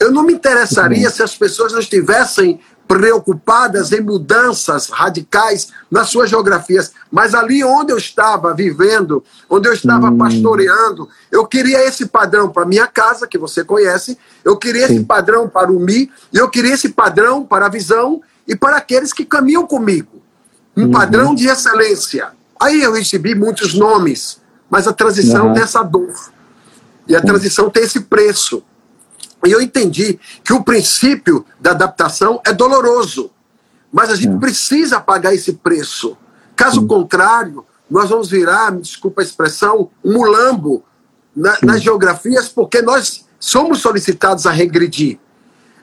Eu 0.00 0.10
não 0.10 0.24
me 0.24 0.32
interessaria 0.32 1.06
uhum. 1.06 1.14
se 1.14 1.22
as 1.22 1.36
pessoas 1.36 1.72
não 1.72 1.78
estivessem 1.78 2.58
preocupadas 2.88 3.92
em 3.92 4.00
mudanças 4.00 4.88
radicais 4.88 5.68
nas 5.88 6.08
suas 6.08 6.28
geografias, 6.28 6.90
mas 7.12 7.32
ali 7.32 7.62
onde 7.62 7.92
eu 7.92 7.96
estava 7.96 8.52
vivendo, 8.52 9.22
onde 9.48 9.68
eu 9.68 9.72
estava 9.72 10.10
uhum. 10.10 10.18
pastoreando, 10.18 11.08
eu 11.30 11.46
queria 11.46 11.86
esse 11.86 12.06
padrão 12.06 12.48
para 12.48 12.66
minha 12.66 12.88
casa, 12.88 13.28
que 13.28 13.38
você 13.38 13.62
conhece, 13.62 14.18
eu 14.44 14.56
queria 14.56 14.88
Sim. 14.88 14.96
esse 14.96 15.04
padrão 15.04 15.48
para 15.48 15.70
o 15.70 15.78
Mi, 15.78 16.10
e 16.32 16.38
eu 16.38 16.50
queria 16.50 16.74
esse 16.74 16.88
padrão 16.88 17.44
para 17.44 17.66
a 17.66 17.68
visão 17.68 18.20
e 18.48 18.56
para 18.56 18.78
aqueles 18.78 19.12
que 19.12 19.24
caminham 19.24 19.64
comigo. 19.64 20.20
Um 20.76 20.86
uhum. 20.86 20.90
padrão 20.90 21.32
de 21.32 21.46
excelência. 21.46 22.32
Aí 22.60 22.82
eu 22.82 22.92
recebi 22.92 23.34
muitos 23.34 23.72
nomes, 23.72 24.38
mas 24.68 24.86
a 24.86 24.92
transição 24.92 25.48
uhum. 25.48 25.54
tem 25.54 25.62
essa 25.62 25.82
dor. 25.82 26.14
E 27.08 27.16
a 27.16 27.22
transição 27.22 27.70
tem 27.70 27.84
esse 27.84 28.00
preço. 28.00 28.62
E 29.46 29.50
eu 29.50 29.62
entendi 29.62 30.20
que 30.44 30.52
o 30.52 30.62
princípio 30.62 31.46
da 31.58 31.70
adaptação 31.70 32.38
é 32.46 32.52
doloroso, 32.52 33.30
mas 33.90 34.10
a 34.10 34.14
gente 34.14 34.34
uhum. 34.34 34.38
precisa 34.38 35.00
pagar 35.00 35.34
esse 35.34 35.54
preço. 35.54 36.18
Caso 36.54 36.82
uhum. 36.82 36.86
contrário, 36.86 37.64
nós 37.90 38.10
vamos 38.10 38.28
virar, 38.28 38.70
me 38.70 38.82
desculpa 38.82 39.22
a 39.22 39.24
expressão, 39.24 39.90
um 40.04 40.12
mulambo 40.12 40.84
na, 41.34 41.56
nas 41.62 41.82
geografias, 41.82 42.50
porque 42.50 42.82
nós 42.82 43.24
somos 43.38 43.80
solicitados 43.80 44.46
a 44.46 44.50
regredir. 44.50 45.18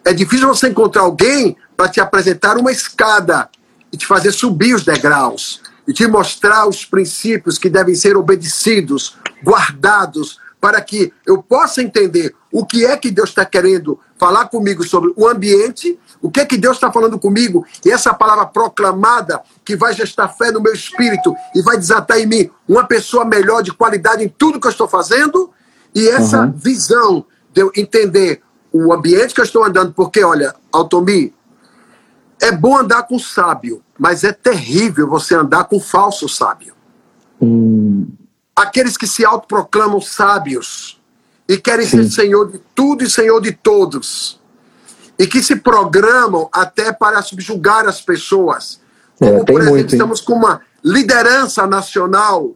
É 0.05 0.13
difícil 0.13 0.47
você 0.47 0.69
encontrar 0.69 1.01
alguém 1.01 1.57
para 1.75 1.89
te 1.89 1.99
apresentar 1.99 2.55
uma 2.55 2.71
escada 2.71 3.49
e 3.91 3.97
te 3.97 4.05
fazer 4.05 4.31
subir 4.31 4.75
os 4.75 4.85
degraus 4.85 5.61
e 5.87 5.93
te 5.93 6.05
mostrar 6.07 6.67
os 6.67 6.83
princípios 6.83 7.57
que 7.57 7.69
devem 7.69 7.95
ser 7.95 8.17
obedecidos, 8.17 9.17
guardados, 9.43 10.39
para 10.59 10.81
que 10.81 11.13
eu 11.25 11.41
possa 11.41 11.81
entender 11.81 12.35
o 12.51 12.65
que 12.65 12.85
é 12.85 12.97
que 12.97 13.11
Deus 13.11 13.29
está 13.29 13.45
querendo 13.45 13.99
falar 14.17 14.47
comigo 14.47 14.83
sobre 14.83 15.13
o 15.15 15.27
ambiente, 15.27 15.97
o 16.21 16.31
que 16.31 16.39
é 16.39 16.45
que 16.45 16.57
Deus 16.57 16.77
está 16.77 16.91
falando 16.91 17.19
comigo, 17.19 17.65
e 17.85 17.91
essa 17.91 18.13
palavra 18.13 18.45
proclamada 18.47 19.41
que 19.63 19.75
vai 19.75 19.93
gestar 19.93 20.27
fé 20.29 20.51
no 20.51 20.61
meu 20.61 20.73
espírito 20.73 21.35
e 21.55 21.61
vai 21.61 21.77
desatar 21.77 22.17
em 22.17 22.25
mim 22.25 22.49
uma 22.67 22.83
pessoa 22.83 23.23
melhor 23.23 23.61
de 23.61 23.71
qualidade 23.71 24.23
em 24.23 24.29
tudo 24.29 24.59
que 24.59 24.67
eu 24.67 24.71
estou 24.71 24.87
fazendo, 24.87 25.51
e 25.93 26.09
essa 26.09 26.41
uhum. 26.41 26.51
visão 26.51 27.25
de 27.53 27.61
eu 27.61 27.71
entender 27.75 28.41
o 28.73 28.91
ambiente 28.91 29.33
que 29.33 29.39
eu 29.39 29.45
estou 29.45 29.63
andando, 29.63 29.93
porque, 29.93 30.23
olha, 30.23 30.53
Altomi, 30.71 31.33
é 32.41 32.51
bom 32.51 32.77
andar 32.77 33.03
com 33.03 33.17
sábio, 33.17 33.83
mas 33.97 34.23
é 34.23 34.31
terrível 34.31 35.07
você 35.07 35.35
andar 35.35 35.65
com 35.65 35.79
falso 35.79 36.29
sábio. 36.29 36.73
Hum. 37.41 38.07
Aqueles 38.55 38.97
que 38.97 39.07
se 39.07 39.25
autoproclamam 39.25 40.01
sábios 40.01 41.01
e 41.47 41.57
querem 41.57 41.85
Sim. 41.85 42.03
ser 42.03 42.23
senhor 42.23 42.51
de 42.51 42.59
tudo 42.75 43.03
e 43.03 43.09
senhor 43.09 43.39
de 43.41 43.51
todos, 43.51 44.39
e 45.17 45.25
que 45.25 45.41
se 45.41 45.55
programam 45.55 46.49
até 46.51 46.91
para 46.91 47.21
subjugar 47.21 47.87
as 47.87 48.01
pessoas. 48.01 48.79
É, 49.19 49.25
Como, 49.25 49.41
é, 49.41 49.43
por 49.43 49.61
exemplo, 49.61 49.77
muito, 49.77 49.93
estamos 49.93 50.21
com 50.21 50.33
uma 50.33 50.61
liderança 50.83 51.65
nacional, 51.65 52.55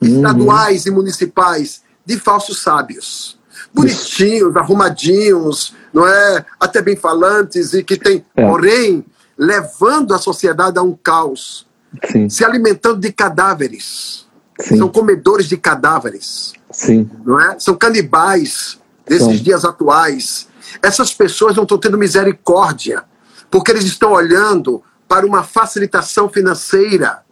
uhum. 0.00 0.16
estaduais 0.16 0.86
e 0.86 0.90
municipais, 0.90 1.82
de 2.04 2.18
falsos 2.18 2.60
sábios 2.60 3.40
bonitinhos, 3.72 4.50
Isso. 4.50 4.58
arrumadinhos, 4.58 5.74
não 5.92 6.06
é? 6.06 6.44
Até 6.60 6.82
bem 6.82 6.96
falantes 6.96 7.72
e 7.72 7.82
que 7.82 7.96
tem, 7.96 8.24
é. 8.36 8.46
porém, 8.46 9.04
levando 9.42 10.14
a 10.14 10.18
sociedade 10.18 10.78
a 10.78 10.82
um 10.82 10.92
caos, 10.92 11.66
Sim. 12.12 12.28
se 12.28 12.44
alimentando 12.44 13.00
de 13.00 13.12
cadáveres. 13.12 14.24
Sim. 14.60 14.78
São 14.78 14.88
comedores 14.88 15.48
de 15.48 15.56
cadáveres. 15.56 16.52
Sim. 16.70 17.10
Não 17.24 17.40
é? 17.40 17.58
São 17.58 17.74
canibais 17.74 18.78
desses 19.04 19.38
Sim. 19.38 19.42
dias 19.42 19.64
atuais. 19.64 20.46
Essas 20.80 21.12
pessoas 21.12 21.56
não 21.56 21.64
estão 21.64 21.76
tendo 21.76 21.98
misericórdia, 21.98 23.02
porque 23.50 23.72
eles 23.72 23.84
estão 23.84 24.12
olhando 24.12 24.80
para 25.08 25.26
uma 25.26 25.42
facilitação 25.42 26.28
financeira, 26.28 27.22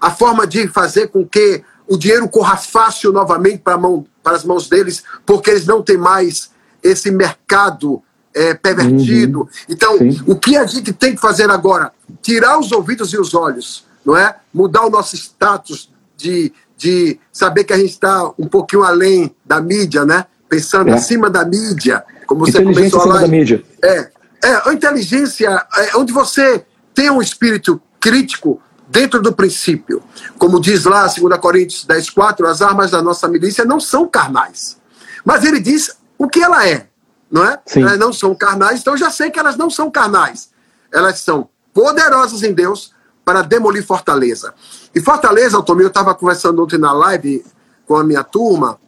a 0.00 0.10
forma 0.10 0.48
de 0.48 0.66
fazer 0.66 1.08
com 1.08 1.24
que 1.24 1.62
o 1.86 1.96
dinheiro 1.96 2.28
corra 2.28 2.56
fácil 2.56 3.12
novamente 3.12 3.58
para, 3.58 3.78
mão, 3.78 4.04
para 4.20 4.34
as 4.34 4.44
mãos 4.44 4.68
deles, 4.68 5.04
porque 5.24 5.50
eles 5.50 5.64
não 5.64 5.80
têm 5.80 5.96
mais 5.96 6.50
esse 6.82 7.08
mercado 7.12 8.02
é, 8.34 8.54
pervertido. 8.54 9.40
Uhum. 9.40 9.48
Então, 9.68 9.98
Sim. 9.98 10.22
o 10.26 10.36
que 10.36 10.56
a 10.56 10.66
gente 10.66 10.92
tem 10.92 11.14
que 11.14 11.20
fazer 11.20 11.50
agora? 11.50 11.92
Tirar 12.20 12.58
os 12.58 12.72
ouvidos 12.72 13.12
e 13.12 13.18
os 13.18 13.34
olhos, 13.34 13.84
não 14.04 14.16
é? 14.16 14.36
Mudar 14.52 14.84
o 14.86 14.90
nosso 14.90 15.16
status 15.16 15.90
de, 16.16 16.52
de 16.76 17.18
saber 17.32 17.64
que 17.64 17.72
a 17.72 17.78
gente 17.78 17.90
está 17.90 18.30
um 18.38 18.46
pouquinho 18.46 18.82
além 18.82 19.34
da 19.44 19.60
mídia, 19.60 20.04
né? 20.04 20.26
Pensando 20.48 20.90
é. 20.90 20.94
acima 20.94 21.30
da 21.30 21.44
mídia, 21.44 22.04
como 22.26 22.46
você 22.46 22.62
começou 22.62 23.00
a 23.00 23.04
falar. 23.04 23.20
da 23.22 23.28
mídia. 23.28 23.62
É, 23.82 24.10
é, 24.44 24.68
a 24.68 24.72
inteligência 24.72 25.66
é 25.76 25.96
onde 25.96 26.12
você 26.12 26.64
tem 26.94 27.10
um 27.10 27.22
espírito 27.22 27.80
crítico 28.00 28.60
dentro 28.88 29.22
do 29.22 29.32
princípio. 29.32 30.02
Como 30.38 30.60
diz 30.60 30.84
lá 30.84 31.06
2 31.06 31.38
Coríntios 31.40 31.84
10, 31.84 32.10
4, 32.10 32.46
as 32.46 32.60
armas 32.60 32.90
da 32.90 33.00
nossa 33.00 33.26
milícia 33.28 33.64
não 33.64 33.80
são 33.80 34.06
carnais. 34.06 34.76
Mas 35.24 35.44
ele 35.44 35.60
diz 35.60 35.96
o 36.18 36.28
que 36.28 36.42
ela 36.42 36.68
é, 36.68 36.86
não 37.32 37.44
é? 37.44 37.58
Sim. 37.64 37.80
Elas 37.80 37.98
não 37.98 38.12
são 38.12 38.34
carnais, 38.34 38.80
então 38.80 38.92
eu 38.92 38.98
já 38.98 39.10
sei 39.10 39.30
que 39.30 39.40
elas 39.40 39.56
não 39.56 39.70
são 39.70 39.90
carnais. 39.90 40.50
Elas 40.92 41.18
são 41.20 41.48
poderosas 41.72 42.42
em 42.42 42.52
Deus 42.52 42.92
para 43.24 43.40
demolir 43.40 43.84
fortaleza. 43.84 44.52
E 44.94 45.00
fortaleza, 45.00 45.56
Altomir, 45.56 45.84
eu 45.84 45.88
estava 45.88 46.14
conversando 46.14 46.62
ontem 46.62 46.76
na 46.76 46.92
live 46.92 47.42
com 47.86 47.96
a 47.96 48.04
minha 48.04 48.22
turma, 48.22 48.78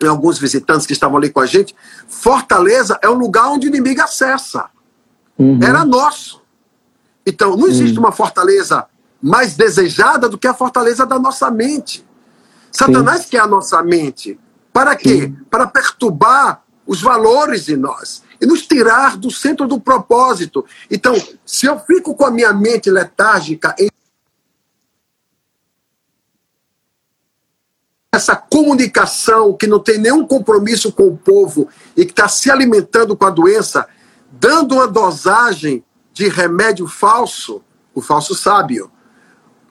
e 0.00 0.06
alguns 0.06 0.38
visitantes 0.38 0.86
que 0.86 0.92
estavam 0.92 1.18
ali 1.18 1.30
com 1.30 1.40
a 1.40 1.46
gente. 1.46 1.74
Fortaleza 2.06 2.98
é 3.02 3.08
um 3.10 3.14
lugar 3.14 3.48
onde 3.48 3.66
o 3.66 3.68
inimigo 3.68 4.00
acessa. 4.00 4.66
Uhum. 5.38 5.58
Era 5.62 5.84
nosso. 5.84 6.40
Então, 7.26 7.56
não 7.56 7.66
existe 7.66 7.98
uhum. 7.98 8.04
uma 8.04 8.12
fortaleza 8.12 8.86
mais 9.20 9.56
desejada 9.56 10.28
do 10.28 10.38
que 10.38 10.46
a 10.46 10.54
fortaleza 10.54 11.04
da 11.04 11.18
nossa 11.18 11.50
mente. 11.50 12.06
Satanás 12.70 13.22
Sim. 13.22 13.28
quer 13.30 13.40
a 13.40 13.46
nossa 13.46 13.82
mente. 13.82 14.38
Para 14.72 14.94
quê? 14.94 15.22
Sim. 15.22 15.36
Para 15.50 15.66
perturbar 15.66 16.62
os 16.88 17.02
valores 17.02 17.68
em 17.68 17.76
nós 17.76 18.22
e 18.40 18.46
nos 18.46 18.66
tirar 18.66 19.18
do 19.18 19.30
centro 19.30 19.68
do 19.68 19.78
propósito. 19.78 20.64
Então, 20.90 21.14
se 21.44 21.66
eu 21.66 21.78
fico 21.80 22.14
com 22.14 22.24
a 22.24 22.30
minha 22.30 22.50
mente 22.50 22.90
letárgica 22.90 23.74
em 23.78 23.90
essa 28.10 28.34
comunicação 28.34 29.52
que 29.52 29.66
não 29.66 29.78
tem 29.78 29.98
nenhum 29.98 30.26
compromisso 30.26 30.90
com 30.90 31.08
o 31.08 31.16
povo 31.16 31.68
e 31.94 32.06
que 32.06 32.12
está 32.12 32.26
se 32.26 32.50
alimentando 32.50 33.14
com 33.14 33.26
a 33.26 33.30
doença, 33.30 33.86
dando 34.32 34.76
uma 34.76 34.88
dosagem 34.88 35.84
de 36.14 36.26
remédio 36.26 36.88
falso, 36.88 37.62
o 37.94 38.00
falso 38.00 38.34
sábio, 38.34 38.90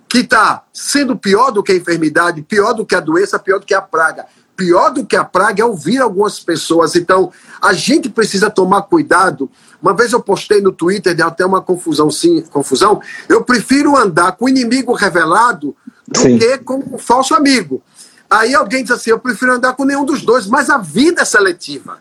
que 0.07 0.19
está 0.19 0.63
sendo 0.71 1.17
pior 1.17 1.49
do 1.49 1.63
que 1.63 1.71
a 1.71 1.75
enfermidade, 1.75 2.43
pior 2.43 2.73
do 2.73 2.85
que 2.85 2.95
a 2.95 2.99
doença, 2.99 3.39
pior 3.39 3.59
do 3.59 3.65
que 3.65 3.73
a 3.73 3.81
praga. 3.81 4.27
Pior 4.57 4.89
do 4.89 5.05
que 5.05 5.15
a 5.15 5.23
praga 5.23 5.61
é 5.61 5.65
ouvir 5.65 5.99
algumas 5.99 6.39
pessoas. 6.39 6.95
Então, 6.95 7.31
a 7.61 7.73
gente 7.73 8.09
precisa 8.09 8.49
tomar 8.49 8.81
cuidado. 8.81 9.49
Uma 9.81 9.93
vez 9.93 10.11
eu 10.11 10.19
postei 10.19 10.59
no 10.59 10.71
Twitter, 10.71 11.15
deu 11.15 11.27
até 11.27 11.45
uma 11.45 11.61
confusão, 11.61 12.09
sim, 12.09 12.41
confusão. 12.41 12.99
Eu 13.29 13.43
prefiro 13.43 13.95
andar 13.95 14.31
com 14.33 14.45
o 14.45 14.49
inimigo 14.49 14.93
revelado 14.93 15.75
do 16.07 16.19
sim. 16.19 16.39
que 16.39 16.57
com 16.57 16.83
o 16.91 16.97
falso 16.97 17.35
amigo. 17.35 17.81
Aí 18.29 18.55
alguém 18.55 18.81
diz 18.81 18.91
assim: 18.91 19.11
eu 19.11 19.19
prefiro 19.19 19.53
andar 19.53 19.73
com 19.73 19.85
nenhum 19.85 20.03
dos 20.03 20.23
dois, 20.23 20.47
mas 20.47 20.69
a 20.69 20.77
vida 20.77 21.21
é 21.21 21.25
seletiva. 21.25 21.99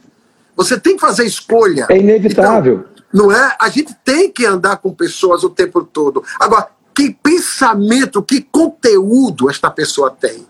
Você 0.57 0.80
tem 0.80 0.94
que 0.94 1.00
fazer 1.00 1.24
escolha. 1.24 1.86
É 1.90 1.98
inevitável. 1.98 2.86
Então, 2.90 2.96
não 3.12 3.30
é? 3.30 3.57
A 3.61 3.68
gente 3.68 3.94
tem 4.02 4.30
que 4.30 4.44
andar 4.44 4.78
com 4.78 4.92
pessoas 4.92 5.44
o 5.44 5.50
tempo 5.50 5.84
todo. 5.84 6.24
Agora, 6.40 6.68
que 6.94 7.11
pensamento, 7.11 8.22
que 8.22 8.40
conteúdo 8.40 9.50
esta 9.50 9.70
pessoa 9.70 10.11
tem. 10.11 10.46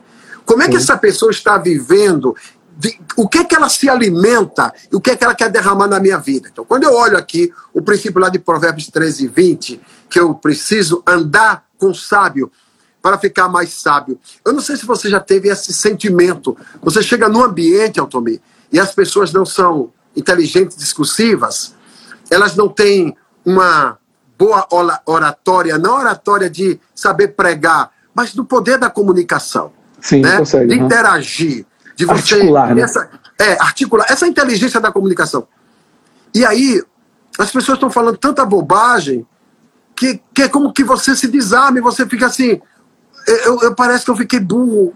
Como 0.46 0.62
é 0.62 0.66
que 0.66 0.72
Sim. 0.72 0.78
essa 0.78 0.96
pessoa 0.96 1.30
está 1.30 1.58
vivendo? 1.58 2.34
De, 2.78 2.98
o 3.16 3.28
que 3.28 3.38
é 3.38 3.44
que 3.44 3.54
ela 3.54 3.68
se 3.68 3.88
alimenta 3.88 4.72
e 4.90 4.96
o 4.96 5.00
que 5.00 5.10
é 5.10 5.16
que 5.16 5.24
ela 5.24 5.34
quer 5.34 5.50
derramar 5.50 5.88
na 5.88 5.98
minha 5.98 6.18
vida. 6.18 6.48
Então, 6.50 6.64
quando 6.64 6.84
eu 6.84 6.94
olho 6.94 7.18
aqui 7.18 7.52
o 7.74 7.82
princípio 7.82 8.20
lá 8.20 8.28
de 8.28 8.38
Provérbios 8.38 8.88
13, 8.88 9.26
20, 9.26 9.80
que 10.08 10.20
eu 10.20 10.34
preciso 10.34 11.02
andar 11.06 11.64
com 11.78 11.92
sábio 11.92 12.50
para 13.02 13.18
ficar 13.18 13.48
mais 13.48 13.72
sábio. 13.72 14.18
Eu 14.44 14.52
não 14.52 14.60
sei 14.60 14.76
se 14.76 14.84
você 14.84 15.08
já 15.08 15.20
teve 15.20 15.48
esse 15.48 15.72
sentimento. 15.72 16.56
Você 16.82 17.02
chega 17.02 17.28
num 17.28 17.42
ambiente, 17.42 18.00
Altomir, 18.00 18.40
e 18.72 18.80
as 18.80 18.92
pessoas 18.92 19.32
não 19.32 19.46
são 19.46 19.92
inteligentes, 20.16 20.76
discursivas, 20.76 21.74
elas 22.30 22.56
não 22.56 22.68
têm 22.68 23.16
uma 23.44 23.98
boa 24.36 24.66
oratória, 25.06 25.78
não 25.78 25.98
oratória 25.98 26.50
de 26.50 26.80
saber 26.94 27.28
pregar, 27.28 27.90
mas 28.12 28.34
do 28.34 28.44
poder 28.44 28.78
da 28.78 28.90
comunicação. 28.90 29.72
Sim, 30.00 30.20
né? 30.20 30.38
consegue. 30.38 30.68
De 30.68 30.80
interagir, 30.80 31.66
de 31.94 32.04
você. 32.04 32.34
Articular, 32.34 32.74
né? 32.74 32.82
essa, 32.82 33.08
é, 33.38 33.52
articular, 33.60 34.06
essa 34.08 34.26
inteligência 34.26 34.80
da 34.80 34.92
comunicação. 34.92 35.46
E 36.34 36.44
aí, 36.44 36.82
as 37.38 37.50
pessoas 37.50 37.76
estão 37.76 37.90
falando 37.90 38.16
tanta 38.16 38.44
bobagem 38.44 39.26
que, 39.96 40.20
que 40.32 40.42
é 40.42 40.48
como 40.48 40.72
que 40.72 40.84
você 40.84 41.16
se 41.16 41.26
desarme, 41.26 41.80
você 41.80 42.06
fica 42.06 42.26
assim. 42.26 42.60
Eu, 43.26 43.60
eu 43.62 43.74
parece 43.74 44.04
que 44.04 44.10
eu 44.10 44.16
fiquei 44.16 44.38
burro. 44.38 44.94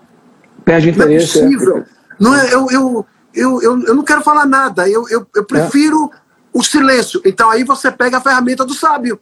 Perde 0.64 0.90
interesse. 0.90 1.38
Não 1.40 1.46
é 1.46 1.50
possível. 1.50 1.78
É. 1.78 1.84
Não 2.20 2.34
é, 2.34 2.54
eu, 2.54 2.66
eu, 2.70 3.06
eu, 3.34 3.62
eu, 3.62 3.82
eu 3.86 3.94
não 3.94 4.04
quero 4.04 4.22
falar 4.22 4.46
nada. 4.46 4.88
Eu, 4.88 5.08
eu, 5.08 5.26
eu 5.34 5.44
prefiro 5.44 6.10
é. 6.12 6.18
o 6.52 6.62
silêncio. 6.62 7.20
Então 7.24 7.50
aí 7.50 7.64
você 7.64 7.90
pega 7.90 8.18
a 8.18 8.20
ferramenta 8.20 8.64
do 8.64 8.74
sábio. 8.74 9.18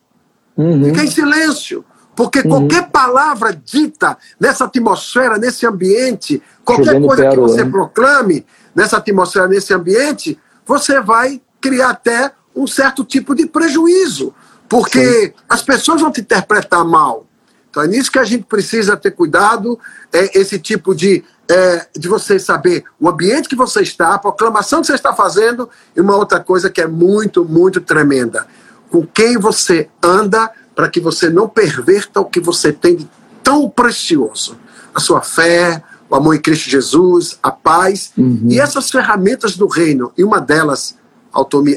Uhum. 0.57 0.87
Fica 0.87 1.05
em 1.05 1.11
silêncio. 1.11 1.85
Porque 2.19 2.41
uhum. 2.41 2.49
qualquer 2.49 2.91
palavra 2.91 3.53
dita 3.53 4.19
nessa 4.41 4.65
atmosfera, 4.65 5.39
nesse 5.39 5.65
ambiente, 5.65 6.43
qualquer 6.65 6.95
Jogando 6.95 7.07
coisa 7.07 7.29
que 7.31 7.37
você 7.37 7.65
proclame 7.65 8.45
nessa 8.75 8.97
atmosfera, 8.97 9.47
nesse 9.47 9.73
ambiente, 9.73 10.37
você 10.67 11.01
vai 11.01 11.41
criar 11.61 11.91
até 11.91 12.33
um 12.57 12.67
certo 12.67 13.05
tipo 13.05 13.37
de 13.37 13.47
prejuízo. 13.47 14.35
Porque 14.69 15.27
Sim. 15.27 15.33
as 15.49 15.63
pessoas 15.63 16.01
vão 16.01 16.11
te 16.11 16.21
interpretar 16.21 16.85
mal. 16.85 17.25
Então 17.71 17.85
é 17.85 17.87
nisso 17.87 18.11
que 18.11 18.19
a 18.19 18.25
gente 18.25 18.47
precisa 18.47 18.97
ter 18.97 19.13
cuidado, 19.13 19.79
é 20.13 20.37
esse 20.41 20.59
tipo 20.59 20.97
de, 20.97 21.23
é, 21.49 21.87
de 21.97 22.09
você 22.09 22.37
saber 22.41 22.83
o 22.99 23.09
ambiente 23.09 23.49
que 23.49 23.55
você 23.55 23.83
está, 23.83 24.15
a 24.15 24.19
proclamação 24.19 24.81
que 24.81 24.89
você 24.89 24.95
está 24.95 25.15
fazendo, 25.15 25.71
e 25.95 26.01
uma 26.01 26.17
outra 26.17 26.41
coisa 26.41 26.69
que 26.69 26.81
é 26.81 26.87
muito, 26.89 27.45
muito 27.45 27.81
tremenda 27.81 28.45
com 28.91 29.07
quem 29.07 29.39
você 29.39 29.89
anda 30.03 30.51
para 30.79 30.89
que 30.89 31.01
você 31.01 31.29
não 31.29 31.49
perverta 31.49 32.21
o 32.21 32.25
que 32.25 32.39
você 32.39 32.73
tem 32.73 32.95
de 32.95 33.11
tão 33.43 33.69
precioso. 33.69 34.57
A 34.95 35.01
sua 35.01 35.21
fé, 35.21 35.83
o 36.09 36.15
amor 36.15 36.37
em 36.37 36.41
Cristo 36.41 36.71
Jesus, 36.71 37.37
a 37.43 37.51
paz 37.51 38.13
uhum. 38.17 38.47
e 38.49 38.61
essas 38.61 38.89
ferramentas 38.89 39.57
do 39.57 39.67
reino. 39.67 40.13
E 40.17 40.23
uma 40.23 40.41
delas, 40.41 40.97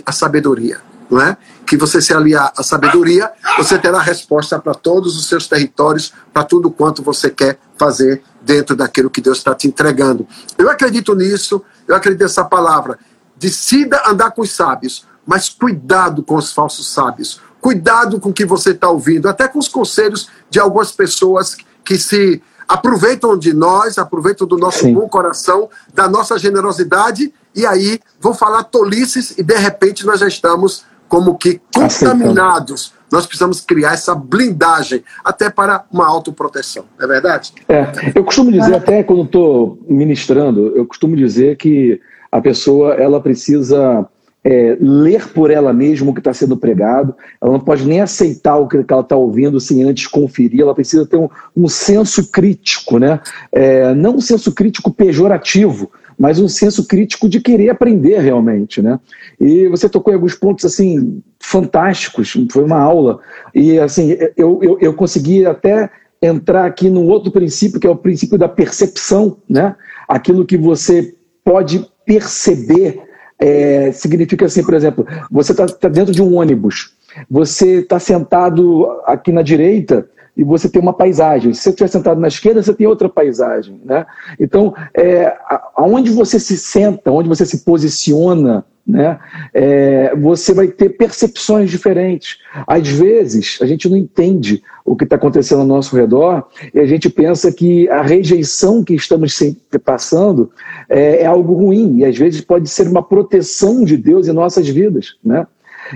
a 0.06 0.12
sabedoria. 0.12 0.82
Não 1.10 1.20
é? 1.20 1.36
Que 1.66 1.76
você 1.76 2.00
se 2.00 2.14
aliar 2.14 2.54
à 2.56 2.62
sabedoria, 2.62 3.32
você 3.58 3.76
terá 3.80 4.00
resposta 4.00 4.60
para 4.60 4.76
todos 4.76 5.18
os 5.18 5.26
seus 5.28 5.48
territórios, 5.48 6.14
para 6.32 6.44
tudo 6.44 6.70
quanto 6.70 7.02
você 7.02 7.32
quer 7.32 7.58
fazer 7.80 8.22
dentro 8.40 8.76
daquilo 8.76 9.10
que 9.10 9.20
Deus 9.20 9.40
está 9.40 9.56
te 9.56 9.68
entregando. 9.68 10.28
Eu 10.60 10.70
acredito 10.70 11.16
nisso, 11.16 11.60
eu 11.88 11.96
acredito 11.96 12.22
nessa 12.22 12.44
palavra. 12.44 13.00
Decida 13.36 14.04
andar 14.06 14.30
com 14.30 14.44
os 14.44 14.52
sábios, 14.52 15.08
mas 15.26 15.50
cuidado 15.50 16.22
com 16.22 16.36
os 16.36 16.54
falsos 16.54 16.88
sábios. 16.88 17.42
Cuidado 17.62 18.20
com 18.20 18.30
o 18.30 18.34
que 18.34 18.46
você 18.46 18.72
está 18.72 18.90
ouvindo, 18.90 19.30
até 19.30 19.48
com 19.48 19.60
os 19.60 19.68
conselhos 19.68 20.30
de 20.50 20.60
algumas 20.60 20.92
pessoas 20.92 21.56
que 21.86 21.98
se 21.98 22.42
aproveitam 22.68 23.38
de 23.38 23.54
nós, 23.54 23.98
aproveitam 23.98 24.48
do 24.48 24.58
nosso 24.58 24.80
Sim. 24.80 24.94
bom 24.94 25.08
coração, 25.08 25.70
da 25.94 26.08
nossa 26.08 26.40
generosidade, 26.40 27.34
e 27.54 27.66
aí 27.66 28.00
vão 28.20 28.34
falar 28.34 28.64
tolices 28.64 29.38
e 29.38 29.44
de 29.44 29.56
repente 29.56 30.06
nós 30.06 30.22
já 30.22 30.28
estamos 30.28 30.86
como 31.08 31.38
que 31.38 31.60
contaminados. 31.76 32.94
Nós 33.12 33.26
precisamos 33.26 33.60
criar 33.60 33.94
essa 33.94 34.16
blindagem 34.16 35.04
até 35.22 35.50
para 35.50 35.84
uma 35.92 36.08
autoproteção, 36.08 36.86
não 36.98 37.06
é 37.06 37.08
verdade? 37.10 37.54
É, 37.68 37.92
eu 38.16 38.24
costumo 38.24 38.50
dizer 38.50 38.74
até 38.74 39.04
quando 39.04 39.24
estou 39.24 39.78
ministrando, 39.90 40.72
eu 40.74 40.86
costumo 40.86 41.18
dizer 41.18 41.58
que 41.58 42.00
a 42.32 42.40
pessoa 42.40 42.94
ela 42.94 43.20
precisa 43.20 44.08
é, 44.44 44.76
ler 44.80 45.28
por 45.30 45.52
ela 45.52 45.72
mesma 45.72 46.10
o 46.10 46.14
que 46.14 46.20
está 46.20 46.34
sendo 46.34 46.58
pregado, 46.58 47.16
ela 47.40 47.52
não 47.52 47.60
pode 47.60 47.86
nem 47.86 48.02
aceitar 48.02 48.58
o 48.58 48.68
que 48.68 48.84
ela 48.88 49.02
está 49.02 49.16
ouvindo 49.16 49.60
sem 49.60 49.84
antes 49.84 50.08
conferir, 50.08 50.62
ela 50.62 50.74
precisa 50.74 51.06
ter 51.06 51.18
um, 51.18 51.30
um 51.56 51.68
senso 51.68 52.32
crítico, 52.32 52.98
né? 52.98 53.20
É, 53.52 53.94
não 53.94 54.16
um 54.16 54.22
senso 54.22 54.52
crítico 54.52 54.92
pejorativo, 54.92 55.92
mas 56.18 56.40
um 56.40 56.48
senso 56.48 56.88
crítico 56.88 57.30
de 57.30 57.40
querer 57.40 57.70
aprender 57.70 58.20
realmente, 58.20 58.82
né? 58.82 59.00
E 59.40 59.68
você 59.68 59.88
tocou 59.88 60.12
em 60.12 60.16
alguns 60.16 60.36
pontos 60.36 60.66
assim 60.66 61.22
fantásticos, 61.40 62.36
foi 62.52 62.64
uma 62.64 62.80
aula 62.80 63.20
e 63.54 63.80
assim 63.80 64.16
eu, 64.36 64.60
eu, 64.62 64.78
eu 64.80 64.94
consegui 64.94 65.46
até 65.46 65.90
entrar 66.22 66.66
aqui 66.66 66.90
num 66.90 67.08
outro 67.08 67.32
princípio 67.32 67.80
que 67.80 67.88
é 67.88 67.90
o 67.90 67.96
princípio 67.96 68.38
da 68.38 68.48
percepção, 68.48 69.38
né? 69.48 69.76
Aquilo 70.08 70.46
que 70.46 70.58
você 70.58 71.16
pode 71.44 71.88
perceber 72.06 73.11
é, 73.42 73.92
significa 73.92 74.46
assim, 74.46 74.64
por 74.64 74.76
exemplo, 74.76 75.06
você 75.32 75.52
está 75.52 75.66
tá 75.66 75.90
dentro 75.90 76.14
de 76.14 76.22
um 76.22 76.36
ônibus, 76.36 76.94
você 77.30 77.80
está 77.80 78.00
sentado 78.00 78.88
aqui 79.06 79.32
na 79.32 79.42
direita 79.42 80.08
e 80.36 80.44
você 80.44 80.70
tem 80.70 80.82
uma 80.82 80.94
paisagem. 80.94 81.54
Se 81.54 81.62
você 81.62 81.70
estiver 81.70 81.88
sentado 81.88 82.20
na 82.20 82.28
esquerda, 82.28 82.64
você 82.64 82.74
tem 82.74 82.88
outra 82.88 83.10
paisagem. 83.10 83.80
Né? 83.84 84.06
Então, 84.40 84.74
é, 84.94 85.36
aonde 85.76 86.12
você 86.12 86.40
se 86.40 86.58
senta, 86.58 87.12
onde 87.12 87.30
você 87.30 87.46
se 87.46 87.64
posiciona, 87.66 88.66
né, 88.86 89.20
é, 89.54 90.16
você 90.16 90.54
vai 90.54 90.68
ter 90.68 90.90
percepções 90.90 91.70
diferentes. 91.70 92.40
Às 92.66 92.88
vezes, 92.88 93.60
a 93.62 93.66
gente 93.66 93.88
não 93.88 93.96
entende 93.96 94.64
o 94.84 94.96
que 94.96 95.04
está 95.04 95.16
acontecendo 95.16 95.62
ao 95.62 95.68
nosso 95.68 95.96
redor 95.96 96.48
e 96.74 96.80
a 96.80 96.86
gente 96.86 97.10
pensa 97.10 97.52
que 97.52 97.88
a 97.90 98.02
rejeição 98.02 98.84
que 98.84 98.96
estamos 98.96 99.34
sempre 99.34 99.80
passando 99.80 100.52
é, 100.90 101.22
é 101.22 101.26
algo 101.26 101.54
ruim 101.54 102.00
e 102.00 102.06
às 102.06 102.18
vezes 102.18 102.42
pode 102.42 102.68
ser 102.70 102.88
uma 102.88 103.04
proteção 103.04 103.84
de 103.84 103.96
Deus 103.96 104.28
em 104.28 104.34
nossas 104.34 104.68
vidas. 104.68 105.16
Né? 105.24 105.46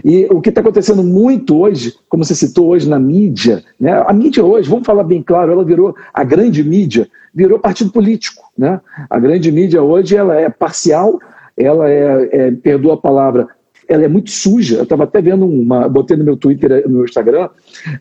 E 0.03 0.25
o 0.29 0.41
que 0.41 0.49
está 0.49 0.61
acontecendo 0.61 1.03
muito 1.03 1.57
hoje, 1.57 1.95
como 2.09 2.23
você 2.23 2.35
citou 2.35 2.67
hoje 2.67 2.89
na 2.89 2.99
mídia, 2.99 3.63
né? 3.79 4.03
a 4.05 4.11
mídia 4.13 4.43
hoje, 4.43 4.69
vamos 4.69 4.85
falar 4.85 5.03
bem 5.03 5.21
claro, 5.21 5.51
ela 5.51 5.63
virou 5.63 5.95
a 6.13 6.23
grande 6.23 6.63
mídia, 6.63 7.07
virou 7.33 7.59
partido 7.59 7.91
político. 7.91 8.43
Né? 8.57 8.79
A 9.09 9.19
grande 9.19 9.51
mídia 9.51 9.81
hoje 9.81 10.15
ela 10.15 10.35
é 10.35 10.49
parcial, 10.49 11.19
ela 11.55 11.89
é, 11.89 12.29
é 12.31 12.51
perdoa 12.51 12.95
a 12.95 12.97
palavra, 12.97 13.47
ela 13.87 14.03
é 14.03 14.07
muito 14.07 14.31
suja. 14.31 14.77
Eu 14.77 14.83
estava 14.83 15.03
até 15.03 15.21
vendo 15.21 15.45
uma, 15.45 15.87
botei 15.87 16.17
no 16.17 16.23
meu 16.23 16.35
Twitter, 16.35 16.83
no 16.87 16.95
meu 16.95 17.05
Instagram, 17.05 17.49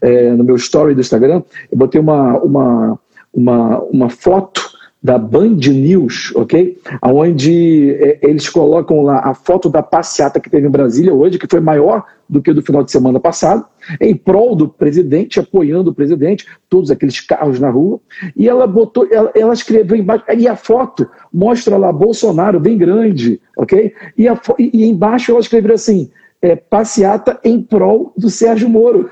é, 0.00 0.30
no 0.30 0.44
meu 0.44 0.56
story 0.56 0.94
do 0.94 1.00
Instagram, 1.00 1.42
eu 1.70 1.78
botei 1.78 2.00
uma, 2.00 2.38
uma, 2.38 2.98
uma, 3.32 3.80
uma 3.82 4.10
foto 4.10 4.73
da 5.04 5.18
Band 5.18 5.56
News, 5.56 6.32
ok? 6.34 6.78
Onde 7.02 7.94
é, 8.00 8.18
eles 8.22 8.48
colocam 8.48 9.02
lá 9.02 9.18
a 9.18 9.34
foto 9.34 9.68
da 9.68 9.82
passeata 9.82 10.40
que 10.40 10.48
teve 10.48 10.66
em 10.66 10.70
Brasília 10.70 11.12
hoje, 11.12 11.38
que 11.38 11.46
foi 11.46 11.60
maior 11.60 12.06
do 12.26 12.40
que 12.40 12.54
do 12.54 12.62
final 12.62 12.82
de 12.82 12.90
semana 12.90 13.20
passado, 13.20 13.66
em 14.00 14.16
prol 14.16 14.56
do 14.56 14.66
presidente, 14.66 15.38
apoiando 15.38 15.90
o 15.90 15.94
presidente, 15.94 16.46
todos 16.70 16.90
aqueles 16.90 17.20
carros 17.20 17.60
na 17.60 17.68
rua, 17.68 18.00
e 18.34 18.48
ela 18.48 18.66
botou, 18.66 19.06
ela, 19.12 19.30
ela 19.34 19.52
escreveu 19.52 19.98
embaixo, 19.98 20.24
e 20.34 20.48
a 20.48 20.56
foto 20.56 21.06
mostra 21.30 21.76
lá 21.76 21.92
Bolsonaro 21.92 22.58
bem 22.58 22.78
grande, 22.78 23.38
ok? 23.58 23.92
E, 24.16 24.26
a, 24.26 24.40
e 24.58 24.86
embaixo 24.86 25.32
ela 25.32 25.40
escreveu 25.40 25.74
assim, 25.74 26.10
é, 26.40 26.56
passeata 26.56 27.38
em 27.44 27.60
prol 27.60 28.14
do 28.16 28.30
Sérgio 28.30 28.70
Moro. 28.70 29.10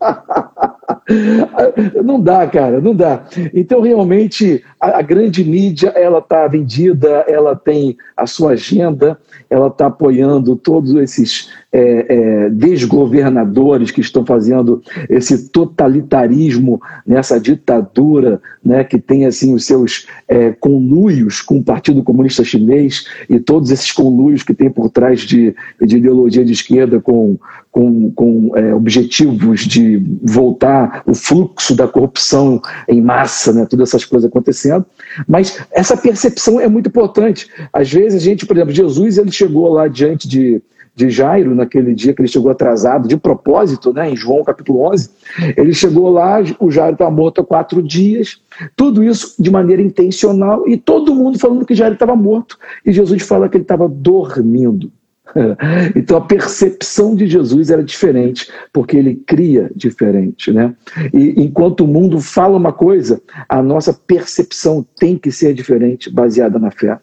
não 2.04 2.20
dá, 2.20 2.46
cara, 2.46 2.80
não 2.80 2.94
dá. 2.94 3.24
Então, 3.52 3.80
realmente, 3.80 4.64
a, 4.80 4.98
a 4.98 5.02
grande 5.02 5.44
mídia, 5.44 5.90
ela 5.90 6.18
está 6.18 6.46
vendida, 6.46 7.24
ela 7.28 7.54
tem 7.54 7.96
a 8.16 8.26
sua 8.26 8.52
agenda, 8.52 9.18
ela 9.50 9.68
está 9.68 9.86
apoiando 9.86 10.56
todos 10.56 10.94
esses 10.94 11.50
é, 11.70 12.06
é, 12.08 12.50
desgovernadores 12.50 13.90
que 13.90 14.00
estão 14.00 14.24
fazendo 14.24 14.82
esse 15.08 15.50
totalitarismo 15.50 16.80
nessa 17.06 17.38
ditadura, 17.38 18.40
né, 18.64 18.84
que 18.84 18.98
tem 18.98 19.26
assim 19.26 19.54
os 19.54 19.66
seus 19.66 20.06
é, 20.26 20.52
conluios 20.52 21.42
com 21.42 21.58
o 21.58 21.64
Partido 21.64 22.02
Comunista 22.02 22.42
Chinês 22.44 23.04
e 23.28 23.38
todos 23.38 23.70
esses 23.70 23.92
conluios 23.92 24.42
que 24.42 24.54
tem 24.54 24.70
por 24.70 24.88
trás 24.90 25.20
de, 25.20 25.54
de 25.80 25.96
ideologia 25.98 26.44
de 26.44 26.52
esquerda 26.52 27.00
com, 27.00 27.38
com, 27.70 28.10
com 28.12 28.56
é, 28.56 28.74
objetivos 28.74 29.66
de 29.66 30.02
voltar 30.22 30.77
o 31.06 31.14
fluxo 31.14 31.74
da 31.74 31.88
corrupção 31.88 32.60
em 32.88 33.00
massa, 33.00 33.52
né, 33.52 33.66
todas 33.66 33.88
essas 33.88 34.04
coisas 34.04 34.28
acontecendo. 34.28 34.84
Mas 35.26 35.58
essa 35.70 35.96
percepção 35.96 36.60
é 36.60 36.68
muito 36.68 36.88
importante. 36.88 37.48
Às 37.72 37.92
vezes 37.92 38.22
a 38.22 38.24
gente, 38.24 38.46
por 38.46 38.56
exemplo, 38.56 38.74
Jesus 38.74 39.18
ele 39.18 39.32
chegou 39.32 39.72
lá 39.72 39.88
diante 39.88 40.28
de 40.28 40.62
de 40.98 41.10
Jairo, 41.10 41.54
naquele 41.54 41.94
dia 41.94 42.12
que 42.12 42.20
ele 42.20 42.28
chegou 42.28 42.50
atrasado, 42.50 43.06
de 43.06 43.16
propósito, 43.16 43.92
né, 43.92 44.10
em 44.10 44.16
João 44.16 44.42
capítulo 44.42 44.80
11, 44.90 45.08
ele 45.56 45.72
chegou 45.72 46.10
lá, 46.10 46.42
o 46.58 46.72
Jairo 46.72 46.94
está 46.94 47.08
morto 47.08 47.40
há 47.40 47.44
quatro 47.44 47.80
dias, 47.80 48.40
tudo 48.74 49.04
isso 49.04 49.36
de 49.38 49.48
maneira 49.48 49.80
intencional, 49.80 50.68
e 50.68 50.76
todo 50.76 51.14
mundo 51.14 51.38
falando 51.38 51.64
que 51.64 51.72
Jairo 51.72 51.94
estava 51.94 52.16
morto, 52.16 52.58
e 52.84 52.90
Jesus 52.90 53.22
fala 53.22 53.48
que 53.48 53.56
ele 53.56 53.62
estava 53.62 53.88
dormindo. 53.88 54.90
Então 55.94 56.16
a 56.16 56.20
percepção 56.20 57.14
de 57.14 57.26
Jesus 57.26 57.70
era 57.70 57.82
diferente, 57.82 58.50
porque 58.72 58.96
ele 58.96 59.16
cria 59.26 59.70
diferente, 59.74 60.52
né? 60.52 60.74
E 61.12 61.42
enquanto 61.42 61.84
o 61.84 61.86
mundo 61.86 62.20
fala 62.20 62.56
uma 62.56 62.72
coisa, 62.72 63.20
a 63.48 63.62
nossa 63.62 63.92
percepção 63.92 64.86
tem 64.98 65.16
que 65.16 65.30
ser 65.30 65.54
diferente, 65.54 66.10
baseada 66.10 66.58
na 66.58 66.70
fé. 66.70 66.98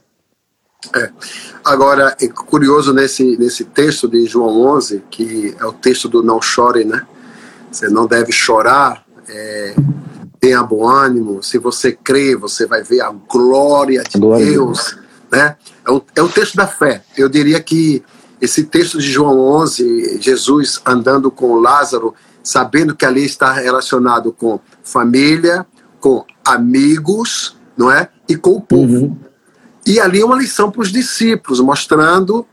É. 0.94 1.10
Agora, 1.64 2.16
é 2.22 2.28
curioso 2.28 2.94
nesse, 2.94 3.38
nesse 3.38 3.64
texto 3.66 4.08
de 4.08 4.26
João 4.26 4.62
11, 4.76 5.04
que 5.10 5.56
é 5.60 5.66
o 5.66 5.74
texto 5.74 6.08
do 6.08 6.22
não 6.22 6.42
chore, 6.42 6.86
né? 6.86 7.06
Você 7.72 7.90
não 7.90 8.06
deve 8.06 8.32
chorar, 8.32 9.04
é, 9.28 9.76
tenha 10.40 10.62
bom 10.62 10.88
ânimo, 10.88 11.42
se 11.42 11.58
você 11.58 11.92
crê, 11.92 12.36
você 12.36 12.66
vai 12.66 12.84
ver 12.84 13.02
a 13.02 13.10
glória 13.12 14.04
de 14.04 14.20
glória 14.20 14.46
Deus, 14.46 14.98
né? 15.32 15.56
É 15.86 15.92
um, 15.92 16.02
é 16.16 16.22
um 16.22 16.28
texto 16.28 16.56
da 16.56 16.68
fé. 16.68 17.04
Eu 17.18 17.28
diria 17.28 17.60
que 17.62 18.04
esse 18.42 18.64
texto 18.64 19.00
de 19.00 19.10
João 19.10 19.40
11, 19.40 20.22
Jesus 20.22 20.82
andando 20.86 21.32
com 21.32 21.56
Lázaro, 21.56 22.14
sabendo 22.44 22.96
que 22.96 23.06
ali 23.06 23.26
está 23.26 23.52
relacionado 23.54 24.32
com 24.32 24.60
família, 24.84 25.66
com 26.00 26.26
amigos, 26.46 27.58
não 27.76 27.92
é? 27.92 28.10
E 28.28 28.36
com 28.36 28.52
o 28.52 28.62
povo. 28.62 29.06
Uhum. 29.06 29.18
E 29.86 30.00
ali 30.00 30.22
é 30.22 30.26
uma 30.26 30.38
lição 30.38 30.72
para 30.72 30.82
os 30.82 30.92
discípulos, 30.92 31.60
mostrando 31.60 32.46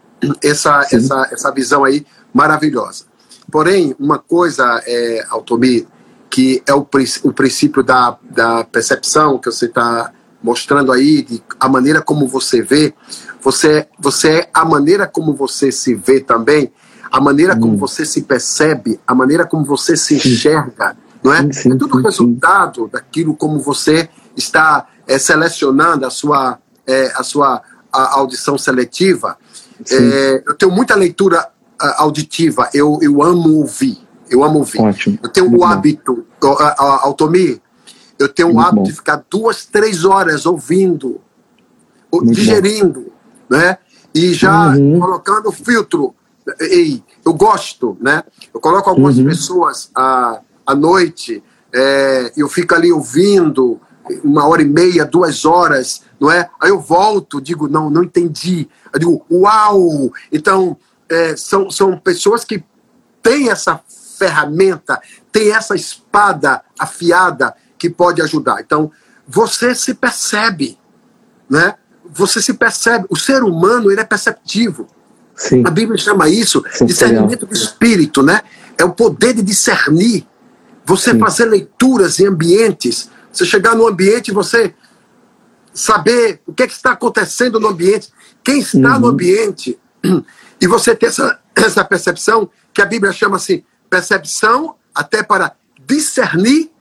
essa, 0.42 0.86
essa, 0.90 1.28
essa 1.30 1.50
visão 1.50 1.84
aí 1.84 2.06
maravilhosa. 2.32 3.04
Porém, 3.50 3.94
uma 3.98 4.18
coisa, 4.18 4.82
é, 4.86 5.26
Altomir, 5.28 5.86
que 6.30 6.62
é 6.66 6.72
o, 6.72 6.86
o 7.24 7.32
princípio 7.32 7.82
da, 7.82 8.16
da 8.30 8.64
percepção 8.64 9.38
que 9.38 9.50
você 9.50 9.66
está 9.66 10.12
mostrando 10.42 10.92
aí, 10.92 11.22
de 11.22 11.42
a 11.58 11.68
maneira 11.68 12.02
como 12.02 12.26
você 12.26 12.62
vê, 12.62 12.92
você, 13.40 13.86
você 13.98 14.28
é 14.30 14.50
a 14.52 14.64
maneira 14.64 15.06
como 15.06 15.34
você 15.34 15.70
se 15.70 15.94
vê 15.94 16.20
também, 16.20 16.72
a 17.10 17.20
maneira 17.20 17.54
como 17.54 17.74
hum. 17.74 17.76
você 17.76 18.04
se 18.06 18.22
percebe, 18.22 18.98
a 19.06 19.14
maneira 19.14 19.46
como 19.46 19.64
você 19.64 19.96
se 19.96 20.14
enxerga, 20.14 20.96
não 21.22 21.32
é? 21.32 21.52
Sim, 21.52 21.72
é 21.72 21.76
tudo 21.76 22.00
resultado 22.00 22.88
daquilo 22.88 23.34
como 23.34 23.60
você 23.60 24.08
está 24.36 24.86
é, 25.06 25.18
selecionando 25.18 26.06
a 26.06 26.10
sua 26.10 26.58
é, 26.86 27.12
a 27.14 27.22
sua 27.22 27.62
a 27.92 28.14
audição 28.18 28.56
seletiva. 28.56 29.36
É, 29.90 30.42
eu 30.46 30.54
tenho 30.54 30.72
muita 30.72 30.94
leitura 30.94 31.46
auditiva, 31.98 32.70
eu, 32.72 32.98
eu 33.02 33.22
amo 33.22 33.58
ouvir. 33.58 33.98
Eu 34.30 34.42
amo 34.42 34.60
ouvir. 34.60 34.80
Ótimo. 34.80 35.18
Eu 35.22 35.28
tenho 35.28 35.50
Muito 35.50 35.60
o 35.60 35.64
hábito, 35.64 36.24
Automir, 37.02 37.60
eu 38.22 38.28
tenho 38.28 38.52
o 38.52 38.60
hábito 38.60 38.76
bom. 38.76 38.82
de 38.84 38.92
ficar 38.92 39.24
duas, 39.28 39.64
três 39.66 40.04
horas 40.04 40.46
ouvindo, 40.46 41.20
Muito 42.12 42.32
digerindo, 42.32 43.00
bom. 43.00 43.56
né? 43.56 43.78
E 44.14 44.32
já 44.32 44.68
uhum. 44.68 45.00
colocando 45.00 45.50
filtro. 45.50 46.14
E 46.60 47.02
eu 47.24 47.32
gosto, 47.32 47.96
né? 48.00 48.22
Eu 48.52 48.60
coloco 48.60 48.88
algumas 48.88 49.18
uhum. 49.18 49.26
pessoas 49.26 49.90
à, 49.94 50.40
à 50.66 50.74
noite, 50.74 51.42
é, 51.72 52.32
eu 52.36 52.48
fico 52.48 52.74
ali 52.74 52.92
ouvindo 52.92 53.80
uma 54.22 54.46
hora 54.46 54.62
e 54.62 54.68
meia, 54.68 55.04
duas 55.04 55.44
horas, 55.44 56.02
não 56.20 56.30
é? 56.30 56.50
Aí 56.60 56.70
eu 56.70 56.80
volto, 56.80 57.40
digo, 57.40 57.68
não, 57.68 57.88
não 57.88 58.02
entendi. 58.02 58.68
Eu 58.92 58.98
digo, 58.98 59.26
uau! 59.30 60.12
Então, 60.30 60.76
é, 61.08 61.36
são, 61.36 61.70
são 61.70 61.96
pessoas 61.96 62.44
que 62.44 62.62
têm 63.22 63.48
essa 63.48 63.80
ferramenta, 64.18 65.00
têm 65.30 65.52
essa 65.52 65.74
espada 65.74 66.62
afiada 66.78 67.54
que 67.82 67.90
pode 67.90 68.22
ajudar. 68.22 68.60
Então, 68.60 68.92
você 69.26 69.74
se 69.74 69.92
percebe, 69.92 70.78
né? 71.50 71.74
Você 72.14 72.40
se 72.40 72.54
percebe. 72.54 73.06
O 73.10 73.16
ser 73.16 73.42
humano, 73.42 73.90
ele 73.90 74.00
é 74.00 74.04
perceptivo. 74.04 74.86
Sim. 75.34 75.64
A 75.66 75.70
Bíblia 75.70 75.98
chama 75.98 76.28
isso 76.28 76.64
Sim, 76.70 76.86
discernimento 76.86 77.44
do 77.44 77.52
espírito, 77.52 78.22
né? 78.22 78.42
É 78.78 78.84
o 78.84 78.92
poder 78.92 79.34
de 79.34 79.42
discernir. 79.42 80.24
Você 80.84 81.10
Sim. 81.10 81.18
fazer 81.18 81.46
leituras 81.46 82.20
em 82.20 82.26
ambientes. 82.26 83.10
Você 83.32 83.44
chegar 83.44 83.74
no 83.74 83.88
ambiente 83.88 84.28
e 84.28 84.34
você 84.34 84.72
saber 85.74 86.40
o 86.46 86.52
que, 86.52 86.62
é 86.62 86.66
que 86.68 86.74
está 86.74 86.92
acontecendo 86.92 87.58
no 87.58 87.68
ambiente, 87.68 88.10
quem 88.44 88.60
está 88.60 88.94
uhum. 88.94 89.00
no 89.00 89.06
ambiente, 89.08 89.76
e 90.60 90.66
você 90.68 90.94
ter 90.94 91.06
essa, 91.06 91.40
essa 91.56 91.84
percepção 91.84 92.48
que 92.72 92.80
a 92.80 92.84
Bíblia 92.84 93.12
chama 93.12 93.36
assim, 93.36 93.64
percepção 93.90 94.76
até 94.94 95.22
para 95.22 95.56
discernir 95.84 96.71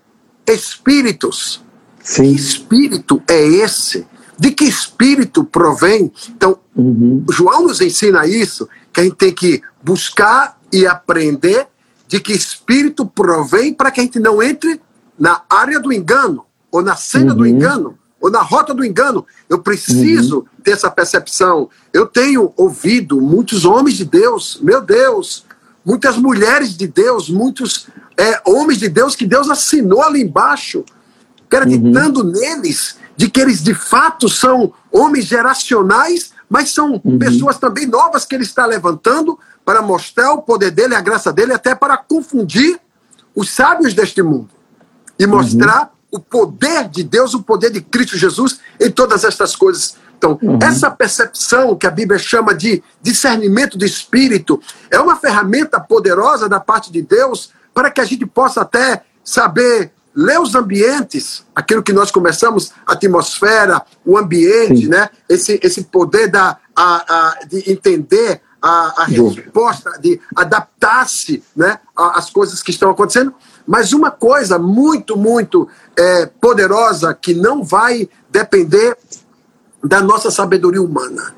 espíritos. 0.47 1.63
Sim. 2.03 2.23
Que 2.23 2.41
espírito 2.41 3.21
é 3.27 3.45
esse? 3.45 4.07
De 4.37 4.51
que 4.51 4.65
espírito 4.65 5.43
provém? 5.43 6.11
Então, 6.29 6.57
uhum. 6.75 7.23
João 7.29 7.67
nos 7.67 7.79
ensina 7.79 8.25
isso, 8.25 8.67
que 8.91 9.01
a 9.01 9.03
gente 9.03 9.15
tem 9.15 9.33
que 9.33 9.61
buscar 9.83 10.59
e 10.71 10.85
aprender 10.87 11.67
de 12.07 12.19
que 12.19 12.33
espírito 12.33 13.05
provém 13.05 13.73
para 13.73 13.91
que 13.91 14.01
a 14.01 14.03
gente 14.03 14.19
não 14.19 14.41
entre 14.41 14.81
na 15.17 15.43
área 15.49 15.79
do 15.79 15.93
engano, 15.93 16.45
ou 16.71 16.81
na 16.81 16.95
cena 16.95 17.31
uhum. 17.31 17.37
do 17.37 17.47
engano, 17.47 17.97
ou 18.19 18.29
na 18.29 18.41
rota 18.41 18.73
do 18.73 18.83
engano. 18.83 19.25
Eu 19.47 19.59
preciso 19.59 20.39
uhum. 20.39 20.45
ter 20.63 20.71
essa 20.71 20.89
percepção. 20.89 21.69
Eu 21.93 22.05
tenho 22.05 22.51
ouvido 22.57 23.21
muitos 23.21 23.65
homens 23.65 23.97
de 23.97 24.05
Deus, 24.05 24.59
meu 24.61 24.81
Deus, 24.81 25.45
muitas 25.85 26.17
mulheres 26.17 26.75
de 26.75 26.87
Deus, 26.87 27.29
muitos 27.29 27.87
é, 28.17 28.41
homens 28.45 28.79
de 28.79 28.89
Deus 28.89 29.15
que 29.15 29.25
Deus 29.25 29.49
assinou 29.49 30.01
ali 30.01 30.21
embaixo, 30.21 30.83
acreditando 31.45 32.21
uhum. 32.21 32.31
neles, 32.31 32.97
de 33.15 33.29
que 33.29 33.39
eles 33.39 33.63
de 33.63 33.73
fato 33.73 34.29
são 34.29 34.73
homens 34.91 35.25
geracionais, 35.25 36.31
mas 36.49 36.71
são 36.71 37.01
uhum. 37.03 37.17
pessoas 37.17 37.57
também 37.57 37.85
novas 37.85 38.25
que 38.25 38.35
ele 38.35 38.43
está 38.43 38.65
levantando 38.65 39.37
para 39.63 39.81
mostrar 39.81 40.33
o 40.33 40.41
poder 40.41 40.71
dele, 40.71 40.95
a 40.95 41.01
graça 41.01 41.31
dele, 41.31 41.53
até 41.53 41.75
para 41.75 41.97
confundir 41.97 42.79
os 43.35 43.49
sábios 43.49 43.93
deste 43.93 44.21
mundo 44.21 44.49
e 45.17 45.25
mostrar 45.25 45.83
uhum 45.83 46.01
o 46.11 46.19
poder 46.19 46.89
de 46.89 47.03
Deus, 47.03 47.33
o 47.33 47.41
poder 47.41 47.71
de 47.71 47.81
Cristo 47.81 48.17
Jesus 48.17 48.59
em 48.79 48.91
todas 48.91 49.23
estas 49.23 49.55
coisas. 49.55 49.95
Então, 50.21 50.37
uhum. 50.39 50.59
essa 50.61 50.91
percepção 50.91 51.75
que 51.75 51.87
a 51.87 51.89
Bíblia 51.89 52.19
chama 52.19 52.53
de 52.53 52.83
discernimento 53.01 53.75
do 53.75 53.83
espírito 53.83 54.61
é 54.91 54.99
uma 54.99 55.15
ferramenta 55.15 55.79
poderosa 55.79 56.47
da 56.47 56.59
parte 56.59 56.91
de 56.91 57.01
Deus 57.01 57.49
para 57.73 57.89
que 57.89 57.99
a 57.99 58.05
gente 58.05 58.27
possa 58.27 58.61
até 58.61 59.01
saber 59.23 59.91
ler 60.13 60.39
os 60.39 60.53
ambientes, 60.53 61.43
aquilo 61.55 61.81
que 61.81 61.91
nós 61.91 62.11
começamos, 62.11 62.71
a 62.85 62.93
atmosfera, 62.93 63.81
o 64.05 64.15
ambiente, 64.15 64.83
Sim. 64.83 64.89
né? 64.89 65.09
Esse, 65.27 65.59
esse 65.63 65.85
poder 65.85 66.27
da, 66.27 66.57
a, 66.75 67.39
a, 67.39 67.45
de 67.45 67.71
entender 67.71 68.41
a, 68.61 69.01
a 69.01 69.05
resposta, 69.05 69.97
de 69.99 70.21
adaptar-se 70.35 71.43
né, 71.55 71.79
às 71.95 72.29
coisas 72.29 72.61
que 72.61 72.69
estão 72.69 72.91
acontecendo. 72.91 73.33
Mas 73.65 73.91
uma 73.91 74.11
coisa 74.11 74.59
muito, 74.59 75.17
muito 75.17 75.67
é, 75.97 76.25
poderosa 76.25 77.13
que 77.13 77.33
não 77.33 77.63
vai 77.63 78.07
depender 78.29 78.97
da 79.83 80.01
nossa 80.01 80.29
sabedoria 80.29 80.81
humana. 80.81 81.33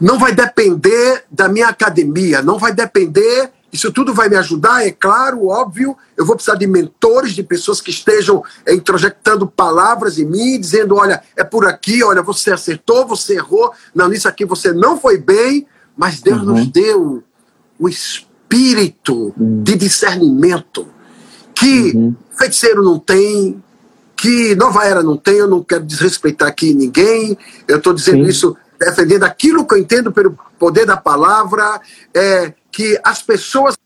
Não 0.00 0.18
vai 0.18 0.32
depender 0.34 1.24
da 1.30 1.48
minha 1.48 1.68
academia, 1.68 2.40
não 2.40 2.58
vai 2.58 2.72
depender. 2.72 3.50
Isso 3.72 3.92
tudo 3.92 4.14
vai 4.14 4.28
me 4.28 4.36
ajudar, 4.36 4.86
é 4.86 4.92
claro, 4.92 5.46
óbvio. 5.46 5.96
Eu 6.16 6.24
vou 6.24 6.36
precisar 6.36 6.56
de 6.56 6.66
mentores, 6.66 7.32
de 7.32 7.42
pessoas 7.42 7.80
que 7.80 7.90
estejam 7.90 8.42
é, 8.64 8.74
introjectando 8.74 9.46
palavras 9.46 10.18
em 10.18 10.24
mim, 10.24 10.58
dizendo: 10.58 10.94
olha, 10.94 11.22
é 11.36 11.42
por 11.42 11.66
aqui, 11.66 12.02
olha, 12.02 12.22
você 12.22 12.52
acertou, 12.52 13.06
você 13.06 13.34
errou, 13.34 13.72
não, 13.94 14.08
nisso 14.08 14.28
aqui 14.28 14.44
você 14.44 14.72
não 14.72 14.98
foi 14.98 15.18
bem, 15.18 15.66
mas 15.96 16.20
Deus 16.20 16.40
uhum. 16.42 16.54
nos 16.54 16.66
deu 16.68 17.24
o 17.78 17.88
espírito 17.88 19.34
uhum. 19.36 19.62
de 19.62 19.74
discernimento 19.74 20.86
que 21.54 21.92
uhum. 21.94 22.14
feiticeiro 22.36 22.84
não 22.84 22.98
tem, 22.98 23.62
que 24.18 24.56
nova 24.56 24.84
era 24.84 25.00
não 25.00 25.16
tem, 25.16 25.36
eu 25.36 25.48
não 25.48 25.62
quero 25.62 25.84
desrespeitar 25.84 26.48
aqui 26.48 26.74
ninguém, 26.74 27.38
eu 27.68 27.78
estou 27.78 27.94
dizendo 27.94 28.24
Sim. 28.24 28.30
isso 28.30 28.56
defendendo 28.78 29.22
aquilo 29.24 29.66
que 29.66 29.74
eu 29.74 29.78
entendo 29.78 30.12
pelo 30.12 30.36
poder 30.58 30.84
da 30.84 30.96
palavra, 30.96 31.80
é 32.12 32.52
que 32.70 33.00
as 33.02 33.22
pessoas 33.22 33.76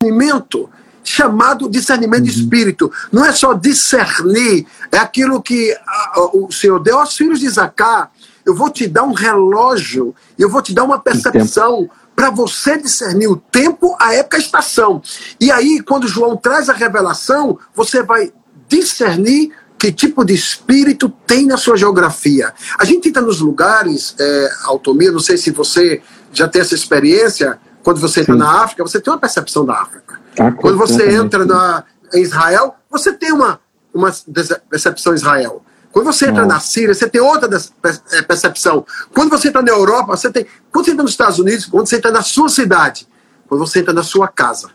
discernimento 0.00 0.70
chamado 1.02 1.68
discernimento 1.68 2.20
uhum. 2.20 2.26
de 2.26 2.40
espírito. 2.40 2.92
Não 3.12 3.24
é 3.24 3.32
só 3.32 3.52
discernir, 3.52 4.66
é 4.90 4.98
aquilo 4.98 5.42
que 5.42 5.76
a, 5.86 6.20
o 6.32 6.50
Senhor 6.50 6.80
deu 6.80 6.98
aos 6.98 7.16
filhos 7.16 7.40
de 7.40 7.48
Zacá. 7.48 8.10
Eu 8.44 8.54
vou 8.54 8.70
te 8.70 8.86
dar 8.86 9.04
um 9.04 9.12
relógio, 9.12 10.14
eu 10.38 10.48
vou 10.48 10.62
te 10.62 10.74
dar 10.74 10.84
uma 10.84 10.98
percepção 10.98 11.88
para 12.24 12.30
você 12.30 12.78
discernir 12.78 13.26
o 13.26 13.36
tempo, 13.36 13.94
a 14.00 14.14
época, 14.14 14.38
a 14.38 14.40
estação. 14.40 15.02
E 15.38 15.52
aí, 15.52 15.82
quando 15.82 16.08
João 16.08 16.38
traz 16.38 16.70
a 16.70 16.72
revelação, 16.72 17.58
você 17.74 18.02
vai 18.02 18.32
discernir 18.66 19.52
que 19.78 19.92
tipo 19.92 20.24
de 20.24 20.32
espírito 20.32 21.10
tem 21.26 21.44
na 21.44 21.58
sua 21.58 21.76
geografia. 21.76 22.54
A 22.78 22.84
gente 22.86 23.10
entra 23.10 23.20
nos 23.20 23.40
lugares, 23.40 24.14
é, 24.18 24.50
Altomia, 24.62 25.12
não 25.12 25.18
sei 25.18 25.36
se 25.36 25.50
você 25.50 26.00
já 26.32 26.48
tem 26.48 26.62
essa 26.62 26.74
experiência, 26.74 27.58
quando 27.82 28.00
você 28.00 28.22
entra 28.22 28.32
Sim. 28.32 28.38
na 28.38 28.62
África, 28.62 28.82
você 28.82 28.98
tem 28.98 29.12
uma 29.12 29.20
percepção 29.20 29.66
da 29.66 29.74
África. 29.74 30.18
Ah, 30.40 30.50
quando 30.50 30.78
você 30.78 31.14
entra 31.14 31.44
na, 31.44 31.84
em 32.14 32.22
Israel, 32.22 32.74
você 32.90 33.12
tem 33.12 33.32
uma, 33.32 33.60
uma 33.92 34.10
percepção 34.70 35.12
Israel. 35.12 35.62
Quando 35.94 36.06
você 36.06 36.28
entra 36.28 36.44
na 36.44 36.58
Síria, 36.58 36.92
você 36.92 37.08
tem 37.08 37.20
outra 37.20 37.48
é, 38.10 38.22
percepção. 38.22 38.84
Quando 39.14 39.30
você 39.30 39.46
entra 39.46 39.62
na 39.62 39.70
Europa, 39.70 40.16
você 40.16 40.28
tem. 40.28 40.44
Quando 40.72 40.86
você 40.86 40.90
entra 40.90 41.04
nos 41.04 41.12
Estados 41.12 41.38
Unidos, 41.38 41.66
quando 41.66 41.86
você 41.86 41.96
entra 41.98 42.10
na 42.10 42.20
sua 42.20 42.48
cidade, 42.48 43.06
quando 43.46 43.60
você 43.64 43.78
entra 43.78 43.92
na 43.94 44.02
sua 44.02 44.26
casa. 44.26 44.70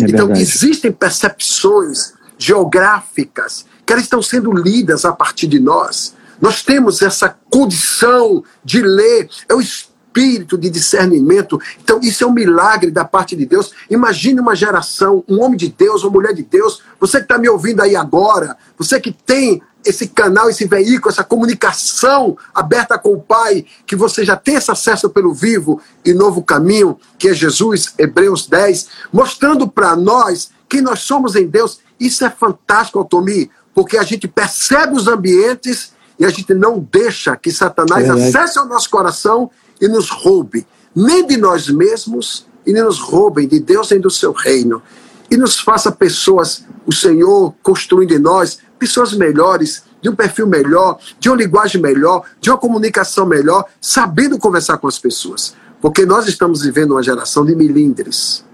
É 0.00 0.04
então, 0.06 0.26
verdade. 0.26 0.42
existem 0.42 0.90
percepções 0.90 2.14
geográficas 2.36 3.64
que 3.86 3.92
elas 3.92 4.02
estão 4.02 4.20
sendo 4.20 4.52
lidas 4.52 5.04
a 5.04 5.12
partir 5.12 5.46
de 5.46 5.60
nós. 5.60 6.16
Nós 6.40 6.64
temos 6.64 7.00
essa 7.00 7.38
condição 7.48 8.42
de 8.64 8.82
ler. 8.82 9.30
É 9.48 9.54
o 9.54 9.60
espírito 9.60 10.58
de 10.58 10.68
discernimento. 10.68 11.60
Então, 11.80 12.00
isso 12.02 12.24
é 12.24 12.26
um 12.26 12.32
milagre 12.32 12.90
da 12.90 13.04
parte 13.04 13.36
de 13.36 13.46
Deus. 13.46 13.70
Imagine 13.88 14.40
uma 14.40 14.56
geração, 14.56 15.22
um 15.28 15.40
homem 15.40 15.56
de 15.56 15.68
Deus, 15.68 16.02
uma 16.02 16.10
mulher 16.10 16.34
de 16.34 16.42
Deus, 16.42 16.82
você 16.98 17.18
que 17.18 17.24
está 17.24 17.38
me 17.38 17.48
ouvindo 17.48 17.82
aí 17.82 17.94
agora, 17.94 18.56
você 18.76 18.98
que 18.98 19.12
tem 19.12 19.62
esse 19.86 20.08
canal, 20.08 20.50
esse 20.50 20.66
veículo, 20.66 21.10
essa 21.10 21.24
comunicação 21.24 22.36
aberta 22.54 22.98
com 22.98 23.12
o 23.12 23.20
Pai, 23.20 23.64
que 23.86 23.94
você 23.94 24.24
já 24.24 24.36
tem 24.36 24.56
esse 24.56 24.70
acesso 24.70 25.08
pelo 25.08 25.32
vivo 25.32 25.80
e 26.04 26.12
novo 26.12 26.42
caminho, 26.42 26.98
que 27.18 27.28
é 27.28 27.34
Jesus, 27.34 27.94
Hebreus 27.96 28.46
10, 28.46 28.88
mostrando 29.12 29.68
para 29.68 29.94
nós 29.94 30.50
que 30.68 30.80
nós 30.80 31.00
somos 31.00 31.36
em 31.36 31.46
Deus. 31.46 31.80
Isso 31.98 32.24
é 32.24 32.30
fantástico, 32.30 32.98
Altomi, 32.98 33.50
porque 33.74 33.96
a 33.96 34.02
gente 34.02 34.26
percebe 34.26 34.96
os 34.96 35.06
ambientes 35.06 35.92
e 36.18 36.24
a 36.24 36.28
gente 36.30 36.52
não 36.52 36.78
deixa 36.90 37.36
que 37.36 37.52
Satanás 37.52 38.06
é 38.06 38.10
acesse 38.10 38.58
o 38.58 38.64
nosso 38.64 38.90
coração 38.90 39.50
e 39.80 39.86
nos 39.86 40.10
roube, 40.10 40.66
nem 40.94 41.26
de 41.26 41.36
nós 41.36 41.68
mesmos 41.68 42.46
e 42.66 42.72
nem 42.72 42.82
nos 42.82 42.98
roubem 42.98 43.46
de 43.46 43.60
Deus 43.60 43.90
nem 43.90 44.00
do 44.00 44.10
seu 44.10 44.32
reino. 44.32 44.82
E 45.30 45.36
nos 45.36 45.58
faça 45.58 45.90
pessoas, 45.90 46.64
o 46.86 46.92
Senhor 46.92 47.54
construindo 47.62 48.12
em 48.12 48.18
nós 48.18 48.58
pessoas 48.78 49.12
melhores, 49.12 49.84
de 50.00 50.08
um 50.08 50.14
perfil 50.14 50.46
melhor, 50.46 50.98
de 51.18 51.28
uma 51.28 51.36
linguagem 51.36 51.80
melhor, 51.80 52.22
de 52.40 52.50
uma 52.50 52.58
comunicação 52.58 53.26
melhor, 53.26 53.64
sabendo 53.80 54.38
conversar 54.38 54.78
com 54.78 54.86
as 54.86 54.98
pessoas. 54.98 55.54
Porque 55.80 56.06
nós 56.06 56.26
estamos 56.26 56.62
vivendo 56.62 56.92
uma 56.92 57.02
geração 57.02 57.44
de 57.44 57.54
milindres. 57.54 58.44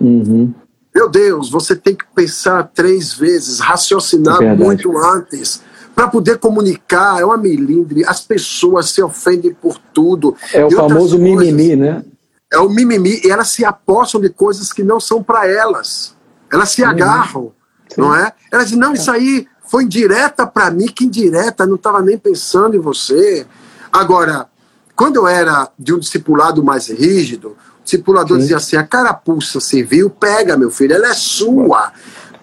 Uhum. 0.00 0.52
Meu 0.94 1.08
Deus, 1.08 1.50
você 1.50 1.76
tem 1.76 1.94
que 1.94 2.04
pensar 2.14 2.70
três 2.74 3.12
vezes, 3.12 3.60
raciocinar 3.60 4.42
é 4.42 4.54
muito 4.54 4.96
antes 4.96 5.60
para 5.94 6.08
poder 6.08 6.38
comunicar. 6.38 7.20
É 7.20 7.24
uma 7.24 7.38
milindre. 7.38 8.04
As 8.04 8.20
pessoas 8.20 8.90
se 8.90 9.02
ofendem 9.02 9.54
por 9.54 9.78
tudo. 9.92 10.36
É 10.52 10.64
o 10.64 10.70
famoso 10.70 11.18
coisas. 11.18 11.20
mimimi, 11.20 11.74
né? 11.74 12.04
É 12.52 12.58
o 12.58 12.68
mimimi. 12.68 13.20
E 13.24 13.30
elas 13.30 13.48
se 13.48 13.64
apossam 13.64 14.20
de 14.20 14.28
coisas 14.28 14.72
que 14.72 14.82
não 14.82 15.00
são 15.00 15.22
para 15.22 15.46
elas. 15.46 16.14
Elas 16.52 16.70
se 16.70 16.82
uhum. 16.82 16.88
agarram, 16.88 17.52
Sim. 17.88 18.00
não 18.00 18.14
é? 18.14 18.32
Elas 18.52 18.66
dizem, 18.66 18.78
não, 18.78 18.92
isso 18.92 19.10
aí 19.10 19.46
foi 19.66 19.84
indireta 19.84 20.46
para 20.46 20.70
mim, 20.70 20.86
que 20.86 21.04
indireta, 21.04 21.66
não 21.66 21.76
estava 21.76 22.00
nem 22.00 22.16
pensando 22.16 22.76
em 22.76 22.80
você. 22.80 23.46
Agora, 23.92 24.46
quando 24.94 25.16
eu 25.16 25.26
era 25.26 25.68
de 25.78 25.92
um 25.92 25.98
discipulado 25.98 26.62
mais 26.62 26.88
rígido, 26.88 27.56
o 27.80 27.84
discipulador 27.84 28.36
Sim. 28.36 28.42
dizia 28.42 28.56
assim: 28.56 28.76
a 28.76 28.84
carapuça 28.84 29.60
civil, 29.60 30.08
pega, 30.10 30.56
meu 30.56 30.70
filho, 30.70 30.94
ela 30.94 31.08
é 31.08 31.14
sua. 31.14 31.92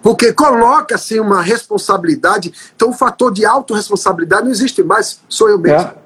Porque 0.02 0.34
coloca 0.34 0.96
assim 0.96 1.18
uma 1.18 1.40
responsabilidade. 1.40 2.52
Então 2.76 2.90
o 2.90 2.92
fator 2.92 3.32
de 3.32 3.46
autorresponsabilidade 3.46 4.44
não 4.44 4.50
existe 4.50 4.82
mais. 4.82 5.18
Sou 5.28 5.48
eu 5.48 5.58
mesmo. 5.58 5.78
É. 5.78 6.04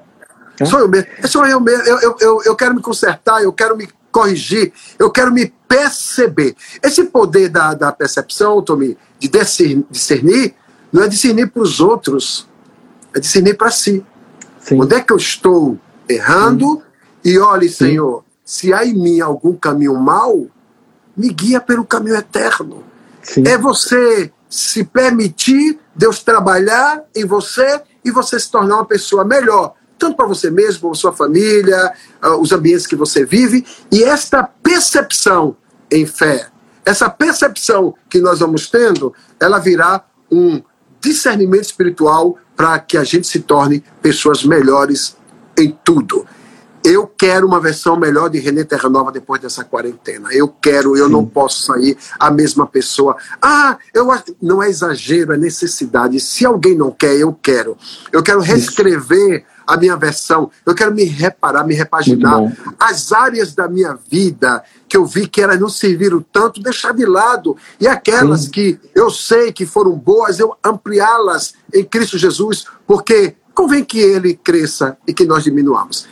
É. 0.61 0.65
Sou 0.65 0.79
eu 0.79 0.87
mesmo. 0.87 1.07
Sou 1.25 1.45
eu 1.45 1.59
mesmo. 1.59 1.83
Eu, 1.83 1.99
eu, 1.99 2.15
eu, 2.19 2.41
eu 2.45 2.55
quero 2.55 2.73
me 2.73 2.81
consertar, 2.81 3.43
eu 3.43 3.51
quero 3.51 3.75
me 3.75 3.89
corrigir, 4.11 4.73
eu 4.97 5.11
quero 5.11 5.31
me 5.31 5.53
perceber. 5.67 6.55
Esse 6.81 7.03
poder 7.05 7.49
da, 7.49 7.73
da 7.73 7.91
percepção, 7.91 8.61
Tommy, 8.61 8.97
de 9.19 9.29
discernir, 9.89 10.55
não 10.91 11.03
é 11.03 11.07
discernir 11.07 11.51
para 11.51 11.61
os 11.61 11.79
outros, 11.79 12.47
é 13.13 13.19
discernir 13.19 13.55
para 13.55 13.71
si. 13.71 14.03
Sim. 14.59 14.81
Onde 14.81 14.95
é 14.95 15.01
que 15.01 15.13
eu 15.13 15.17
estou 15.17 15.77
errando? 16.07 16.75
Sim. 17.23 17.31
E 17.31 17.39
olhe, 17.39 17.69
Sim. 17.69 17.85
Senhor, 17.85 18.23
se 18.43 18.73
há 18.73 18.85
em 18.85 18.93
mim 18.93 19.19
algum 19.19 19.53
caminho 19.55 19.95
mau, 19.95 20.47
me 21.15 21.29
guia 21.29 21.59
pelo 21.59 21.85
caminho 21.85 22.15
eterno. 22.15 22.83
É 23.45 23.57
você 23.57 24.31
se 24.49 24.83
permitir 24.83 25.79
Deus 25.95 26.23
trabalhar 26.23 27.03
em 27.15 27.25
você 27.25 27.81
e 28.03 28.09
você 28.09 28.39
se 28.39 28.49
tornar 28.49 28.77
uma 28.77 28.85
pessoa 28.85 29.23
melhor 29.23 29.75
tanto 29.99 30.15
para 30.15 30.25
você 30.25 30.49
mesmo, 30.49 30.89
para 30.89 30.97
sua 30.97 31.11
família, 31.11 31.93
uh, 32.23 32.39
os 32.39 32.53
ambientes 32.53 32.87
que 32.87 32.95
você 32.95 33.25
vive, 33.25 33.65
e 33.91 34.01
esta 34.01 34.41
percepção 34.41 35.57
em 35.91 36.05
fé, 36.05 36.47
essa 36.85 37.09
percepção 37.09 37.93
que 38.09 38.19
nós 38.19 38.39
vamos 38.39 38.69
tendo, 38.69 39.13
ela 39.39 39.59
virá 39.59 40.05
um 40.31 40.61
discernimento 41.01 41.63
espiritual 41.63 42.37
para 42.55 42.77
que 42.79 42.97
a 42.97 43.03
gente 43.03 43.27
se 43.27 43.39
torne 43.39 43.83
pessoas 44.01 44.43
melhores 44.43 45.15
em 45.57 45.77
tudo. 45.83 46.25
Eu 46.83 47.05
quero 47.07 47.45
uma 47.45 47.59
versão 47.59 47.97
melhor 47.97 48.29
de 48.29 48.39
René 48.39 48.63
Terra 48.63 48.89
Nova 48.89 49.11
depois 49.11 49.41
dessa 49.41 49.65
quarentena. 49.65 50.29
Eu 50.31 50.47
quero, 50.47 50.95
eu 50.95 51.07
Sim. 51.07 51.11
não 51.11 51.25
posso 51.25 51.63
sair 51.63 51.97
a 52.17 52.31
mesma 52.31 52.65
pessoa. 52.65 53.17
Ah, 53.41 53.77
eu. 53.93 54.07
Não 54.41 54.63
é 54.63 54.69
exagero, 54.69 55.33
é 55.33 55.37
necessidade. 55.37 56.19
Se 56.19 56.45
alguém 56.45 56.75
não 56.75 56.89
quer, 56.89 57.15
eu 57.15 57.33
quero. 57.33 57.77
Eu 58.11 58.23
quero 58.23 58.39
reescrever 58.39 59.39
Isso 59.39 59.58
a 59.69 59.77
minha 59.77 59.95
versão, 59.95 60.49
eu 60.65 60.73
quero 60.73 60.91
me 60.91 61.03
reparar, 61.03 61.63
me 61.63 61.75
repaginar. 61.75 62.51
As 62.79 63.11
áreas 63.11 63.53
da 63.53 63.67
minha 63.67 63.97
vida 64.09 64.63
que 64.87 64.97
eu 64.97 65.05
vi 65.05 65.27
que 65.27 65.39
elas 65.39 65.59
não 65.59 65.69
serviram 65.69 66.25
tanto, 66.33 66.59
deixar 66.59 66.91
de 66.91 67.05
lado. 67.05 67.55
E 67.79 67.87
aquelas 67.87 68.45
Sim. 68.45 68.49
que 68.49 68.79
eu 68.95 69.11
sei 69.11 69.51
que 69.53 69.67
foram 69.67 69.91
boas, 69.91 70.39
eu 70.39 70.55
ampliá-las 70.63 71.53
em 71.71 71.83
Cristo 71.83 72.17
Jesus, 72.17 72.65
porque 72.87 73.35
convém 73.53 73.85
que 73.85 73.99
ele 73.99 74.33
cresça 74.33 74.97
e 75.07 75.13
que 75.13 75.23
nós 75.23 75.43
diminuamos. 75.43 76.07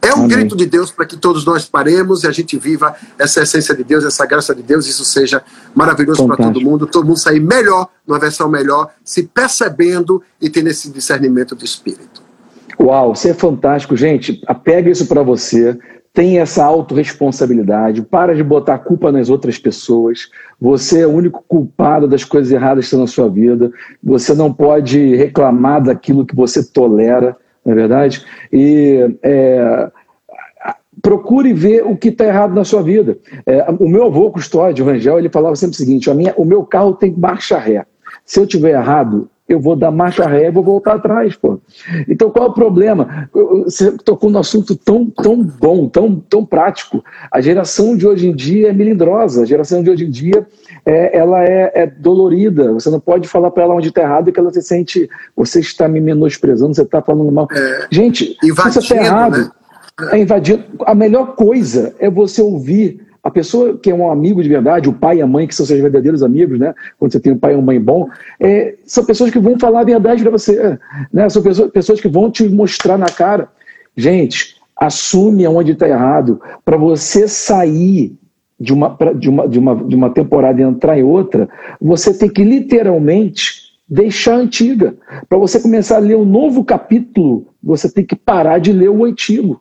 É 0.00 0.14
um 0.14 0.24
Amém. 0.24 0.28
grito 0.28 0.56
de 0.56 0.64
Deus 0.64 0.90
para 0.90 1.04
que 1.04 1.16
todos 1.16 1.44
nós 1.44 1.66
paremos 1.66 2.24
e 2.24 2.26
a 2.26 2.32
gente 2.32 2.58
viva 2.58 2.96
essa 3.18 3.42
essência 3.42 3.74
de 3.74 3.84
Deus, 3.84 4.04
essa 4.04 4.24
graça 4.24 4.54
de 4.54 4.62
Deus, 4.62 4.86
isso 4.86 5.04
seja 5.04 5.44
maravilhoso 5.74 6.26
para 6.26 6.38
todo 6.38 6.60
mundo, 6.62 6.86
todo 6.86 7.06
mundo 7.06 7.18
sair 7.18 7.40
melhor, 7.40 7.88
numa 8.06 8.18
versão 8.18 8.48
melhor, 8.48 8.90
se 9.04 9.22
percebendo 9.22 10.22
e 10.40 10.48
tendo 10.48 10.68
esse 10.68 10.90
discernimento 10.90 11.54
do 11.54 11.64
Espírito. 11.64 12.31
Uau, 12.80 13.14
você 13.14 13.30
é 13.30 13.34
fantástico, 13.34 13.96
gente. 13.96 14.40
Pega 14.64 14.90
isso 14.90 15.06
para 15.06 15.22
você. 15.22 15.78
Tem 16.12 16.38
essa 16.38 16.64
autorresponsabilidade. 16.64 18.02
Para 18.02 18.34
de 18.34 18.42
botar 18.42 18.78
culpa 18.78 19.10
nas 19.10 19.30
outras 19.30 19.58
pessoas. 19.58 20.28
Você 20.60 21.00
é 21.00 21.06
o 21.06 21.12
único 21.12 21.42
culpado 21.46 22.06
das 22.06 22.24
coisas 22.24 22.52
erradas 22.52 22.84
que 22.84 22.86
estão 22.86 23.00
na 23.00 23.06
sua 23.06 23.28
vida. 23.28 23.70
Você 24.02 24.34
não 24.34 24.52
pode 24.52 25.14
reclamar 25.16 25.82
daquilo 25.82 26.26
que 26.26 26.36
você 26.36 26.62
tolera, 26.62 27.36
não 27.64 27.72
é 27.72 27.76
verdade? 27.76 28.24
E 28.52 29.16
é, 29.22 29.90
procure 31.00 31.52
ver 31.52 31.84
o 31.84 31.96
que 31.96 32.08
está 32.08 32.26
errado 32.26 32.54
na 32.54 32.64
sua 32.64 32.82
vida. 32.82 33.18
É, 33.46 33.64
o 33.78 33.88
meu 33.88 34.06
avô 34.06 34.30
custódio, 34.30 34.84
Rangel, 34.84 35.18
ele 35.18 35.28
falava 35.28 35.56
sempre 35.56 35.74
o 35.74 35.78
seguinte: 35.78 36.10
minha, 36.14 36.34
o 36.36 36.44
meu 36.44 36.64
carro 36.64 36.94
tem 36.94 37.14
marcha 37.16 37.58
ré. 37.58 37.84
Se 38.24 38.38
eu 38.38 38.46
tiver 38.46 38.70
errado, 38.72 39.28
eu 39.54 39.60
vou 39.60 39.76
dar 39.76 39.90
marcha 39.90 40.26
ré 40.26 40.48
e 40.48 40.50
vou 40.50 40.62
voltar 40.62 40.94
atrás, 40.94 41.36
pô. 41.36 41.60
Então 42.08 42.30
qual 42.30 42.46
é 42.46 42.50
o 42.50 42.54
problema? 42.54 43.28
Você 43.64 43.92
tocou 43.98 44.30
num 44.30 44.38
assunto 44.38 44.76
tão, 44.76 45.08
tão 45.10 45.42
bom, 45.42 45.88
tão, 45.88 46.16
tão 46.16 46.44
prático. 46.44 47.04
A 47.30 47.40
geração 47.40 47.96
de 47.96 48.06
hoje 48.06 48.28
em 48.28 48.34
dia 48.34 48.70
é 48.70 48.72
melindrosa, 48.72 49.42
a 49.42 49.46
geração 49.46 49.82
de 49.82 49.90
hoje 49.90 50.06
em 50.06 50.10
dia 50.10 50.46
é, 50.84 51.16
ela 51.16 51.42
é, 51.44 51.72
é 51.74 51.86
dolorida. 51.86 52.72
Você 52.72 52.90
não 52.90 53.00
pode 53.00 53.28
falar 53.28 53.50
para 53.50 53.64
ela 53.64 53.74
onde 53.74 53.88
está 53.88 54.02
errado 54.02 54.28
e 54.28 54.32
que 54.32 54.40
ela 54.40 54.52
se 54.52 54.62
sente, 54.62 55.08
você 55.36 55.60
está 55.60 55.88
me 55.88 56.00
menosprezando, 56.00 56.74
você 56.74 56.82
está 56.82 57.02
falando 57.02 57.30
mal. 57.30 57.48
É, 57.52 57.86
Gente, 57.90 58.36
se 58.40 58.52
você 58.52 58.78
está 58.78 58.96
errado, 58.96 59.38
né? 59.38 59.50
é 60.12 60.18
invadindo. 60.18 60.64
A 60.86 60.94
melhor 60.94 61.34
coisa 61.34 61.94
é 61.98 62.10
você 62.10 62.42
ouvir 62.42 63.01
a 63.22 63.30
pessoa 63.30 63.78
que 63.78 63.90
é 63.90 63.94
um 63.94 64.10
amigo 64.10 64.42
de 64.42 64.48
verdade, 64.48 64.88
o 64.88 64.92
pai 64.92 65.18
e 65.18 65.22
a 65.22 65.26
mãe, 65.26 65.46
que 65.46 65.54
são 65.54 65.64
seus 65.64 65.80
verdadeiros 65.80 66.22
amigos, 66.22 66.58
né? 66.58 66.74
Quando 66.98 67.12
você 67.12 67.20
tem 67.20 67.32
um 67.32 67.38
pai 67.38 67.52
e 67.52 67.54
uma 67.54 67.62
mãe 67.62 67.80
bom, 67.80 68.08
é, 68.40 68.74
são 68.84 69.04
pessoas 69.04 69.30
que 69.30 69.38
vão 69.38 69.58
falar 69.58 69.80
a 69.80 69.84
verdade 69.84 70.22
para 70.22 70.32
você, 70.32 70.78
né? 71.12 71.28
São 71.28 71.42
pessoas, 71.42 71.70
pessoas 71.70 72.00
que 72.00 72.08
vão 72.08 72.30
te 72.30 72.48
mostrar 72.48 72.98
na 72.98 73.06
cara. 73.06 73.48
Gente, 73.96 74.56
assume 74.76 75.46
aonde 75.46 75.72
está 75.72 75.88
errado 75.88 76.40
para 76.64 76.76
você 76.76 77.28
sair 77.28 78.16
de 78.58 78.72
uma, 78.72 78.96
de, 79.16 79.28
uma, 79.28 79.48
de, 79.48 79.58
uma, 79.58 79.74
de 79.76 79.94
uma 79.94 80.10
temporada 80.10 80.60
e 80.60 80.64
entrar 80.64 80.98
em 80.98 81.02
outra, 81.02 81.48
você 81.80 82.16
tem 82.16 82.28
que 82.28 82.44
literalmente 82.44 83.72
deixar 83.88 84.34
a 84.34 84.38
antiga. 84.38 84.94
Para 85.28 85.38
você 85.38 85.60
começar 85.60 85.96
a 85.96 86.00
ler 86.00 86.16
um 86.16 86.24
novo 86.24 86.64
capítulo, 86.64 87.46
você 87.62 87.90
tem 87.90 88.04
que 88.04 88.16
parar 88.16 88.58
de 88.58 88.72
ler 88.72 88.88
o 88.88 89.04
antigo. 89.04 89.60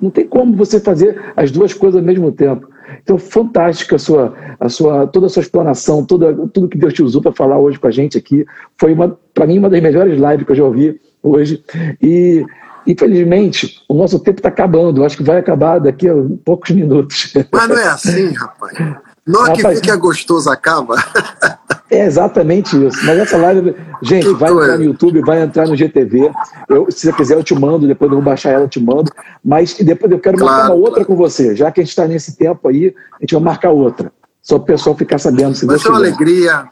Não 0.00 0.10
tem 0.10 0.26
como 0.26 0.56
você 0.56 0.80
fazer 0.80 1.32
as 1.36 1.50
duas 1.50 1.72
coisas 1.72 2.00
ao 2.00 2.06
mesmo 2.06 2.30
tempo. 2.32 2.68
Então, 3.02 3.18
fantástica 3.18 3.96
a 3.96 3.98
sua, 3.98 4.34
a 4.58 4.68
sua, 4.68 5.06
toda 5.06 5.26
a 5.26 5.28
sua 5.28 5.42
explanação, 5.42 6.04
toda, 6.04 6.34
tudo 6.48 6.68
que 6.68 6.78
Deus 6.78 6.92
te 6.92 7.02
usou 7.02 7.20
para 7.20 7.32
falar 7.32 7.58
hoje 7.58 7.78
com 7.78 7.86
a 7.86 7.90
gente 7.90 8.16
aqui. 8.16 8.44
Foi, 8.78 8.94
para 9.32 9.46
mim, 9.46 9.58
uma 9.58 9.70
das 9.70 9.82
melhores 9.82 10.18
lives 10.18 10.44
que 10.44 10.52
eu 10.52 10.56
já 10.56 10.64
ouvi 10.64 11.00
hoje. 11.22 11.64
E, 12.00 12.44
infelizmente, 12.86 13.82
o 13.88 13.94
nosso 13.94 14.18
tempo 14.18 14.38
está 14.38 14.48
acabando. 14.48 15.00
Eu 15.00 15.06
acho 15.06 15.16
que 15.16 15.22
vai 15.22 15.38
acabar 15.38 15.78
daqui 15.78 16.08
a 16.08 16.14
poucos 16.44 16.70
minutos. 16.70 17.32
Mas 17.50 17.68
não 17.68 17.78
é 17.78 17.88
assim, 17.88 18.32
rapaz. 18.32 18.78
Não 19.26 19.46
é 19.46 19.52
que 19.52 19.74
fica 19.76 19.96
gostoso 19.96 20.50
acaba. 20.50 20.96
É 21.94 22.06
exatamente 22.06 22.76
isso. 22.76 22.98
Mas 23.04 23.18
essa 23.18 23.36
live, 23.36 23.74
gente, 24.02 24.28
vai 24.34 24.50
entrar 24.50 24.78
no 24.78 24.84
YouTube, 24.84 25.20
vai 25.20 25.42
entrar 25.42 25.66
no 25.66 25.76
GTV. 25.76 26.30
Eu, 26.68 26.90
se 26.90 27.06
você 27.06 27.12
quiser, 27.12 27.36
eu 27.36 27.44
te 27.44 27.54
mando, 27.54 27.86
depois 27.86 28.10
eu 28.10 28.16
vou 28.16 28.24
baixar 28.24 28.50
ela, 28.50 28.64
eu 28.64 28.68
te 28.68 28.80
mando. 28.80 29.10
Mas 29.44 29.74
depois 29.74 30.10
eu 30.10 30.18
quero 30.18 30.38
claro, 30.38 30.52
marcar 30.52 30.74
uma 30.74 30.80
outra 30.80 31.04
claro. 31.04 31.06
com 31.06 31.16
você. 31.16 31.54
Já 31.54 31.70
que 31.70 31.80
a 31.80 31.84
gente 31.84 31.90
está 31.90 32.06
nesse 32.06 32.36
tempo 32.36 32.68
aí, 32.68 32.94
a 33.12 33.20
gente 33.20 33.34
vai 33.34 33.42
marcar 33.42 33.70
outra. 33.70 34.12
Só 34.42 34.58
para 34.58 34.62
o 34.62 34.66
pessoal 34.66 34.96
ficar 34.96 35.18
sabendo. 35.18 35.54
Se 35.54 35.66
vai 35.66 35.78
ser 35.78 35.88
uma 35.88 35.98
alegria, 35.98 36.68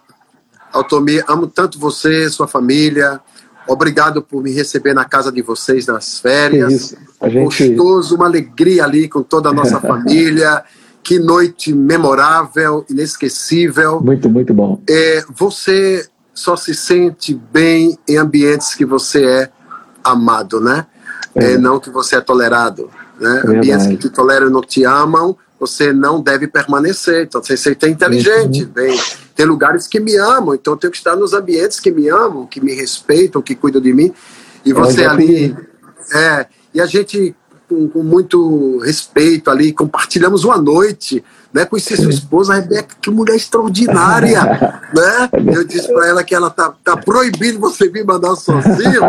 Altomir. 0.72 1.24
Amo 1.28 1.46
tanto 1.46 1.78
você, 1.78 2.28
sua 2.30 2.48
família. 2.48 3.20
Obrigado 3.66 4.22
por 4.22 4.42
me 4.42 4.52
receber 4.52 4.92
na 4.92 5.04
casa 5.04 5.30
de 5.30 5.40
vocês 5.42 5.86
nas 5.86 6.18
férias. 6.18 6.72
Isso. 6.72 6.96
A 7.20 7.28
gente... 7.28 7.68
Gostoso, 7.68 8.16
uma 8.16 8.26
alegria 8.26 8.84
ali 8.84 9.08
com 9.08 9.22
toda 9.22 9.50
a 9.50 9.52
nossa 9.52 9.78
família. 9.80 10.64
Que 11.02 11.18
noite 11.18 11.72
memorável, 11.72 12.84
inesquecível. 12.88 14.00
Muito, 14.00 14.30
muito 14.30 14.54
bom. 14.54 14.80
É, 14.88 15.24
você 15.34 16.06
só 16.34 16.56
se 16.56 16.74
sente 16.74 17.34
bem 17.34 17.98
em 18.08 18.16
ambientes 18.16 18.74
que 18.74 18.84
você 18.84 19.24
é 19.24 19.50
amado, 20.02 20.60
né? 20.60 20.86
É. 21.34 21.52
É, 21.52 21.58
não 21.58 21.80
que 21.80 21.90
você 21.90 22.16
é 22.16 22.20
tolerado. 22.20 22.90
Né? 23.20 23.42
ambientes 23.46 23.86
que 23.86 23.96
te 23.96 24.10
toleram 24.10 24.48
e 24.48 24.50
não 24.50 24.62
te 24.62 24.84
amam, 24.84 25.36
você 25.60 25.92
não 25.92 26.20
deve 26.20 26.48
permanecer. 26.48 27.24
Então, 27.24 27.40
você, 27.40 27.56
você 27.56 27.76
é 27.80 27.88
inteligente. 27.88 28.64
Uhum. 28.64 28.70
Bem, 28.70 29.00
tem 29.34 29.46
lugares 29.46 29.86
que 29.86 30.00
me 30.00 30.16
amam, 30.16 30.54
então 30.54 30.72
eu 30.72 30.76
tenho 30.76 30.90
que 30.90 30.96
estar 30.96 31.14
nos 31.14 31.32
ambientes 31.32 31.78
que 31.78 31.92
me 31.92 32.08
amam, 32.08 32.46
que 32.46 32.60
me 32.60 32.74
respeitam, 32.74 33.40
que 33.40 33.54
cuidam 33.54 33.80
de 33.80 33.92
mim. 33.92 34.12
E 34.64 34.72
você 34.72 35.04
ali. 35.04 35.56
É, 36.12 36.46
e 36.74 36.80
a 36.80 36.86
gente 36.86 37.34
com, 37.72 37.88
com, 37.88 38.02
muito 38.02 38.78
respeito 38.78 39.50
ali, 39.50 39.72
compartilhamos 39.72 40.44
uma 40.44 40.58
noite, 40.58 41.24
né? 41.52 41.64
Conheci 41.64 41.96
sua 41.96 42.10
esposa, 42.10 42.52
a 42.52 42.56
Rebeca, 42.56 42.94
que 43.00 43.10
mulher 43.10 43.34
extraordinária, 43.34 44.42
né? 44.94 45.30
Eu 45.54 45.64
disse 45.64 45.90
para 45.90 46.06
ela 46.06 46.22
que 46.22 46.34
ela 46.34 46.50
tá, 46.50 46.74
tá 46.84 46.96
proibido 46.96 47.58
você 47.58 47.88
vir 47.88 48.04
mandar 48.04 48.36
sozinho, 48.36 49.00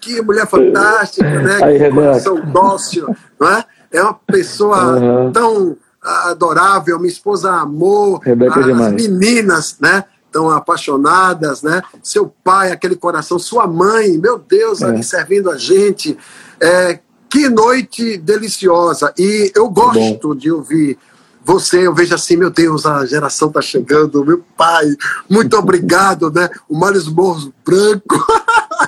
que 0.00 0.20
mulher 0.20 0.48
fantástica, 0.48 1.42
né? 1.42 1.60
Aí, 1.62 1.78
que 1.78 1.90
coração 1.90 2.40
dócil, 2.46 3.06
né? 3.40 3.64
É 3.92 4.02
uma 4.02 4.14
pessoa 4.14 4.98
uhum. 4.98 5.32
tão 5.32 5.76
adorável, 6.02 6.98
minha 6.98 7.10
esposa 7.10 7.52
amou, 7.52 8.18
Rebeca 8.18 8.60
as 8.60 8.66
demais. 8.66 8.92
meninas, 8.92 9.76
né? 9.80 10.04
Tão 10.32 10.50
apaixonadas, 10.50 11.62
né? 11.62 11.82
Seu 12.02 12.32
pai, 12.42 12.72
aquele 12.72 12.96
coração, 12.96 13.38
sua 13.38 13.66
mãe, 13.66 14.18
meu 14.18 14.38
Deus, 14.38 14.82
é. 14.82 14.86
ali 14.86 15.04
servindo 15.04 15.50
a 15.50 15.56
gente. 15.56 16.18
É, 16.60 16.98
que 17.28 17.48
noite 17.48 18.16
deliciosa. 18.18 19.12
E 19.18 19.52
eu 19.54 19.68
gosto 19.68 20.34
de 20.34 20.50
ouvir 20.50 20.98
você, 21.46 21.86
eu 21.86 21.94
vejo 21.94 22.12
assim, 22.12 22.36
meu 22.36 22.50
Deus, 22.50 22.84
a 22.84 23.06
geração 23.06 23.52
tá 23.52 23.62
chegando, 23.62 24.24
meu 24.24 24.42
pai, 24.56 24.84
muito 25.30 25.54
obrigado, 25.56 26.28
né? 26.32 26.50
O 26.68 26.76
Mário 26.76 27.00
Morros 27.12 27.48
branco, 27.64 28.26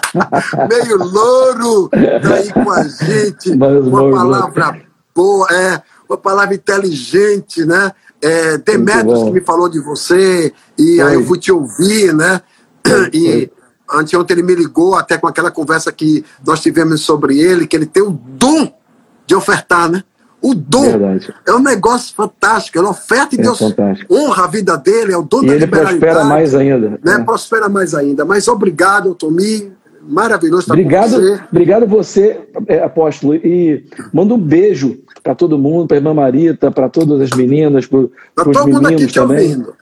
meio 0.69 0.97
louro, 0.97 1.89
tá 1.89 2.35
aí 2.35 2.53
com 2.53 2.69
a 2.73 2.83
gente, 2.83 3.53
uma 3.53 4.11
palavra 4.11 4.83
boa, 5.15 5.47
é, 5.53 5.81
uma 6.09 6.19
palavra 6.19 6.57
inteligente, 6.57 7.65
né? 7.65 7.93
É, 8.21 8.59
Demetrios 8.59 9.23
que 9.23 9.31
me 9.31 9.41
falou 9.41 9.69
de 9.69 9.79
você, 9.79 10.53
e 10.77 10.97
Foi. 10.97 11.03
aí 11.03 11.15
eu 11.15 11.25
fui 11.25 11.39
te 11.39 11.53
ouvir, 11.53 12.13
né? 12.13 12.43
Foi. 12.85 13.11
E 13.15 13.51
anteontem 13.93 14.37
ele 14.37 14.43
me 14.43 14.55
ligou, 14.55 14.95
até 14.95 15.17
com 15.19 15.27
aquela 15.27 15.51
conversa 15.51 15.93
que 15.93 16.25
nós 16.47 16.61
tivemos 16.61 17.01
sobre 17.01 17.39
ele, 17.39 17.67
que 17.67 17.77
ele 17.77 17.87
tem 17.87 18.03
o 18.03 18.11
dom 18.11 18.73
de 19.27 19.35
ofertar, 19.35 19.91
né? 19.91 20.03
O 20.41 20.55
dom 20.55 20.83
Verdade. 20.83 21.35
é 21.47 21.53
um 21.53 21.59
negócio 21.59 22.15
fantástico, 22.15 22.79
é 22.79 22.81
uma 22.81 22.91
oferta 22.91 23.35
e 23.35 23.39
é 23.41 23.43
Deus 23.43 23.59
fantástico. 23.59 24.15
honra 24.15 24.45
a 24.45 24.47
vida 24.47 24.77
dele, 24.77 25.13
é 25.13 25.17
o 25.17 25.23
dom 25.23 25.43
e 25.43 25.47
da 25.49 25.55
ele 25.55 25.67
prospera 25.67 26.25
mais 26.25 26.55
ainda. 26.55 26.91
Né? 26.91 27.15
É. 27.15 27.19
Prospera 27.19 27.69
mais 27.69 27.93
ainda. 27.93 28.25
Mas 28.25 28.47
obrigado, 28.47 29.15
Tomi, 29.17 29.73
maravilhoso 30.01 30.63
estar 30.63 30.75
obrigado, 30.75 31.11
com 31.11 31.21
você. 31.21 31.41
Obrigado 31.51 31.87
você, 31.89 32.41
é, 32.69 32.83
apóstolo, 32.83 33.35
e 33.35 33.85
manda 34.13 34.33
um 34.33 34.39
beijo 34.39 35.01
para 35.25 35.35
todo 35.35 35.59
mundo, 35.59 35.89
para 35.89 35.97
a 35.97 35.99
irmã 35.99 36.15
Marita, 36.15 36.71
para 36.71 36.89
todas 36.89 37.21
as 37.21 37.37
meninas, 37.37 37.87
para 37.87 37.99
os 38.49 38.65
meninos 38.65 39.13
também. 39.13 39.51
Ouvindo. 39.51 39.75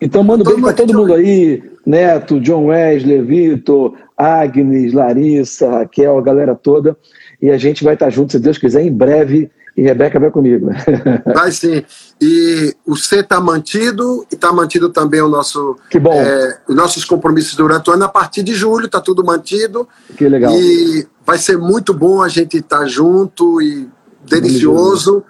Então 0.00 0.22
manda 0.22 0.42
um 0.42 0.46
beijo 0.46 0.62
para 0.62 0.72
todo 0.72 0.94
mundo 0.94 1.14
aí, 1.14 1.62
Neto, 1.84 2.40
John 2.40 2.66
Wesley, 2.66 3.22
Vitor, 3.22 3.94
Agnes, 4.16 4.92
Larissa, 4.92 5.70
Raquel, 5.70 6.18
a 6.18 6.22
galera 6.22 6.54
toda. 6.54 6.96
E 7.40 7.50
a 7.50 7.58
gente 7.58 7.84
vai 7.84 7.94
estar 7.94 8.10
junto, 8.10 8.32
se 8.32 8.38
Deus 8.38 8.58
quiser, 8.58 8.82
em 8.82 8.92
breve 8.92 9.50
e 9.76 9.82
Rebeca 9.82 10.20
vai 10.20 10.30
comigo. 10.30 10.70
Vai 11.34 11.50
sim. 11.50 11.82
E 12.20 12.74
o 12.86 12.94
C 12.94 13.20
está 13.20 13.40
mantido 13.40 14.24
e 14.30 14.34
está 14.34 14.52
mantido 14.52 14.88
também 14.88 15.20
o 15.20 15.28
nosso, 15.28 15.76
que 15.90 15.98
bom. 15.98 16.12
É, 16.12 16.58
os 16.68 16.76
nossos 16.76 17.04
compromissos 17.04 17.56
durante 17.56 17.90
o 17.90 17.92
ano. 17.92 18.04
A 18.04 18.08
partir 18.08 18.44
de 18.44 18.54
julho 18.54 18.86
está 18.86 19.00
tudo 19.00 19.24
mantido. 19.24 19.88
Que 20.16 20.28
legal. 20.28 20.54
E 20.54 21.08
vai 21.26 21.38
ser 21.38 21.58
muito 21.58 21.92
bom 21.92 22.22
a 22.22 22.28
gente 22.28 22.58
estar 22.58 22.80
tá 22.80 22.86
junto 22.86 23.60
e 23.60 23.88
delicioso. 24.24 25.24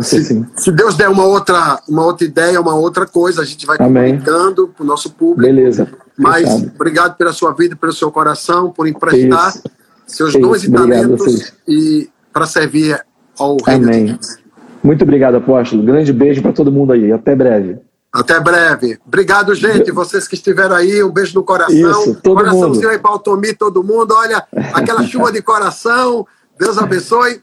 Se, 0.00 0.44
se, 0.56 0.72
Deus 0.72 0.94
der 0.94 1.08
uma 1.08 1.24
outra, 1.24 1.80
uma 1.88 2.04
outra 2.04 2.26
ideia, 2.26 2.60
uma 2.60 2.74
outra 2.74 3.06
coisa, 3.06 3.42
a 3.42 3.44
gente 3.44 3.64
vai 3.64 3.76
Amém. 3.80 4.18
comunicando 4.18 4.68
para 4.68 4.84
o 4.84 4.86
nosso 4.86 5.10
público. 5.10 5.42
Beleza. 5.42 5.88
Mas 6.16 6.48
Fechado. 6.48 6.72
obrigado 6.74 7.16
pela 7.16 7.32
sua 7.32 7.52
vida, 7.52 7.74
pelo 7.76 7.92
seu 7.92 8.10
coração, 8.10 8.70
por 8.70 8.86
emprestar 8.86 9.50
Isso. 9.50 9.62
seus 10.06 10.30
Isso. 10.30 10.40
dons 10.40 10.64
e 10.64 10.70
talentos 10.70 11.52
e 11.66 12.10
para 12.32 12.46
servir 12.46 13.00
ao 13.38 13.56
reino 13.64 13.88
Amém. 13.88 14.04
de 14.04 14.12
Deus. 14.12 14.38
Muito 14.82 15.02
obrigado, 15.02 15.36
apóstolo. 15.36 15.82
Grande 15.82 16.12
beijo 16.12 16.42
para 16.42 16.52
todo 16.52 16.70
mundo 16.70 16.92
aí. 16.92 17.10
Até 17.10 17.34
breve. 17.34 17.78
Até 18.12 18.38
breve. 18.40 18.98
Obrigado, 19.06 19.54
gente. 19.54 19.90
Vocês 19.90 20.28
que 20.28 20.36
estiveram 20.36 20.76
aí, 20.76 21.02
um 21.02 21.10
beijo 21.10 21.34
no 21.34 21.42
coração. 21.42 21.74
Isso, 21.74 22.14
todo 22.22 22.36
Coraçãozinho 22.36 22.74
mundo. 22.74 22.88
aí 22.88 22.98
para 22.98 23.12
o 23.12 23.18
Tomi, 23.18 23.52
todo 23.52 23.82
mundo. 23.84 24.14
Olha, 24.14 24.46
aquela 24.72 25.02
chuva 25.04 25.32
de 25.32 25.42
coração. 25.42 26.26
Deus 26.58 26.78
abençoe. 26.78 27.42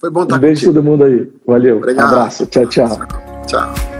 Foi 0.00 0.10
bom 0.10 0.22
estar 0.22 0.36
Um 0.36 0.38
beijo 0.40 0.66
contigo. 0.66 0.74
todo 0.74 0.84
mundo 0.84 1.04
aí. 1.04 1.32
Valeu. 1.46 1.78
Obrigado. 1.78 2.04
Um 2.06 2.08
abraço. 2.16 2.46
Tchau, 2.46 2.66
tchau. 2.66 2.88
Tchau. 3.46 3.97